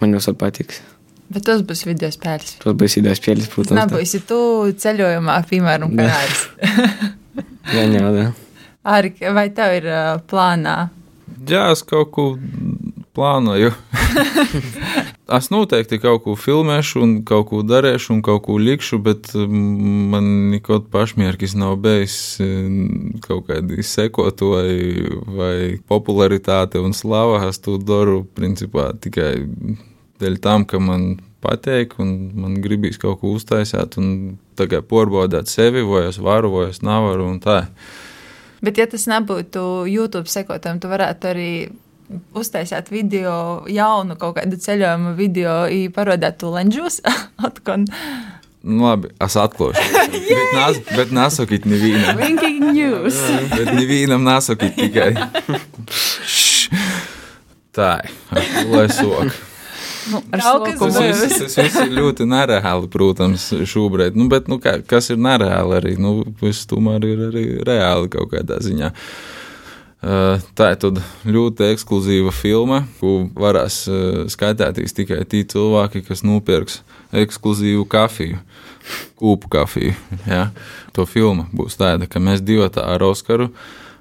man 0.00 0.14
jau 0.18 0.34
patiks. 0.38 0.82
Bet 1.28 1.44
tas 1.44 1.60
būs 1.66 1.84
video 1.84 2.08
spēles. 2.12 2.54
Tas 2.62 2.76
būs 2.80 2.96
video 2.96 3.12
spēles, 3.16 3.48
protams. 3.52 3.76
Nebūs, 3.76 4.14
ja 4.16 4.20
tu 4.24 4.38
ceļojumā, 4.80 5.36
piemēram, 5.50 5.92
kanāris. 5.96 6.46
Jā, 7.68 7.82
jā, 7.84 8.00
jā. 8.16 8.28
Arī, 8.88 9.10
vai 9.36 9.44
tev 9.52 9.74
ir 9.76 9.86
uh, 9.92 10.22
plānā? 10.24 10.88
Jā, 11.50 11.66
es 11.74 11.82
kaut 11.84 12.08
ko 12.16 12.24
plānoju. 13.12 13.74
es 15.36 15.48
noteikti 15.52 15.98
kaut 16.00 16.22
ko 16.24 16.34
filmēšu, 16.38 17.00
un 17.04 17.12
kaut 17.28 17.48
ko 17.50 17.60
darīšu, 17.66 18.14
un 18.16 18.22
kaut 18.24 18.44
ko 18.46 18.56
likšu, 18.62 18.98
bet 19.04 19.30
mm, 19.34 20.08
man 20.14 20.28
nekad 20.54 20.88
pašmērķis 20.92 21.56
nav 21.60 21.76
bijis 21.84 22.16
mm, 22.42 23.20
kaut 23.24 23.48
kādi 23.50 23.84
sekotāji 23.84 25.08
vai 25.36 25.54
popularitāte 25.90 26.80
un 26.82 26.96
slava. 26.96 27.42
Es 27.48 27.60
to 27.64 27.76
daru 27.80 28.22
principā 28.38 28.90
tikai 28.96 29.32
dēļ 30.22 30.38
tam, 30.44 30.66
ka 30.68 30.80
man 30.82 31.18
patīk, 31.44 31.98
un 32.02 32.14
man 32.38 32.58
gribīs 32.62 32.98
kaut 33.00 33.20
ko 33.20 33.36
uztaisīt, 33.36 33.98
un 34.00 34.38
tagad 34.58 34.88
porbaudīt 34.90 35.50
sevi, 35.50 35.84
vai 35.86 36.08
es 36.08 36.18
varu, 36.22 36.50
vai 36.56 36.70
es 36.72 36.82
nevaru. 36.82 37.30
Bet, 38.58 38.78
ja 38.80 38.88
tas 38.90 39.06
nebūtu 39.06 39.86
YouTube 39.86 40.30
sekotājiem, 40.30 40.80
tu 40.82 40.90
varētu 40.90 41.30
arī 41.30 41.50
uztaisīt 42.38 42.90
video, 42.92 43.64
jaunu 43.72 44.16
kaut 44.20 44.38
kādu 44.38 44.58
ceļojumu 44.60 45.14
video, 45.18 45.60
parodēt 45.94 46.40
to 46.42 46.52
lenžus. 46.54 47.02
Nu, 48.68 48.82
labi, 48.82 49.12
es 49.22 49.36
atklāšu. 49.38 49.80
bet, 50.12 50.48
nas, 50.52 50.78
bet 50.90 51.12
nesakīt 51.14 51.66
nevienam. 51.70 52.18
Winking 52.18 52.72
news. 52.74 53.20
bet 53.54 53.70
nevienam 53.70 54.26
nesakīt 54.26 54.74
tikai. 54.76 55.12
Tā, 57.78 57.92
lai 58.66 58.88
sok. 58.90 59.38
Nu, 60.08 60.20
Tas 60.32 60.98
viss, 60.98 61.38
tas 61.38 61.56
viss 61.60 61.80
ir 61.84 61.94
ļoti 61.94 62.26
nereāli, 62.28 62.90
protams, 62.90 63.46
šobrīd. 63.68 64.18
Nu, 64.18 64.26
bet, 64.32 64.50
nu, 64.50 64.58
kā, 64.60 64.80
kas 64.88 65.12
ir 65.14 65.22
nereāli 65.22 65.78
arī? 65.78 65.96
Nu, 66.00 66.18
viss 66.42 66.66
tomēr 66.68 67.06
ir 67.06 67.26
arī 67.30 67.48
reāli 67.68 68.10
kaut 68.12 68.32
kādā 68.34 68.58
ziņā. 68.64 68.90
Uh, 68.90 69.37
tā 69.98 70.70
ir 70.76 71.00
ļoti 71.26 71.72
ekskluzīva 71.72 72.30
filma, 72.30 72.84
ko 73.00 73.26
varēs 73.34 73.80
uh, 73.90 74.20
skatīties 74.30 74.94
tikai 74.94 75.24
tie 75.26 75.42
cilvēki, 75.48 76.04
kas 76.06 76.22
nopirks 76.22 76.82
ekskluzīvu 77.12 77.82
kafiju, 77.90 78.38
kūpu 79.18 79.50
kafiju. 79.50 79.96
Ja? 80.28 80.50
To 80.94 81.06
filma 81.08 81.48
būs 81.52 81.78
tāda, 81.80 82.06
ka 82.06 82.22
mēs 82.22 82.44
divi 82.44 82.68
ar 82.68 83.02
Oskaru 83.02 83.50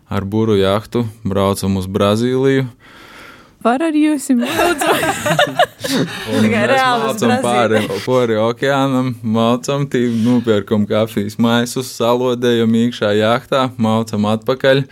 ar 0.08 0.24
buru 0.24 0.56
jahtu 0.56 1.08
braucam 1.24 1.78
uz 1.78 1.88
Brazīliju. 1.88 2.68
Var 3.66 3.82
ar 3.84 3.96
jums 3.98 4.28
mācām 7.02 7.32
pāri, 7.44 7.82
pāri 8.06 8.38
okeānam, 8.40 9.16
mācām, 9.26 9.88
nopērkam 10.24 10.86
kafijas 10.88 11.40
maisus, 11.42 11.90
salodējam 11.98 12.78
iekšā 12.86 13.12
jahtā, 13.18 13.66
mācām 13.82 14.30
atpakaļ. 14.30 14.86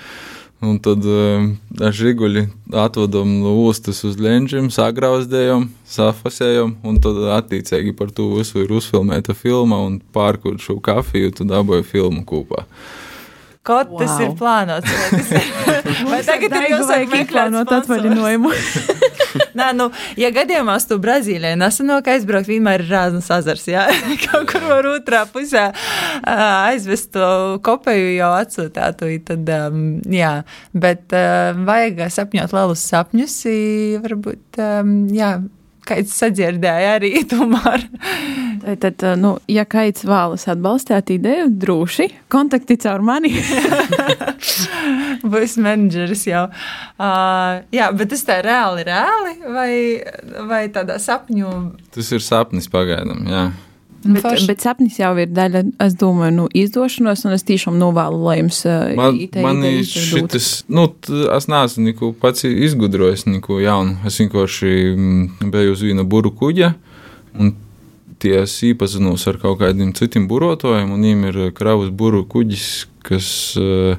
Un 0.66 0.80
tad 0.82 1.06
uh, 1.06 1.46
ar 1.84 1.94
žiguļi 1.96 2.46
atvedam 2.74 3.38
no 3.44 3.54
ostas 3.68 4.02
uz 4.08 4.18
leņķiem, 4.22 4.72
sagrauzdējam, 4.74 5.68
safasējam, 5.90 6.76
un 6.86 7.00
tad 7.04 7.20
attiecīgi 7.38 7.94
par 7.98 8.14
to 8.16 8.32
visu 8.40 8.64
ir 8.64 8.74
uzfilmēta 8.74 9.36
filma 9.38 9.82
un 9.86 10.00
pārkur 10.16 10.58
šo 10.62 10.80
kafiju, 10.84 11.36
tad 11.38 11.52
dabūja 11.54 11.86
filmu 11.86 12.26
kopā. 12.28 12.66
Kaut 13.66 13.90
wow. 13.90 14.04
tas 14.04 14.20
ir 14.22 14.34
plānots. 14.38 14.90
Vai, 14.90 15.08
tas 15.20 15.32
ir, 15.34 15.48
vai 16.12 16.20
tagad 16.26 16.54
ir 16.54 16.68
jāsaka, 16.70 16.90
vajag 16.92 17.16
izplānot 17.24 17.78
atvaļinājumu. 17.80 18.54
Nē, 19.60 19.70
nu, 19.78 19.90
ja 20.20 20.32
gadījumā 20.36 20.78
uz 20.80 20.88
to 20.90 20.98
Brazīlijā 21.02 21.56
nesanāk 21.60 22.10
aizbraukt, 22.16 22.50
vienmēr 22.50 22.84
ir 22.86 22.92
rāznas 22.92 23.30
azars. 23.34 23.68
Jā, 23.70 23.88
kaut 24.28 24.50
kur 24.52 24.68
var 24.70 24.88
otrā 24.90 25.26
pusē 25.32 25.68
aizvest 26.26 27.12
to 27.16 27.28
kopēju 27.66 28.16
jau 28.18 28.32
atsūtātu. 28.40 29.12
Tad, 29.26 29.52
um, 29.58 29.84
jā, 30.12 30.38
bet 30.76 31.16
uh, 31.16 31.56
vajag 31.68 32.06
sapņot 32.14 32.56
lielus 32.56 32.88
sapņus, 32.92 33.38
varbūt, 34.04 34.62
um, 34.62 34.96
jā, 35.16 35.38
kāds 35.88 36.16
sadzirdēja 36.20 36.96
arī 37.00 37.12
tomēr. 37.32 37.86
Tad, 38.82 39.04
nu, 39.22 39.36
ja 39.52 39.66
kāds 39.70 40.06
vēlas 40.08 40.48
atbalstīt 40.50 41.12
ideju, 41.18 41.52
droši 41.62 42.10
kontakti 42.34 42.80
caur 42.82 43.04
mani. 43.06 43.34
Būs 45.36 45.58
menedžeris 45.62 46.26
jau. 46.30 46.48
Uh, 46.98 47.62
jā, 47.76 47.92
bet 47.96 48.12
tas 48.14 48.26
tā 48.26 48.40
reāli, 48.46 48.86
reāli 48.88 49.36
vai, 49.54 49.72
vai 50.50 50.64
tādā 50.74 50.98
sapņu? 51.02 51.54
Tas 51.96 52.12
ir 52.16 52.26
sapnis 52.26 52.70
pagaidām, 52.72 53.26
jā. 53.30 53.46
Bet, 54.06 54.22
Forši. 54.22 54.46
bet 54.46 54.62
sapnis 54.62 55.00
jau 55.00 55.12
ir 55.18 55.32
daļa, 55.34 55.64
es 55.82 55.96
domāju, 55.98 56.34
nu, 56.36 56.46
izdošanos, 56.54 57.24
un 57.26 57.34
es 57.34 57.46
tiešām 57.48 57.80
novēlu, 57.82 58.20
lai 58.28 58.36
jums 58.38 58.60
uh, 58.70 58.92
Man, 59.00 59.18
man 59.42 59.64
šis, 59.82 60.50
nu, 60.70 60.86
es 61.34 61.48
neesmu 61.50 61.88
neko 61.88 62.12
pats 62.22 62.46
izgudrojis, 62.46 63.26
neko 63.26 63.58
jaunu. 63.64 63.98
Es 64.06 64.20
vienkārši 64.22 64.72
mm, 64.92 65.50
biju 65.54 65.74
uz 65.74 65.82
viena 65.88 66.06
buru 66.06 66.30
kuģa, 66.38 66.76
un 67.42 67.56
tie 68.22 68.38
es 68.44 68.54
iepazinos 68.68 69.26
ar 69.32 69.42
kaut 69.42 69.58
kādiem 69.64 69.96
citiem 69.98 70.30
burotājiem, 70.30 70.94
un 70.94 71.02
viņiem 71.02 71.28
ir 71.32 71.42
kravas 71.58 71.90
buru 71.90 72.22
kuģis, 72.30 72.70
kas 73.10 73.28
uh, 73.58 73.98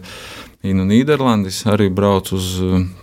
ir 0.62 0.78
no 0.78 0.86
Nīderlandes, 0.86 1.64
arī 1.66 1.90
brauc 1.90 2.30
uz 2.36 2.54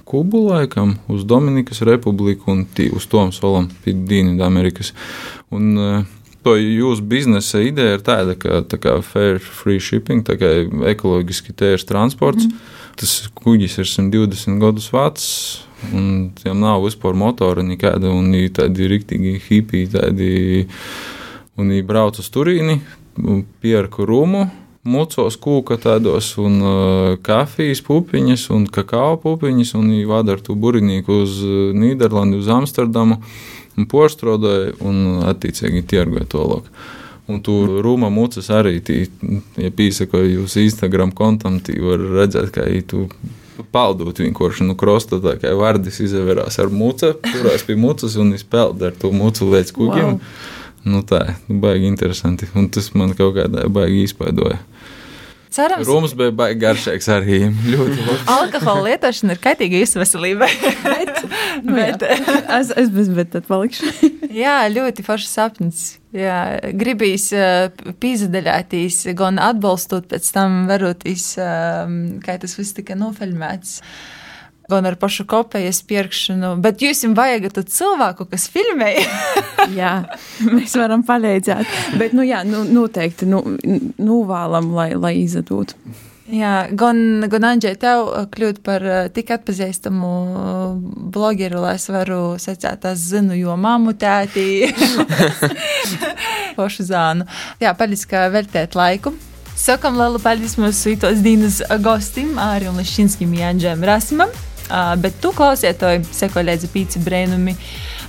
Kubu 0.07 0.47
laikam, 0.47 0.97
uz 1.11 1.27
Dominikas 1.27 1.83
republiku 1.83 2.55
un 2.55 2.63
tī, 2.63 2.87
uz 2.95 3.11
Tom 3.11 3.35
solam, 3.35 3.67
pie 3.83 3.91
Dienvidamerikas. 3.91 4.95
Un, 5.51 5.71
uh, 5.75 6.19
To 6.43 6.57
jūsu 6.59 7.05
biznesa 7.07 7.61
ideja 7.63 7.97
ir 7.97 8.01
tāda, 8.03 8.35
ka 8.35 8.61
tā 8.67 8.79
kā 8.81 8.97
fair 9.05 9.39
free 9.39 9.79
shipping, 9.79 10.25
tā 10.27 10.35
kā 10.39 10.49
ekoloģiski 10.91 11.55
tērs 11.55 11.87
transports. 11.87 12.49
Mm. 12.49 12.71
Tas 12.99 13.13
kuģis 13.33 13.79
ir 13.81 13.87
120 13.89 14.59
gadus 14.61 14.89
vecs, 14.93 15.27
un 15.95 16.33
tiem 16.37 16.59
nav 16.61 16.83
vispār 16.83 17.15
motora 17.17 17.63
nekāda, 17.65 18.11
un 18.11 18.27
viņi 18.29 18.51
tādi 18.59 18.89
riktīgi 18.91 19.37
hipiji, 19.47 19.93
tādi, 19.95 20.33
un 21.57 21.71
viņi 21.73 21.87
brauc 21.87 22.19
uz 22.21 22.29
Turīni, 22.33 22.81
pierku 23.63 24.05
rumu, 24.05 24.45
mucos 24.83 25.39
kūka 25.39 25.79
tādos, 25.81 26.33
un 26.43 26.59
uh, 26.59 27.15
kafijas 27.23 27.81
pupiņas, 27.87 28.49
un 28.53 28.67
kakao 28.67 29.15
pupiņas, 29.23 29.73
un 29.79 29.89
viņi 29.93 30.09
vada 30.09 30.35
ar 30.35 30.43
to 30.43 30.57
burinīku 30.59 31.23
uz 31.23 31.39
uh, 31.41 31.71
Nīderlandi, 31.77 32.41
uz 32.43 32.51
Amsterdamu, 32.51 33.17
un 33.17 33.62
porštrodoja, 33.89 34.75
un 34.85 35.23
attiecīgi 35.29 35.85
tirgoja 35.89 36.27
to 36.29 36.43
loku. 36.47 36.83
Un 37.31 37.39
tur 37.39 37.77
rūma 37.83 38.09
mucas 38.11 38.49
arī, 38.51 38.81
tī, 38.83 39.05
ja 39.55 39.71
pīsakoja 39.71 40.33
jūsu 40.33 40.65
Instagram 40.65 41.13
kontam, 41.15 41.61
tī 41.63 41.77
var 41.79 42.01
redzēt, 42.19 42.59
viņi 42.59 42.83
tu 42.89 43.05
paldot 43.71 44.19
vienkārši, 44.19 44.65
nu, 44.67 44.75
krosta 44.79 45.21
tā 45.23 45.37
kā 45.39 45.53
vārdis 45.55 46.01
izvērās 46.03 46.59
ar 46.59 46.73
mucu, 46.73 47.13
turās 47.23 47.63
pie 47.67 47.77
mucas 47.79 48.17
un 48.19 48.33
izpeld 48.35 48.83
ar 48.83 48.97
to 48.99 49.13
mucu 49.15 49.47
līdz 49.53 49.71
kugiem. 49.75 50.17
Wow. 50.17 50.51
Nu 50.83 50.99
tā, 51.07 51.21
nu, 51.47 51.61
baigi 51.63 51.87
interesanti, 51.87 52.49
un 52.59 52.67
tas 52.73 52.89
man 52.97 53.13
kaut 53.15 53.37
kādā 53.37 53.69
baigi 53.71 54.03
izpaidoja. 54.09 54.59
Cerams, 55.53 55.85
Rūms 55.85 56.15
bija 56.17 56.33
baigi 56.33 56.57
garšīgs 56.63 57.07
arī, 57.13 57.39
ļoti 57.69 57.97
labi. 58.07 58.23
alkohola 58.33 58.87
lietošana 58.87 59.35
ir 59.35 59.41
kaitīga 59.43 59.81
jūsu 59.83 59.99
veselībai. 60.01 60.47
bet, 60.83 61.19
Nu, 61.63 61.75
jā. 61.77 61.91
bet, 61.93 62.05
Es, 62.57 62.71
es 62.81 62.89
bez 62.93 63.11
bet 63.13 63.29
tad 63.35 63.45
palikšu. 63.49 63.91
jā, 64.43 64.55
ļoti 64.73 65.05
foršs 65.05 65.35
sapnis. 65.37 65.83
Jā, 66.13 66.39
gribīs 66.77 67.27
uh, 67.37 67.69
pīzdaļātīs, 68.01 68.99
gan 69.17 69.37
atbalstot 69.41 70.05
pēc 70.11 70.27
tam 70.35 70.63
varotīs, 70.69 71.31
um, 71.41 71.95
kā 72.25 72.35
tas 72.41 72.53
viss 72.59 72.75
tika 72.77 72.97
nofilmēts. 72.97 73.79
Gan 74.71 74.87
ar 74.87 74.95
pašu 74.95 75.25
kopējas 75.27 75.81
pirkšanu, 75.89 76.53
bet 76.63 76.79
jūs 76.83 77.03
jums 77.03 77.17
vajag 77.19 77.49
cilvēku, 77.67 78.29
kas 78.31 78.47
filmē. 78.53 78.93
jā, 79.79 79.91
mēs 80.47 80.77
varam 80.79 81.03
palīdzēt. 81.03 81.97
Bet, 81.99 82.15
nu, 82.15 82.23
jā, 82.23 82.45
nu, 82.47 82.63
noteikti 82.63 83.27
nu, 83.27 83.43
novēlam, 83.99 84.71
lai, 84.77 84.93
lai 84.95 85.17
izdotu. 85.25 85.75
Jā, 86.31 86.69
gan, 86.71 87.25
gan 87.27 87.43
Andrzej, 87.49 87.75
tev 87.81 88.07
kļūt 88.31 88.61
par 88.63 88.85
uh, 88.87 88.99
tik 89.11 89.33
atpazīstamu 89.35 90.11
uh, 90.31 90.77
blogeru, 91.11 91.59
lai 91.65 91.73
es 91.75 91.89
varu 91.91 92.37
secēt, 92.39 92.87
es 92.87 93.03
zinu, 93.11 93.35
jo 93.35 93.57
mammu 93.59 93.91
tētī, 93.99 94.71
pošu 96.57 96.87
zānu. 96.87 97.27
Jā, 97.59 97.75
paldies, 97.75 98.07
ka 98.07 98.29
veltēt 98.31 98.79
laiku. 98.79 99.11
Sakam 99.59 99.99
lielu 99.99 100.23
paldies 100.23 100.55
mūsu 100.57 100.95
ītos 100.95 101.19
dienas 101.25 101.59
gostim, 101.83 102.39
Ārim 102.41 102.79
Lišķinskim, 102.79 103.35
Janģēm 103.43 103.83
Rasimam. 103.91 104.31
Uh, 104.69 104.93
bet 105.01 105.17
tu 105.21 105.33
klausiet, 105.35 105.81
to 105.81 105.89
seko 106.15 106.43
līdzi 106.45 106.69
pīci 106.71 107.01
brēnumi. 107.03 107.55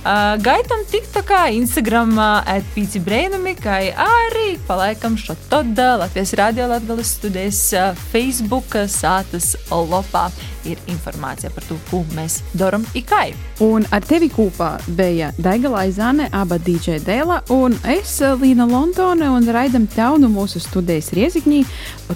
Uh, 0.05 0.35
gaitam 0.39 0.83
TikTokā, 0.87 1.47
Instagramā, 1.57 2.45
atpīci 2.55 3.01
brēnumi, 3.03 3.55
kā 3.57 3.79
arī 3.99 4.55
palaikam 4.67 5.17
šo 5.19 5.35
toda 5.49 5.95
Latvijas 5.99 6.35
radio 6.37 6.67
Latgales 6.69 7.15
studijas 7.17 7.59
uh, 7.73 7.97
Facebook 8.11 8.77
sātas 8.87 9.55
lopā 9.71 10.29
ir 10.65 10.79
informācija 10.89 11.51
par 11.53 11.65
to, 11.67 11.77
ko 11.89 12.03
mēs 12.15 12.39
daram 12.57 12.85
ikai. 12.97 13.33
Un 13.65 13.85
ar 13.93 14.05
tevi 14.05 14.29
kopā 14.33 14.75
bija 14.97 15.31
Daiga 15.41 15.73
Laizāne, 15.73 16.29
aba 16.33 16.57
DJ 16.61 16.99
Dēla, 17.05 17.41
un 17.53 17.75
es, 17.95 18.17
Līna 18.41 18.67
Londone, 18.69 19.29
un 19.33 19.51
raidam 19.53 19.89
tev 19.91 20.19
no 20.21 20.31
mūsu 20.31 20.61
studijas 20.63 21.11
Riezikņī 21.17 21.65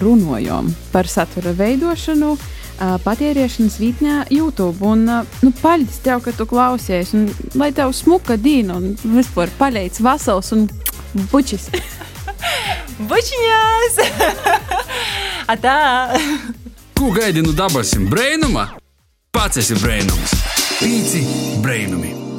runājam 0.02 0.72
par 0.94 1.10
satura 1.10 1.54
veidošanu. 1.58 2.36
Patērēšanas 2.80 3.76
vietnē, 3.80 4.14
YouTube. 4.32 4.80
Un, 4.88 5.04
nu, 5.04 5.52
paldies 5.60 6.00
tev, 6.04 6.22
ka 6.24 6.32
tu 6.36 6.46
klausies. 6.48 7.12
Un, 7.16 7.28
lai 7.60 7.70
tev 7.76 7.92
smuka 7.96 8.38
diena 8.40 8.78
un 8.80 8.94
vispār 9.16 9.52
paleic 9.58 10.00
vasals 10.00 10.52
un 10.56 10.64
bučis. 11.32 11.68
Bučiņās! 13.10 14.00
Atā! 15.52 15.76
Ko 16.96 17.12
gaidi 17.16 17.44
no 17.44 17.52
dabasim 17.56 18.08
brēnuma? 18.12 18.66
Pats 19.32 19.62
esi 19.62 19.76
brēnums. 19.80 20.36
Pīci 20.80 21.24
brēnumi. 21.64 22.29